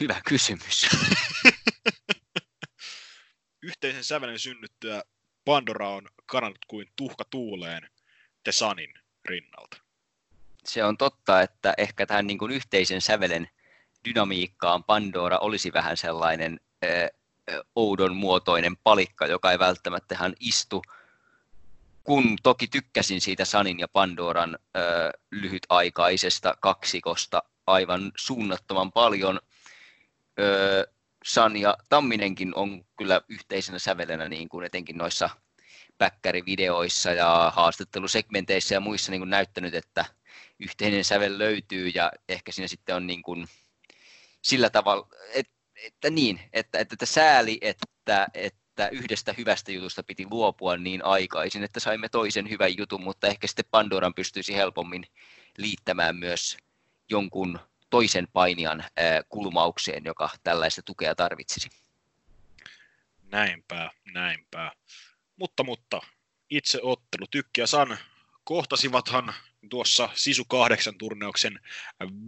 hyvä 0.00 0.20
kysymys. 0.24 0.86
Yhteisen 3.82 4.04
sävelen 4.04 4.38
synnyttyä 4.38 5.02
Pandora 5.44 5.88
on 5.88 6.08
karannut 6.26 6.64
kuin 6.68 6.92
tuhka 6.96 7.24
tuuleen 7.30 7.90
The 8.44 8.52
Sunin 8.52 8.94
rinnalta. 9.24 9.76
Se 10.64 10.84
on 10.84 10.96
totta, 10.96 11.40
että 11.40 11.74
ehkä 11.78 12.06
tähän 12.06 12.26
niin 12.26 12.38
kuin 12.38 12.52
yhteisen 12.52 13.00
sävelen 13.00 13.48
dynamiikkaan 14.04 14.84
Pandora 14.84 15.38
olisi 15.38 15.72
vähän 15.72 15.96
sellainen 15.96 16.60
ö, 16.84 17.10
oudon 17.76 18.16
muotoinen 18.16 18.76
palikka, 18.76 19.26
joka 19.26 19.52
ei 19.52 19.58
välttämättä 19.58 20.14
ihan 20.14 20.34
istu, 20.40 20.82
kun 22.04 22.36
toki 22.42 22.66
tykkäsin 22.66 23.20
siitä 23.20 23.44
Sanin 23.44 23.78
ja 23.78 23.88
Pandoran 23.88 24.58
ö, 24.76 24.80
lyhytaikaisesta 25.30 26.56
kaksikosta 26.60 27.42
aivan 27.66 28.12
suunnattoman 28.16 28.92
paljon. 28.92 29.40
Ö, 30.40 30.92
San 31.24 31.56
ja 31.56 31.76
Tamminenkin 31.88 32.52
on 32.54 32.84
kyllä 32.98 33.20
yhteisenä 33.28 33.78
sävelenä 33.78 34.28
niin 34.28 34.48
kuin 34.48 34.66
etenkin 34.66 34.98
noissa 34.98 35.30
päkkärivideoissa 35.98 37.12
ja 37.12 37.52
haastattelusegmenteissä 37.56 38.74
ja 38.74 38.80
muissa 38.80 39.10
niin 39.12 39.20
kuin 39.20 39.30
näyttänyt, 39.30 39.74
että 39.74 40.04
yhteinen 40.58 41.04
sävel 41.04 41.38
löytyy 41.38 41.88
ja 41.88 42.12
ehkä 42.28 42.52
siinä 42.52 42.68
sitten 42.68 42.96
on 42.96 43.06
niin 43.06 43.22
kuin 43.22 43.46
sillä 44.42 44.70
tavalla, 44.70 45.08
että, 45.34 45.52
että 45.86 46.10
niin, 46.10 46.40
että, 46.52 46.78
että, 46.78 46.94
että 46.94 47.06
sääli, 47.06 47.58
että, 47.60 48.28
että 48.34 48.88
yhdestä 48.88 49.34
hyvästä 49.38 49.72
jutusta 49.72 50.02
piti 50.02 50.26
luopua 50.30 50.76
niin 50.76 51.04
aikaisin, 51.04 51.62
että 51.62 51.80
saimme 51.80 52.08
toisen 52.08 52.50
hyvän 52.50 52.76
jutun, 52.78 53.02
mutta 53.02 53.26
ehkä 53.26 53.46
sitten 53.46 53.64
Pandoran 53.70 54.14
pystyisi 54.14 54.54
helpommin 54.54 55.04
liittämään 55.58 56.16
myös 56.16 56.56
jonkun 57.10 57.58
toisen 57.92 58.28
painijan 58.32 58.84
kulmaukseen, 59.28 60.04
joka 60.04 60.30
tällaista 60.42 60.82
tukea 60.82 61.14
tarvitsisi. 61.14 61.68
Näinpä, 63.22 63.90
näinpä. 64.12 64.72
Mutta, 65.36 65.64
mutta 65.64 66.00
itse 66.50 66.78
ottelu 66.82 67.26
Tykki 67.30 67.60
ja 67.60 67.66
San 67.66 67.98
kohtasivathan 68.44 69.34
tuossa 69.70 70.08
Sisu 70.14 70.44
8 70.44 70.98
turneuksen 70.98 71.60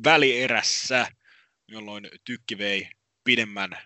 välierässä, 0.04 1.06
jolloin 1.68 2.10
Tykki 2.24 2.58
vei 2.58 2.88
pidemmän 3.24 3.78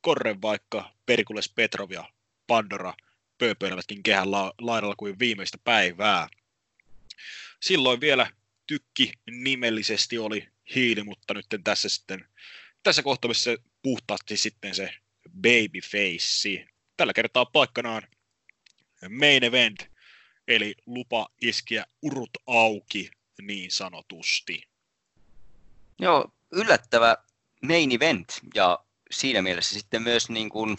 korren, 0.00 0.42
vaikka 0.42 0.92
Perikules 1.06 1.48
Petrov 1.48 1.90
ja 1.90 2.10
Pandora 2.46 2.94
pööpöilevätkin 3.38 4.02
kehän 4.02 4.30
la- 4.30 4.52
laidalla 4.60 4.94
kuin 4.96 5.18
viimeistä 5.18 5.58
päivää. 5.64 6.28
Silloin 7.60 8.00
vielä 8.00 8.30
Tykki 8.66 9.12
nimellisesti 9.30 10.18
oli 10.18 10.48
hiili, 10.74 11.02
mutta 11.02 11.34
nyt 11.34 11.46
tässä 11.64 11.88
sitten 11.88 12.28
tässä 12.82 13.02
kohtaamassa 13.02 13.50
puhtaasti 13.82 14.36
sitten 14.36 14.74
se 14.74 14.94
babyface. 15.40 16.66
Tällä 16.96 17.12
kertaa 17.12 17.46
paikkanaan 17.46 18.02
main 19.08 19.44
event, 19.44 19.86
eli 20.48 20.74
lupa 20.86 21.28
iskiä 21.40 21.86
urut 22.02 22.30
auki 22.46 23.10
niin 23.42 23.70
sanotusti. 23.70 24.68
Joo, 25.98 26.32
yllättävä 26.52 27.16
main 27.62 27.92
event 27.92 28.28
ja 28.54 28.78
siinä 29.10 29.42
mielessä 29.42 29.74
sitten 29.74 30.02
myös 30.02 30.28
niin 30.28 30.48
kuin, 30.48 30.76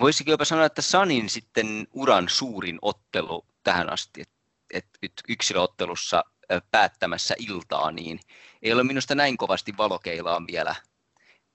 voisikin 0.00 0.30
jopa 0.30 0.44
sanoa, 0.44 0.66
että 0.66 0.82
Sanin 0.82 1.28
sitten 1.30 1.88
uran 1.92 2.28
suurin 2.28 2.78
ottelu 2.82 3.46
tähän 3.62 3.92
asti, 3.92 4.20
että 4.20 4.34
et 5.02 5.12
yksilöottelussa 5.28 6.24
päättämässä 6.70 7.34
iltaa, 7.38 7.90
niin 7.90 8.20
ei 8.62 8.72
ole 8.72 8.84
minusta 8.84 9.14
näin 9.14 9.36
kovasti 9.36 9.76
valokeilaan 9.76 10.46
vielä 10.46 10.74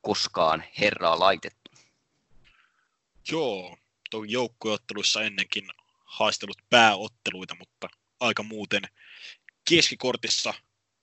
koskaan 0.01 0.63
herraa 0.79 1.19
laitettu. 1.19 1.71
Joo, 3.31 3.77
tuo 4.09 4.23
joukkueotteluissa 4.23 5.21
ennenkin 5.21 5.67
haistellut 6.05 6.57
pääotteluita, 6.69 7.55
mutta 7.55 7.89
aika 8.19 8.43
muuten 8.43 8.81
keskikortissa 9.69 10.53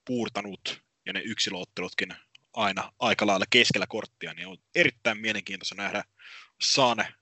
puurtanut 0.05 0.83
ja 1.07 1.13
ne 1.13 1.21
yksilöottelutkin 1.21 2.15
aina 2.53 2.93
aika 2.99 3.27
lailla 3.27 3.47
keskellä 3.51 3.87
korttia, 3.89 4.35
niin 4.35 4.49
on 4.49 4.57
erittäin 4.75 5.19
mielenkiintoista 5.19 5.75
nähdä 5.75 6.05
Sane 6.63 7.15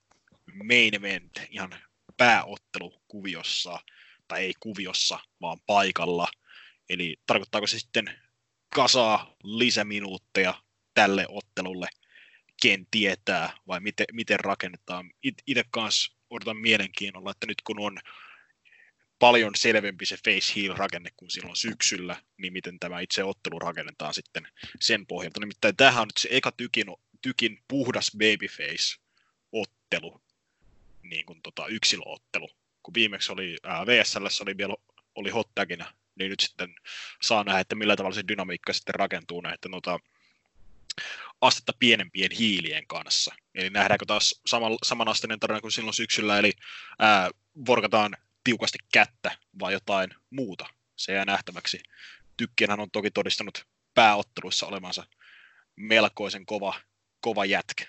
main 0.65 0.95
event 0.95 1.33
ihan 1.51 1.75
pääottelukuviossa, 2.17 3.81
tai 4.29 4.41
ei 4.41 4.55
kuviossa, 4.61 5.19
vaan 5.41 5.59
paikalla– 5.67 6.29
Eli 6.89 7.17
tarkoittaako 7.27 7.67
se 7.67 7.79
sitten 7.79 8.21
kasaa 8.75 9.37
lisäminuutteja 9.43 10.63
tälle 10.95 11.27
ottelulle, 11.29 11.89
ken 12.63 12.87
tietää, 12.91 13.53
vai 13.69 13.81
miten, 13.81 14.07
miten 14.13 14.41
rakennetaan. 14.41 15.11
Itse 15.47 15.65
kanssa 15.71 16.13
odotan 16.31 16.57
mielenkiinnolla, 16.57 17.31
että 17.31 17.47
nyt 17.47 17.63
kun 17.63 17.81
on 17.81 17.99
paljon 19.19 19.55
selvempi 19.55 20.07
se 20.07 20.17
face 20.25 20.53
heel 20.57 20.75
rakenne 20.77 21.11
kuin 21.17 21.31
silloin 21.31 21.57
syksyllä, 21.57 22.23
niin 22.37 22.53
miten 22.53 22.79
tämä 22.79 23.01
itse 23.01 23.25
ottelu 23.25 23.59
rakennetaan 23.59 24.15
sitten 24.15 24.49
sen 24.81 25.07
pohjalta. 25.07 25.41
Nimittäin 25.41 25.77
tämähän 25.77 26.03
on 26.03 26.09
nyt 26.09 26.17
se 26.17 26.29
eka 26.33 26.53
tykin, 26.53 26.87
tykin 27.23 27.63
puhdas 27.69 28.11
babyface 28.19 28.97
ottelu, 29.53 30.23
niin 31.03 31.27
kuin 31.27 31.43
tota 31.43 31.67
yksilöottelu. 31.67 32.49
Kun 32.83 32.95
viimeksi 32.95 33.33
oli 33.33 33.57
ää, 33.63 33.87
VSL 33.87 34.27
oli 34.43 34.57
vielä 34.57 34.75
oli 35.15 35.31
hot 35.31 35.49
tagina 35.55 35.95
niin 36.19 36.31
nyt 36.31 36.41
sitten 36.41 36.75
saa 37.23 37.45
nähdä, 37.45 37.61
että 37.61 37.75
millä 37.75 37.97
tavalla 37.97 38.15
se 38.15 38.29
dynamiikka 38.29 38.73
sitten 38.73 38.95
rakentuu 38.95 39.41
näiden 39.41 39.71
noita, 39.71 40.01
astetta 41.41 41.73
pienempien 41.79 42.31
hiilien 42.39 42.87
kanssa. 42.87 43.35
Eli 43.55 43.71
nähdäänkö 43.71 44.07
taas 44.07 44.41
saman, 44.47 44.77
samanasteinen 44.83 45.41
tarina 45.41 45.61
kuin 45.61 45.73
silloin 45.73 45.95
syksyllä, 45.95 46.39
eli 46.39 46.53
ää, 46.99 47.31
vorkataan 47.67 48.17
tiukasti 48.45 48.79
kättä 48.93 49.39
vai 49.61 49.73
jotain 49.73 50.11
muuta. 50.31 50.67
Se 50.97 51.13
jää 51.13 51.25
nähtäväksi. 51.25 51.83
Tykkienhän 52.37 52.81
on 52.81 52.91
toki 52.91 53.11
todistanut 53.11 53.67
pääotteluissa 53.95 54.67
olemansa 54.67 55.07
melkoisen 55.77 56.47
kova, 56.47 56.81
kova 57.21 57.45
jätkä. 57.45 57.87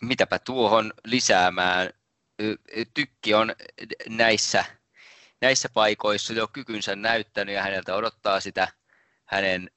Mitäpä 0.00 0.38
tuohon 0.38 0.92
lisäämään. 1.04 1.90
Tykki 2.94 3.34
on 3.34 3.54
näissä, 4.08 4.64
näissä 5.42 5.68
paikoissa 5.68 6.32
jo 6.32 6.48
kykynsä 6.48 6.96
näyttänyt 6.96 7.54
ja 7.54 7.62
häneltä 7.62 7.94
odottaa 7.94 8.40
sitä 8.40 8.68
hänen 9.24 9.70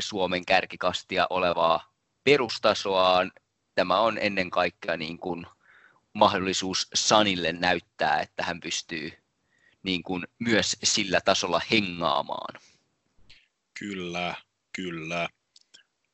Suomen 0.00 0.44
kärkikastia 0.44 1.26
olevaa 1.30 1.92
perustasoaan. 2.24 3.32
Tämä 3.74 4.00
on 4.00 4.18
ennen 4.18 4.50
kaikkea 4.50 4.96
niin 4.96 5.18
kuin 5.18 5.46
mahdollisuus 6.12 6.88
Sanille 6.94 7.52
näyttää, 7.52 8.20
että 8.20 8.42
hän 8.42 8.60
pystyy 8.60 9.12
niin 9.82 10.02
kuin 10.02 10.26
myös 10.38 10.76
sillä 10.82 11.20
tasolla 11.20 11.60
hengaamaan. 11.70 12.60
Kyllä, 13.78 14.34
kyllä. 14.76 15.28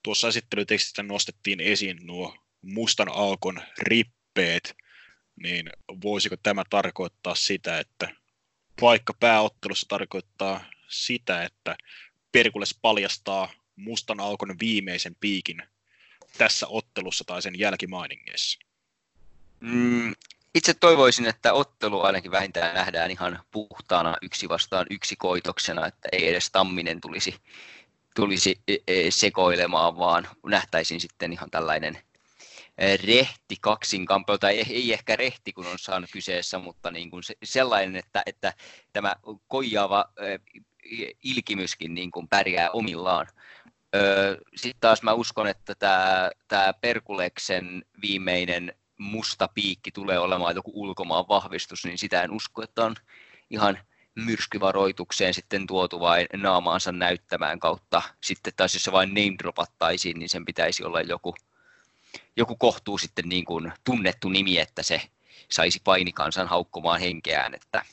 Tuossa 0.03 0.29
esittelytekstissä 0.29 1.03
nostettiin 1.03 1.61
esiin 1.61 1.99
nuo 2.03 2.37
mustan 2.63 3.09
aukon 3.09 3.63
rippeet, 3.79 4.77
niin 5.43 5.71
voisiko 6.03 6.37
tämä 6.37 6.63
tarkoittaa 6.71 7.35
sitä, 7.35 7.79
että 7.79 8.09
vaikka 8.81 9.15
pääottelussa 9.21 9.87
tarkoittaa 9.89 10.65
sitä, 10.89 11.43
että 11.43 11.77
Perkules 12.33 12.79
paljastaa 12.83 13.53
mustan 13.77 14.21
aukon 14.21 14.55
viimeisen 14.61 15.17
piikin 15.21 15.63
tässä 16.39 16.67
ottelussa 16.69 17.25
tai 17.25 17.43
sen 17.43 17.59
jälkimainingeissa? 17.59 18.59
Mm, 19.61 20.15
itse 20.55 20.75
toivoisin, 20.75 21.27
että 21.27 21.53
ottelu 21.53 22.01
ainakin 22.01 22.31
vähintään 22.31 22.75
nähdään 22.75 23.11
ihan 23.11 23.43
puhtaana 23.51 24.17
yksi 24.23 24.49
vastaan 24.49 24.87
yksi 24.91 25.17
koitoksena, 25.17 25.87
että 25.87 26.09
ei 26.13 26.29
edes 26.29 26.51
Tamminen 26.51 27.01
tulisi, 27.01 27.35
tulisi 28.15 28.61
e, 28.69 28.77
e, 28.87 29.11
sekoilemaan, 29.11 29.99
vaan 29.99 30.29
nähtäisiin 30.47 31.01
sitten 31.01 31.33
ihan 31.33 31.51
tällainen 31.51 31.99
rehti 32.79 33.57
kaksinkampelo, 33.61 34.39
tai 34.39 34.59
ei 34.59 34.93
ehkä 34.93 35.17
rehti, 35.17 35.53
kun 35.53 35.67
on 35.67 35.79
saanut 35.79 36.11
kyseessä, 36.13 36.59
mutta 36.59 36.91
niin 36.91 37.11
kuin 37.11 37.23
sellainen, 37.45 37.97
että, 37.97 38.23
että 38.27 38.53
tämä 38.93 39.17
koijaava 39.49 40.05
ilkimyskin 41.23 41.95
niin 41.95 42.11
kuin 42.11 42.29
pärjää 42.29 42.71
omillaan. 42.71 43.27
Sitten 44.57 44.81
taas 44.81 45.03
mä 45.03 45.13
uskon, 45.13 45.47
että 45.47 45.75
tämä, 45.75 46.31
tämä 46.49 46.73
Perkuleksen 46.81 47.85
viimeinen 48.03 48.75
musta 48.99 49.49
piikki 49.55 49.91
tulee 49.93 50.19
olemaan 50.19 50.55
joku 50.55 50.71
ulkomaan 50.75 51.29
vahvistus, 51.29 51.85
niin 51.85 51.99
sitä 51.99 52.23
en 52.23 52.31
usko, 52.31 52.63
että 52.63 52.85
on 52.85 52.95
ihan 53.51 53.79
myrskyvaroitukseen 54.15 55.35
sitten 55.35 55.67
tuotu 55.67 56.01
vain 56.01 56.27
naamaansa 56.37 56.93
näyttämään 56.93 57.59
kautta. 57.59 58.03
Sitten 58.23 58.53
taas 58.57 58.75
jos 58.75 58.85
se 58.85 58.93
vain 58.93 59.09
name 59.09 59.35
dropattaisiin, 59.39 60.19
niin 60.19 60.29
sen 60.29 60.45
pitäisi 60.45 60.85
olla 60.85 61.01
joku, 61.01 61.35
joku 62.37 62.57
kohtuu 62.57 62.99
sitten 62.99 63.29
niin 63.29 63.45
kuin 63.45 63.73
tunnettu 63.85 64.29
nimi, 64.29 64.59
että 64.59 64.83
se 64.83 65.03
saisi 65.51 65.81
painikansan 65.85 66.49
haukkumaan 66.49 67.01
henkeään. 67.01 67.55
Että, 67.55 67.85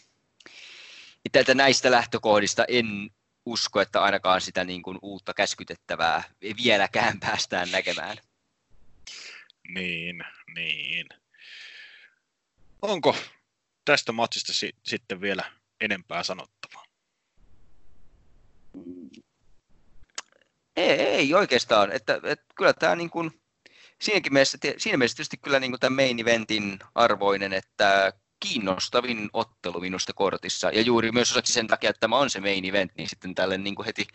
että 1.35 1.53
näistä 1.53 1.91
lähtökohdista 1.91 2.65
en 2.67 3.09
usko, 3.45 3.81
että 3.81 4.01
ainakaan 4.01 4.41
sitä 4.41 4.63
niin 4.63 4.81
kuin 4.81 4.99
uutta 5.01 5.33
käskytettävää 5.33 6.23
vieläkään 6.63 7.19
päästään 7.19 7.71
näkemään. 7.71 8.17
Niin, 9.67 10.23
niin. 10.55 11.09
Onko 12.81 13.15
tästä 13.85 14.11
matsista 14.11 14.53
si- 14.53 14.75
sitten 14.83 15.21
vielä 15.21 15.51
enempää 15.81 16.23
sanottavaa? 16.23 16.85
Ei, 20.75 20.89
ei 20.89 21.33
oikeastaan. 21.33 21.91
Että, 21.91 22.19
että 22.23 22.45
kyllä 22.55 22.73
tämä 22.73 22.95
niin 22.95 23.09
kuin, 23.09 23.42
siinäkin 24.03 24.33
mielessä, 24.33 24.57
siinä 24.77 24.97
mielessä 24.97 25.15
tietysti 25.15 25.37
kyllä 25.37 25.59
niin 25.59 25.71
kuin 25.71 25.93
main 25.93 26.19
eventin 26.19 26.79
arvoinen, 26.95 27.53
että 27.53 28.13
kiinnostavin 28.39 29.29
ottelu 29.33 29.79
minusta 29.79 30.13
kortissa. 30.13 30.69
Ja 30.69 30.81
juuri 30.81 31.11
myös 31.11 31.31
osaksi 31.31 31.53
sen 31.53 31.67
takia, 31.67 31.89
että 31.89 31.99
tämä 31.99 32.17
on 32.17 32.29
se 32.29 32.39
main 32.39 32.65
event, 32.65 32.91
niin 32.97 33.09
sitten 33.09 33.35
tälle 33.35 33.57
niin 33.57 33.75
kuin 33.75 33.85
heti 33.85 34.07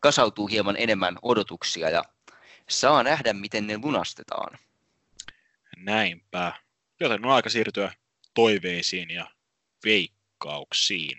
kasautuu 0.00 0.46
hieman 0.46 0.76
enemmän 0.78 1.18
odotuksia 1.22 1.90
ja 1.90 2.04
saa 2.68 3.02
nähdä, 3.02 3.32
miten 3.32 3.66
ne 3.66 3.78
lunastetaan. 3.78 4.58
Näinpä. 5.76 6.52
Joten 7.00 7.26
on 7.26 7.32
aika 7.32 7.50
siirtyä 7.50 7.92
toiveisiin 8.34 9.10
ja 9.10 9.30
veikkauksiin. 9.84 11.18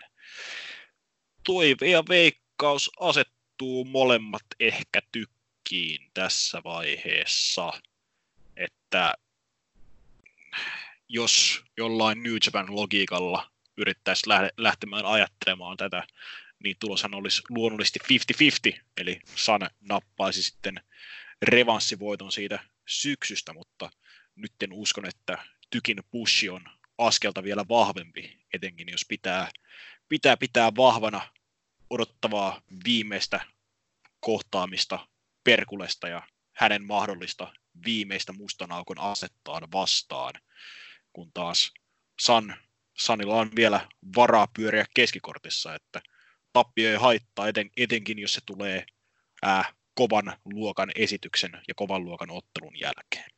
Toive 1.43 1.87
ja 1.87 2.03
veikkaus 2.09 2.91
asettuu 2.99 3.85
molemmat 3.85 4.45
ehkä 4.59 5.01
tykkiin 5.11 6.11
tässä 6.13 6.61
vaiheessa. 6.63 7.73
Että 8.57 9.13
jos 11.09 11.63
jollain 11.77 12.23
New 12.23 12.35
Japan 12.45 12.75
logiikalla 12.75 13.51
yrittäisi 13.77 14.29
lähtemään 14.57 15.05
ajattelemaan 15.05 15.77
tätä, 15.77 16.03
niin 16.63 16.75
tuloshan 16.79 17.15
olisi 17.15 17.41
luonnollisesti 17.49 17.99
50-50, 18.73 18.79
eli 18.97 19.19
San 19.35 19.61
nappaisi 19.81 20.43
sitten 20.43 20.81
revanssivoiton 21.41 22.31
siitä 22.31 22.59
syksystä, 22.85 23.53
mutta 23.53 23.89
nyt 24.35 24.53
en 24.61 24.73
uskon, 24.73 25.05
että 25.05 25.45
Tykin 25.69 26.03
pushi 26.11 26.49
on 26.49 26.61
askelta 26.97 27.43
vielä 27.43 27.65
vahvempi, 27.69 28.39
etenkin 28.53 28.87
jos 28.91 29.05
pitää 29.07 29.51
pitää, 30.09 30.37
pitää 30.37 30.75
vahvana 30.75 31.21
odottavaa 31.89 32.61
viimeistä 32.85 33.45
kohtaamista 34.19 35.07
Perkulesta 35.43 36.07
ja 36.07 36.21
hänen 36.53 36.85
mahdollista 36.85 37.53
viimeistä 37.85 38.33
mustan 38.33 38.71
aukon 38.71 38.99
asettaan 38.99 39.71
vastaan, 39.71 40.33
kun 41.13 41.31
taas 41.33 41.73
San, 42.19 42.55
Sanilla 42.97 43.35
on 43.35 43.51
vielä 43.55 43.89
varaa 44.15 44.47
pyöriä 44.47 44.85
keskikortissa, 44.93 45.75
että 45.75 46.01
tappio 46.53 46.89
ei 46.89 46.95
haittaa, 46.95 47.47
eten, 47.47 47.69
etenkin 47.77 48.19
jos 48.19 48.33
se 48.33 48.41
tulee 48.45 48.85
ää, 49.43 49.73
kovan 49.93 50.37
luokan 50.45 50.91
esityksen 50.95 51.51
ja 51.67 51.73
kovan 51.75 52.05
luokan 52.05 52.31
ottelun 52.31 52.79
jälkeen. 52.79 53.29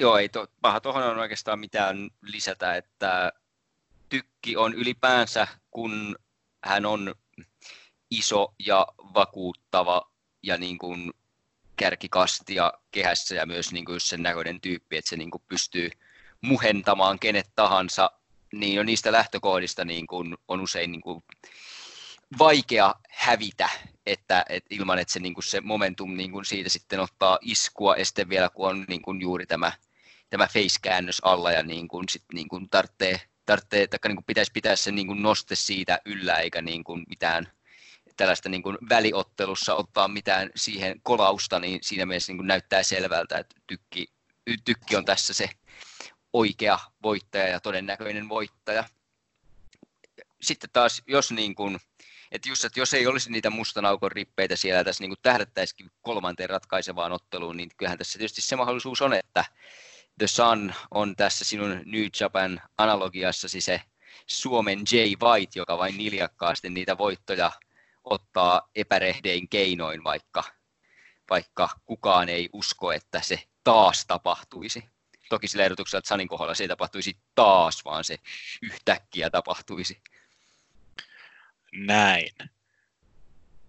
Joo, 0.00 0.18
ei 0.18 0.28
to, 0.28 0.46
tuohon 0.82 1.02
on 1.02 1.18
oikeastaan 1.18 1.58
mitään 1.58 2.10
lisätä, 2.22 2.76
että 2.76 3.32
tykki 4.08 4.56
on 4.56 4.74
ylipäänsä, 4.74 5.46
kun 5.70 6.16
hän 6.64 6.86
on 6.86 7.14
iso 8.10 8.54
ja 8.66 8.86
vakuuttava 9.14 10.10
ja 10.42 10.56
niin 10.58 10.78
kuin 10.78 11.12
kärkikastia 11.80 12.72
kehässä 12.90 13.34
ja 13.34 13.46
myös 13.46 13.72
niin 13.72 13.84
kuin 13.84 14.00
sen 14.00 14.22
näköinen 14.22 14.60
tyyppi, 14.60 14.96
että 14.96 15.08
se 15.08 15.16
niin 15.16 15.30
kuin 15.30 15.42
pystyy 15.48 15.90
muhentamaan 16.40 17.18
kenet 17.18 17.50
tahansa, 17.54 18.10
niin 18.52 18.74
jo 18.74 18.82
niistä 18.82 19.12
lähtökohdista 19.12 19.84
niin 19.84 20.06
kuin 20.06 20.36
on 20.48 20.60
usein 20.60 20.92
niin 20.92 21.00
kuin 21.00 21.24
vaikea 22.38 22.94
hävitä, 23.10 23.68
että, 24.06 24.44
että 24.48 24.66
ilman 24.70 24.98
että 24.98 25.12
se, 25.12 25.20
niin 25.20 25.34
kuin 25.34 25.44
se 25.44 25.60
momentum 25.60 26.16
niin 26.16 26.32
kuin 26.32 26.44
siitä 26.44 26.68
sitten 26.68 27.00
ottaa 27.00 27.38
iskua, 27.40 27.96
ja 27.96 28.04
sitten 28.04 28.28
vielä 28.28 28.48
kun 28.48 28.68
on 28.68 28.84
niin 28.88 29.02
kuin 29.02 29.20
juuri 29.20 29.46
tämä 29.46 29.72
tämä 30.30 30.46
face-käännös 30.46 31.20
alla 31.22 31.52
ja 31.52 31.62
niin 31.62 31.88
kuin, 31.88 32.08
sit 32.08 32.24
niin 32.34 32.48
kuin 32.48 32.70
tarvitsee, 32.70 33.20
tarvitsee 33.46 33.86
niin 34.06 34.16
kuin 34.16 34.24
pitäisi 34.24 34.52
pitää 34.52 34.76
se 34.76 34.92
niin 34.92 35.06
kuin 35.06 35.22
noste 35.22 35.54
siitä 35.54 36.00
yllä 36.04 36.34
eikä 36.34 36.62
niin 36.62 36.84
kuin 36.84 37.04
mitään 37.08 37.52
tällaista 38.16 38.48
niin 38.48 38.62
kuin 38.62 38.78
väliottelussa 38.88 39.74
ottaa 39.74 40.08
mitään 40.08 40.50
siihen 40.56 41.00
kolausta, 41.02 41.60
niin 41.60 41.78
siinä 41.82 42.06
mielessä 42.06 42.32
niin 42.32 42.38
kuin 42.38 42.46
näyttää 42.46 42.82
selvältä, 42.82 43.38
että 43.38 43.56
tykki, 43.66 44.06
tykki 44.64 44.96
on 44.96 45.04
tässä 45.04 45.34
se 45.34 45.50
oikea 46.32 46.78
voittaja 47.02 47.48
ja 47.48 47.60
todennäköinen 47.60 48.28
voittaja. 48.28 48.84
Sitten 50.42 50.70
taas, 50.72 51.02
jos 51.06 51.32
niin 51.32 51.54
kuin, 51.54 51.78
että 52.32 52.48
just, 52.48 52.64
että 52.64 52.80
jos 52.80 52.94
ei 52.94 53.06
olisi 53.06 53.32
niitä 53.32 53.50
mustan 53.50 53.84
aukon 53.84 54.12
rippeitä 54.12 54.56
siellä 54.56 54.84
tässä 54.84 55.04
niin 55.04 55.16
tähdättäisikin 55.22 55.90
kolmanteen 56.02 56.50
ratkaisevaan 56.50 57.12
otteluun, 57.12 57.56
niin 57.56 57.70
kyllähän 57.76 57.98
tässä 57.98 58.18
tietysti 58.18 58.40
se 58.40 58.56
mahdollisuus 58.56 59.02
on, 59.02 59.14
että 59.14 59.44
The 60.18 60.26
Sun 60.26 60.74
on 60.90 61.16
tässä 61.16 61.44
sinun 61.44 61.82
New 61.86 62.06
Japan 62.20 62.60
analogiassasi 62.78 63.60
se 63.60 63.80
Suomen 64.26 64.82
Jay 64.92 65.16
White, 65.22 65.52
joka 65.58 65.78
vain 65.78 65.96
niljakkaasti 65.96 66.70
niitä 66.70 66.98
voittoja 66.98 67.52
ottaa 68.04 68.70
epärehdein 68.74 69.48
keinoin, 69.48 70.04
vaikka, 70.04 70.44
vaikka 71.30 71.68
kukaan 71.86 72.28
ei 72.28 72.48
usko, 72.52 72.92
että 72.92 73.20
se 73.22 73.42
taas 73.64 74.06
tapahtuisi. 74.06 74.84
Toki 75.28 75.48
sillä 75.48 75.64
ehdotuksella, 75.64 75.98
että 75.98 76.08
Sanin 76.08 76.28
kohdalla 76.28 76.54
se 76.54 76.64
ei 76.64 76.68
tapahtuisi 76.68 77.16
taas, 77.34 77.84
vaan 77.84 78.04
se 78.04 78.18
yhtäkkiä 78.62 79.30
tapahtuisi. 79.30 80.02
Näin. 81.72 82.30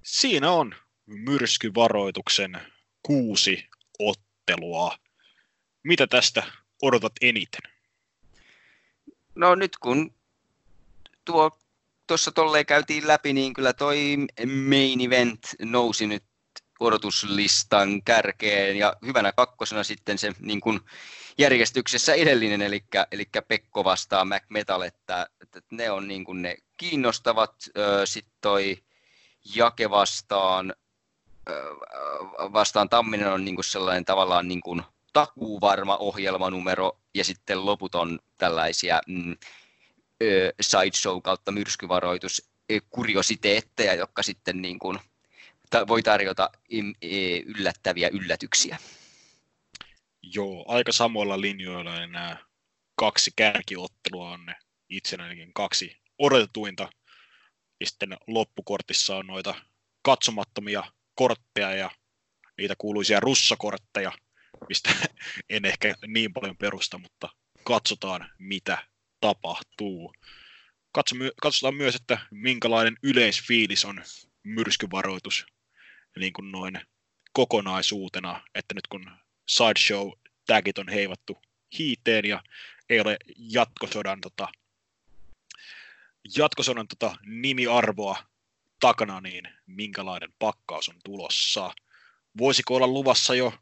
Siinä 0.04 0.52
on 0.52 0.76
myrskyvaroituksen 1.06 2.62
kuusi 3.04 3.70
ottelua 4.00 4.98
mitä 5.84 6.08
tästä 6.08 6.44
odotat 6.82 7.14
eniten? 7.22 7.72
No 9.36 9.56
nyt 9.56 9.78
kun 9.78 10.16
tuo 11.26 11.60
tuossa 12.12 12.32
tolleen 12.32 12.66
käytiin 12.66 13.08
läpi, 13.08 13.34
niin 13.34 13.54
kyllä 13.54 13.74
toi 13.74 14.18
main 14.70 15.02
event 15.02 15.40
nousi 15.62 16.08
nyt 16.08 16.24
odotuslistan 16.80 18.04
kärkeen 18.04 18.78
ja 18.78 18.96
hyvänä 19.06 19.32
kakkosena 19.32 19.84
sitten 19.84 20.18
se 20.18 20.32
niin 20.40 20.62
kuin 20.62 20.80
järjestyksessä 21.38 22.14
edellinen, 22.14 22.62
eli, 22.62 22.84
eli 23.12 23.26
Pekko 23.48 23.84
vastaa 23.84 24.26
Mac 24.26 24.44
Metal, 24.50 24.82
että, 24.82 25.28
että 25.42 25.62
ne 25.72 25.92
on 25.92 26.08
niin 26.08 26.24
kuin 26.24 26.42
ne 26.42 26.58
kiinnostavat. 26.78 27.56
Sitten 28.06 28.34
toi 28.42 28.78
Jake 29.56 29.90
vastaan, 29.90 30.74
vastaan 32.54 32.90
Tamminen 32.90 33.34
on 33.34 33.46
niin 33.46 33.56
kuin 33.56 33.66
sellainen 33.66 34.06
tavallaan 34.06 34.48
niin 34.48 34.62
kuin 34.62 34.84
takuuvarma 35.14 35.98
ohjelmanumero 35.98 36.98
ja 37.14 37.24
sitten 37.24 37.66
loput 37.66 37.96
on 37.96 38.20
tällaisia 38.38 39.02
mm, 39.08 39.36
sideshow 40.62 41.22
kautta 41.22 41.52
myrskyvaroitus 41.52 42.52
kuriositeetteja, 42.90 43.94
jotka 43.94 44.24
sitten 44.24 44.62
niin 44.62 44.80
kuin 44.80 45.00
voi 45.88 46.04
tarjota 46.04 46.50
yllättäviä 47.46 48.10
yllätyksiä. 48.14 48.78
Joo, 50.24 50.66
aika 50.68 50.92
samoilla 50.92 51.42
linjoilla 51.42 52.08
nämä 52.08 52.38
kaksi 52.96 53.32
kärkiottelua 53.36 54.32
on 54.32 54.46
ne 54.46 54.56
itsenäinenkin 54.90 55.54
kaksi 55.54 55.98
odotetuinta. 56.18 56.90
Ja 57.80 57.86
sitten 57.88 58.18
loppukortissa 58.28 59.18
on 59.18 59.28
noita 59.28 59.56
katsomattomia 60.02 60.84
kortteja 61.16 61.74
ja 61.76 61.92
niitä 62.58 62.76
kuuluisia 62.78 63.20
russakortteja, 63.20 64.12
mistä 64.70 64.90
en 65.50 65.66
ehkä 65.66 65.96
niin 66.08 66.34
paljon 66.34 66.58
perusta, 66.58 66.98
mutta 66.98 67.30
katsotaan 67.64 68.32
mitä 68.40 68.91
tapahtuu. 69.22 70.14
Katsotaan 71.42 71.76
myös, 71.76 71.96
että 71.96 72.18
minkälainen 72.32 72.98
yleisfiilis 73.04 73.86
on 73.86 74.04
myrskyvaroitus 74.44 75.46
niin 76.20 76.34
kuin 76.34 76.52
noin 76.52 76.82
kokonaisuutena, 77.34 78.44
että 78.56 78.76
nyt 78.76 78.88
kun 78.88 79.12
sideshow 79.48 80.12
tagit 80.46 80.78
on 80.78 80.90
heivattu 80.90 81.38
hiiteen 81.78 82.26
ja 82.26 82.44
ei 82.90 83.00
ole 83.00 83.18
jatkosodan, 83.38 84.22
tota, 84.22 84.48
jatkosodan 86.38 86.88
tota, 86.88 87.16
nimiarvoa 87.26 88.24
takana, 88.80 89.22
niin 89.22 89.44
minkälainen 89.66 90.34
pakkaus 90.40 90.90
on 90.90 90.96
tulossa. 91.04 91.74
Voisiko 92.38 92.76
olla 92.76 92.88
luvassa 92.88 93.36
jo 93.36 93.54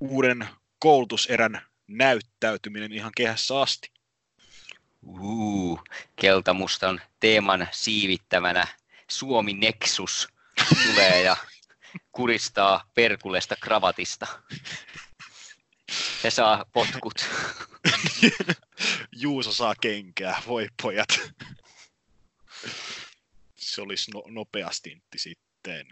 uuden 0.00 0.48
koulutuserän 0.78 1.66
näyttäytyminen 1.86 2.92
ihan 2.92 3.12
kehässä 3.16 3.60
asti? 3.60 3.92
Uh, 5.02 5.82
keltamustan 6.16 7.00
teeman 7.20 7.68
siivittävänä 7.70 8.66
Suomi 9.08 9.52
Nexus 9.52 10.28
tulee 10.86 11.22
ja 11.22 11.36
kuristaa 12.12 12.90
Perkulesta 12.94 13.56
kravatista. 13.56 14.26
Se 16.22 16.30
saa 16.30 16.64
potkut. 16.72 17.28
Juuso 19.22 19.52
saa 19.52 19.74
kenkää, 19.80 20.42
voi 20.46 20.68
pojat. 20.82 21.08
Se 23.56 23.82
olisi 23.82 24.10
no, 24.10 24.22
nopea 24.28 24.70
stintti 24.70 25.18
sitten. 25.18 25.86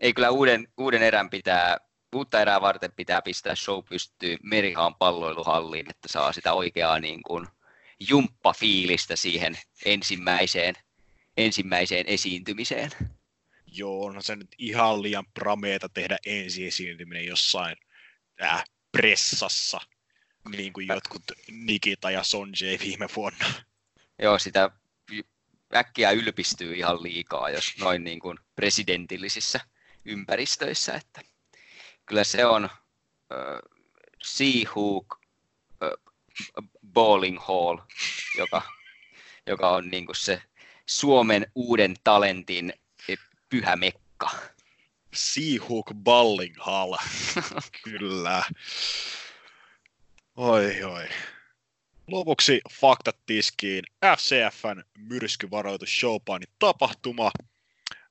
Ei 0.00 0.14
kyllä 0.14 0.30
uuden, 0.30 0.68
uuden 0.76 1.02
erän 1.02 1.30
pitää, 1.30 1.76
uutta 2.14 2.40
erää 2.40 2.60
varten 2.60 2.92
pitää 2.92 3.22
pistää 3.22 3.54
show 3.54 3.84
pystyy 3.88 4.36
Merihaan 4.42 4.94
palloiluhalliin, 4.94 5.90
että 5.90 6.08
saa 6.08 6.32
sitä 6.32 6.52
oikeaa 6.52 7.00
niin 7.00 7.22
kuin 7.22 7.48
jumppafiilistä 8.00 9.16
siihen 9.16 9.58
ensimmäiseen, 9.84 10.74
ensimmäiseen 11.36 12.06
esiintymiseen. 12.08 12.90
Joo, 13.66 14.12
no 14.12 14.22
se 14.22 14.36
nyt 14.36 14.54
ihan 14.58 15.02
liian 15.02 15.26
prameeta 15.34 15.88
tehdä 15.88 16.18
ensi 16.26 16.66
esiintyminen 16.66 17.26
jossain 17.26 17.76
äh, 18.42 18.64
pressassa, 18.92 19.80
niin 20.56 20.72
kuin 20.72 20.86
jotkut 20.86 21.22
Nikita 21.50 22.10
ja 22.10 22.22
Sonjay 22.22 22.78
viime 22.80 23.08
vuonna. 23.16 23.46
Joo, 24.22 24.38
sitä 24.38 24.70
äkkiä 25.74 26.10
ylpistyy 26.10 26.74
ihan 26.74 27.02
liikaa, 27.02 27.50
jos 27.50 27.74
noin 27.80 28.04
niin 28.04 28.20
kuin 28.20 28.38
presidentillisissä 28.54 29.60
ympäristöissä, 30.04 30.94
että 30.94 31.20
kyllä 32.06 32.24
se 32.24 32.46
on 32.46 32.64
äh, 32.64 32.70
Seahook 34.22 35.20
äh, 35.82 35.90
Bowling 36.96 37.38
Hall, 37.40 37.78
joka, 38.38 38.62
joka 39.46 39.70
on 39.70 39.90
niin 39.90 40.06
kuin 40.06 40.16
se 40.16 40.42
Suomen 40.86 41.46
uuden 41.54 41.94
talentin 42.04 42.72
pyhä 43.48 43.76
mekka. 43.76 44.30
Seahook 45.14 45.94
Balling 45.94 46.56
Hall. 46.58 46.96
Kyllä. 47.84 48.42
Oi, 50.36 50.82
oi. 50.82 51.08
Lopuksi 52.06 52.60
faktat 52.70 53.16
tiskiin. 53.26 53.84
FCFn 54.16 54.82
myrskyvaroitus 54.98 56.00
showpaini 56.00 56.46
tapahtuma. 56.58 57.30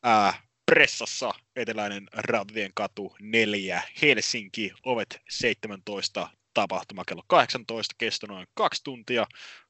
Ää, 0.04 0.34
pressassa 0.66 1.34
eteläinen 1.56 2.08
Rautatien 2.14 2.72
katu 2.74 3.16
4 3.20 3.82
Helsinki, 4.02 4.72
ovet 4.84 5.22
17 5.30 6.30
tapahtuma. 6.56 7.04
Kello 7.08 7.24
18, 7.28 7.96
kesto 7.98 8.28
noin 8.28 8.48
kaksi 8.54 8.84
tuntia, 8.84 9.28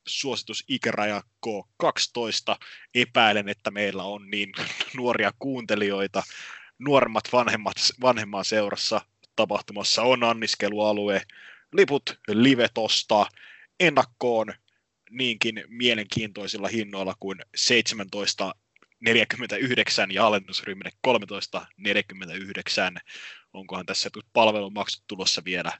suositus 0.08 0.64
ikäraja 0.68 1.22
K12. 1.48 2.56
Epäilen, 2.96 3.50
että 3.50 3.72
meillä 3.72 4.04
on 4.04 4.30
niin 4.32 4.52
nuoria 4.98 5.32
kuuntelijoita, 5.40 6.24
nuoremmat 6.80 7.24
vanhemmat, 7.34 7.76
vanhemman 8.02 8.46
seurassa 8.46 9.02
tapahtumassa 9.36 10.02
on 10.02 10.24
anniskelualue, 10.24 11.22
liput 11.74 12.20
livetosta. 12.28 13.26
Ennakkoon 13.80 14.54
niinkin 15.10 15.64
mielenkiintoisilla 15.68 16.68
hinnoilla 16.68 17.16
kuin 17.20 17.40
17 17.56 18.56
49 19.00 20.12
ja 20.12 20.28
alennusryhmille 20.28 20.92
13.49. 21.08 21.14
Onkohan 23.54 23.86
tässä 23.86 24.10
palvelumaksut 24.34 25.04
tulossa 25.08 25.42
vielä 25.46 25.72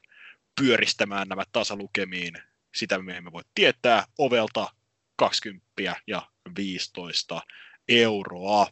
pyöristämään 0.60 1.28
nämä 1.28 1.42
tasalukemiin. 1.52 2.38
Sitä 2.74 2.98
me 2.98 3.16
emme 3.16 3.32
voi 3.32 3.42
tietää. 3.54 4.04
Ovelta 4.18 4.74
20 5.16 5.66
ja 6.06 6.22
15 6.56 7.42
euroa. 7.88 8.66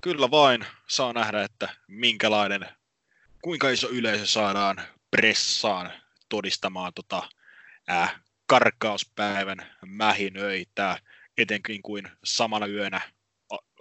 Kyllä 0.00 0.30
vain 0.30 0.66
saa 0.88 1.12
nähdä, 1.12 1.42
että 1.42 1.68
minkälainen, 1.88 2.68
kuinka 3.42 3.70
iso 3.70 3.88
yleisö 3.88 4.26
saadaan 4.26 4.82
pressaan 5.10 5.92
todistamaan 6.28 6.92
tota, 6.94 7.28
äh, 7.90 8.20
karkauspäivän 8.46 9.76
mähinöitä, 9.86 10.98
etenkin 11.38 11.82
kuin 11.82 12.08
samana 12.24 12.66
yönä 12.66 13.00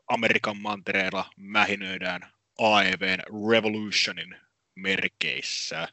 Amerikan 0.07 0.61
mantereella 0.61 1.29
mähinöidään 1.37 2.31
AEVn 2.59 3.19
Revolutionin 3.51 4.48
merkeissä. 4.79 5.87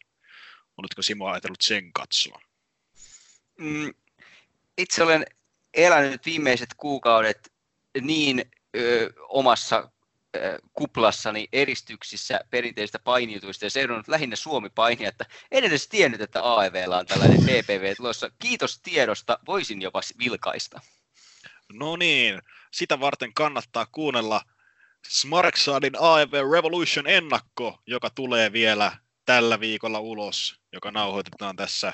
Oletko 0.76 1.02
Simo 1.02 1.26
ajatellut 1.26 1.60
sen 1.60 1.92
katsoa? 1.92 2.40
Mm, 3.58 3.94
itse 4.78 5.02
olen 5.02 5.26
elänyt 5.74 6.26
viimeiset 6.26 6.68
kuukaudet 6.76 7.52
niin 8.00 8.50
ö, 8.76 9.12
omassa 9.28 9.90
ö, 10.36 10.58
kuplassani 10.72 11.48
eristyksissä 11.52 12.40
perinteistä 12.50 12.98
painiutuista 12.98 13.64
ja 13.64 13.70
seurannut 13.70 14.08
lähinnä 14.08 14.36
Suomi-painia, 14.36 15.08
että 15.08 15.24
en 15.50 15.64
edes 15.64 15.88
tiennyt, 15.88 16.20
että 16.20 16.42
AEVllä 16.42 16.98
on 16.98 17.06
tällainen 17.06 17.40
PPV 17.40 17.94
tulossa. 17.96 18.30
Kiitos 18.38 18.80
tiedosta, 18.80 19.38
voisin 19.46 19.82
jopa 19.82 20.00
vilkaista. 20.18 20.80
No 21.72 21.96
niin, 21.96 22.42
sitä 22.72 23.00
varten 23.00 23.34
kannattaa 23.34 23.86
kuunnella 23.86 24.40
Smarksadin 25.08 25.92
AEV 26.00 26.32
Revolution 26.52 27.06
ennakko, 27.06 27.78
joka 27.86 28.10
tulee 28.10 28.52
vielä 28.52 28.92
tällä 29.24 29.60
viikolla 29.60 30.00
ulos, 30.00 30.60
joka 30.72 30.90
nauhoitetaan 30.90 31.56
tässä 31.56 31.92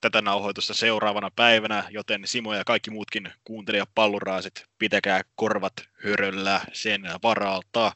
tätä 0.00 0.22
nauhoitusta 0.22 0.74
seuraavana 0.74 1.30
päivänä, 1.36 1.84
joten 1.90 2.22
Simo 2.24 2.54
ja 2.54 2.64
kaikki 2.64 2.90
muutkin 2.90 3.32
kuuntelijapalluraasit, 3.44 4.64
pitäkää 4.78 5.22
korvat 5.34 5.72
höröllä 6.04 6.60
sen 6.72 7.02
varalta. 7.22 7.92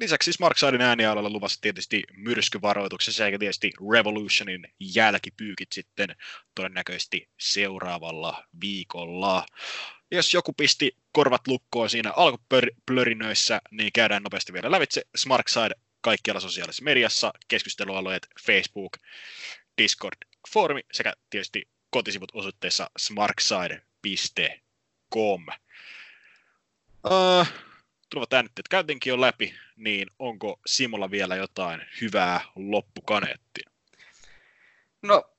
Lisäksi 0.00 0.32
Smarksadin 0.32 0.80
äänialalla 0.80 1.30
luvassa 1.30 1.60
tietysti 1.60 2.02
myrskyvaroituksessa 2.16 3.24
sekä 3.24 3.38
tietysti 3.38 3.72
Revolutionin 3.92 4.74
jälkipyykit 4.80 5.72
sitten 5.72 6.16
todennäköisesti 6.54 7.28
seuraavalla 7.40 8.44
viikolla. 8.60 9.46
Jos 10.10 10.34
joku 10.34 10.52
pisti 10.52 10.96
korvat 11.12 11.46
lukkoon 11.46 11.90
siinä 11.90 12.12
alkuplörinöissä, 12.16 13.60
niin 13.70 13.92
käydään 13.92 14.22
nopeasti 14.22 14.52
vielä 14.52 14.70
lävitse. 14.70 15.02
Smarkside 15.16 15.74
kaikkialla 16.00 16.40
sosiaalisessa 16.40 16.84
mediassa, 16.84 17.32
keskustelualueet, 17.48 18.26
Facebook, 18.46 18.92
Discord, 19.78 20.16
foorumi 20.52 20.80
sekä 20.92 21.12
tietysti 21.30 21.68
kotisivut 21.90 22.32
osoitteessa 22.34 22.90
smarkside.com. 22.98 23.86
Uh, 27.04 27.46
tulevat 28.10 28.32
äänitteet 28.32 28.68
käytiinkin 28.68 29.10
jo 29.10 29.20
läpi, 29.20 29.54
niin 29.76 30.08
onko 30.18 30.60
Simolla 30.66 31.10
vielä 31.10 31.36
jotain 31.36 31.82
hyvää 32.00 32.40
loppukaneettia? 32.56 33.70
No, 35.02 35.35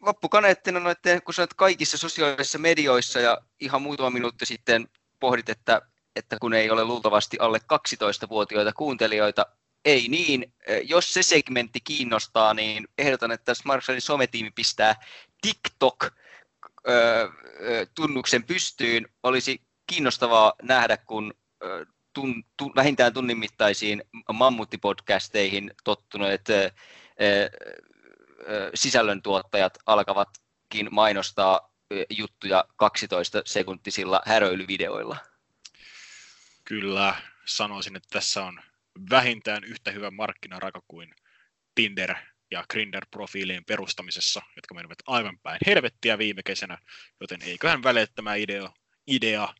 loppukaneettina 0.00 0.80
noitten, 0.80 1.22
kun 1.22 1.34
sä 1.34 1.46
kaikissa 1.56 1.98
sosiaalisissa 1.98 2.58
medioissa 2.58 3.20
ja 3.20 3.38
ihan 3.60 3.82
muutama 3.82 4.10
minuutti 4.10 4.46
sitten 4.46 4.88
pohdit, 5.20 5.48
että, 5.48 5.82
että 6.16 6.36
kun 6.40 6.54
ei 6.54 6.70
ole 6.70 6.84
luultavasti 6.84 7.36
alle 7.40 7.58
12-vuotiaita 7.58 8.72
kuuntelijoita, 8.72 9.46
ei 9.84 10.08
niin. 10.08 10.54
Jos 10.82 11.14
se 11.14 11.22
segmentti 11.22 11.80
kiinnostaa, 11.80 12.54
niin 12.54 12.88
ehdotan, 12.98 13.32
että 13.32 13.54
Smartphonein 13.54 14.02
sometiimi 14.02 14.50
pistää 14.50 14.94
TikTok-tunnuksen 15.46 18.44
pystyyn. 18.46 19.08
Olisi 19.22 19.62
kiinnostavaa 19.86 20.52
nähdä, 20.62 20.96
kun 20.96 21.34
tun, 22.12 22.44
tu, 22.56 22.72
vähintään 22.76 23.12
tunnin 23.12 23.38
mittaisiin 23.38 24.02
mammuttipodcasteihin 24.32 25.74
tottuneet 25.84 26.48
sisällöntuottajat 28.74 29.78
alkavatkin 29.86 30.88
mainostaa 30.90 31.70
juttuja 32.10 32.64
12 32.76 33.42
sekuntisilla 33.46 34.22
häröilyvideoilla. 34.26 35.16
Kyllä, 36.64 37.14
sanoisin, 37.44 37.96
että 37.96 38.08
tässä 38.10 38.44
on 38.44 38.60
vähintään 39.10 39.64
yhtä 39.64 39.90
hyvä 39.90 40.10
markkinaraka 40.10 40.82
kuin 40.88 41.14
Tinder 41.74 42.14
ja 42.50 42.64
Grindr-profiilien 42.72 43.64
perustamisessa, 43.66 44.42
jotka 44.56 44.74
menivät 44.74 44.98
aivan 45.06 45.38
päin 45.38 45.58
helvettiä 45.66 46.18
viime 46.18 46.42
kesänä, 46.42 46.78
joten 47.20 47.42
eiköhän 47.42 47.82
väleä 47.82 48.06
tämä 48.06 48.34
idea, 48.34 48.72
idea 49.06 49.54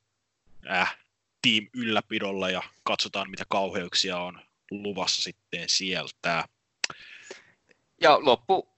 äh, 0.70 0.98
team 1.42 1.68
ylläpidolla 1.74 2.50
ja 2.50 2.62
katsotaan, 2.82 3.30
mitä 3.30 3.44
kauheuksia 3.48 4.18
on 4.18 4.42
luvassa 4.70 5.22
sitten 5.22 5.68
sieltä. 5.68 6.44
Ja 8.00 8.18
loppu 8.22 8.68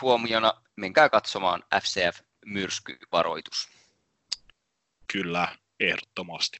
huomiona, 0.00 0.54
menkää 0.76 1.08
katsomaan 1.08 1.62
FCF-myrskyvaroitus. 1.74 3.68
Kyllä, 5.12 5.48
ehdottomasti. 5.80 6.58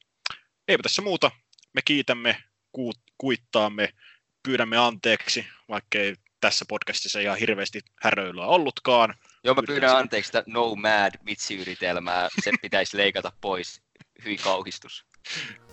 Eipä 0.69 0.83
tässä 0.83 1.03
muuta. 1.03 1.31
Me 1.73 1.83
kiitämme, 1.85 2.45
ku- 2.73 2.93
kuittaamme, 3.19 3.95
pyydämme 4.43 4.79
anteeksi, 4.79 5.47
vaikkei 5.69 6.15
tässä 6.41 6.65
podcastissa 6.69 7.21
ihan 7.21 7.39
hirveästi 7.39 7.81
häröilyä 8.03 8.47
ollutkaan. 8.47 9.15
Joo, 9.45 9.55
mä 9.55 9.63
pyydän 9.67 9.97
anteeksi 9.97 10.29
sitä 10.29 10.45
no 10.47 10.75
mad 10.75 11.13
vitsiyritelmää. 11.27 12.29
Se 12.45 12.53
pitäisi 12.63 12.97
leikata 12.97 13.33
pois. 13.41 13.83
Hyvin 14.25 14.39
kauhistus. 14.45 15.07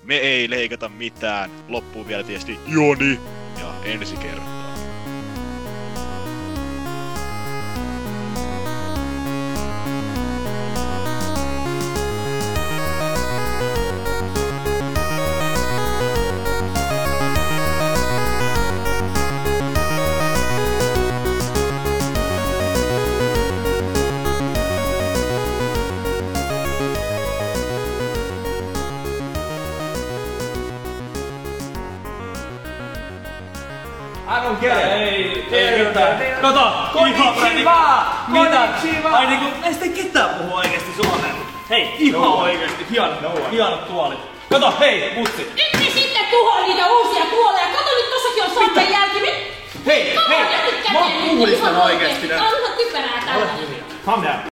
Me 0.04 0.18
ei 0.18 0.50
leikata 0.50 0.90
mitään. 0.90 1.52
Loppuu 1.68 2.08
vielä 2.08 2.24
tietysti 2.24 2.60
Joni 2.68 3.20
ja 3.60 3.74
ensi 3.84 4.16
kertaa. 34.62 34.94
Ei, 34.94 35.46
ei 35.52 35.86
mitään. 35.86 36.22
Kato, 36.42 36.60
ihan 36.60 37.34
Konnichiwa! 37.34 38.06
Mitä? 38.28 38.68
Ai 39.12 39.26
niinku, 39.28 39.46
ei 39.64 39.74
sitten 39.74 39.94
ketään 39.94 40.30
puhu 40.30 40.56
oikeesti 40.56 40.92
suomea. 40.96 41.32
Hei, 41.70 41.96
ihan 42.00 42.22
oikeesti, 42.30 42.86
hienot, 42.92 43.52
hienot 43.52 43.88
tuolit. 43.88 44.20
Kato, 44.50 44.74
hei, 44.80 45.14
mutsi. 45.16 45.38
Nyt 45.56 45.86
ne 45.86 45.92
sitten 46.02 46.26
tuhoaa 46.32 46.62
niitä 46.62 46.88
uusia 46.88 47.26
tuoleja. 47.26 47.68
Kato 47.68 47.90
nyt 47.96 48.10
tossakin 48.10 48.44
on 48.44 48.50
sormenjälki. 48.50 49.20
Nyt 49.20 49.52
Hei, 49.86 50.16
Kato, 50.16 50.30
hei, 50.30 50.40
jätit 50.54 50.92
mä 50.94 51.00
oon 51.00 51.08
käteen 51.12 51.28
nyt 51.28 51.38
puhdistan 51.38 51.72
ihan 51.72 51.82
oikeesti 51.86 52.28
Tää 52.28 52.38
nää. 52.38 52.48
on 52.50 52.60
ihan 52.60 52.78
typerää 52.78 53.22
täällä. 53.26 53.46
Calm 54.06 54.24
down. 54.24 54.42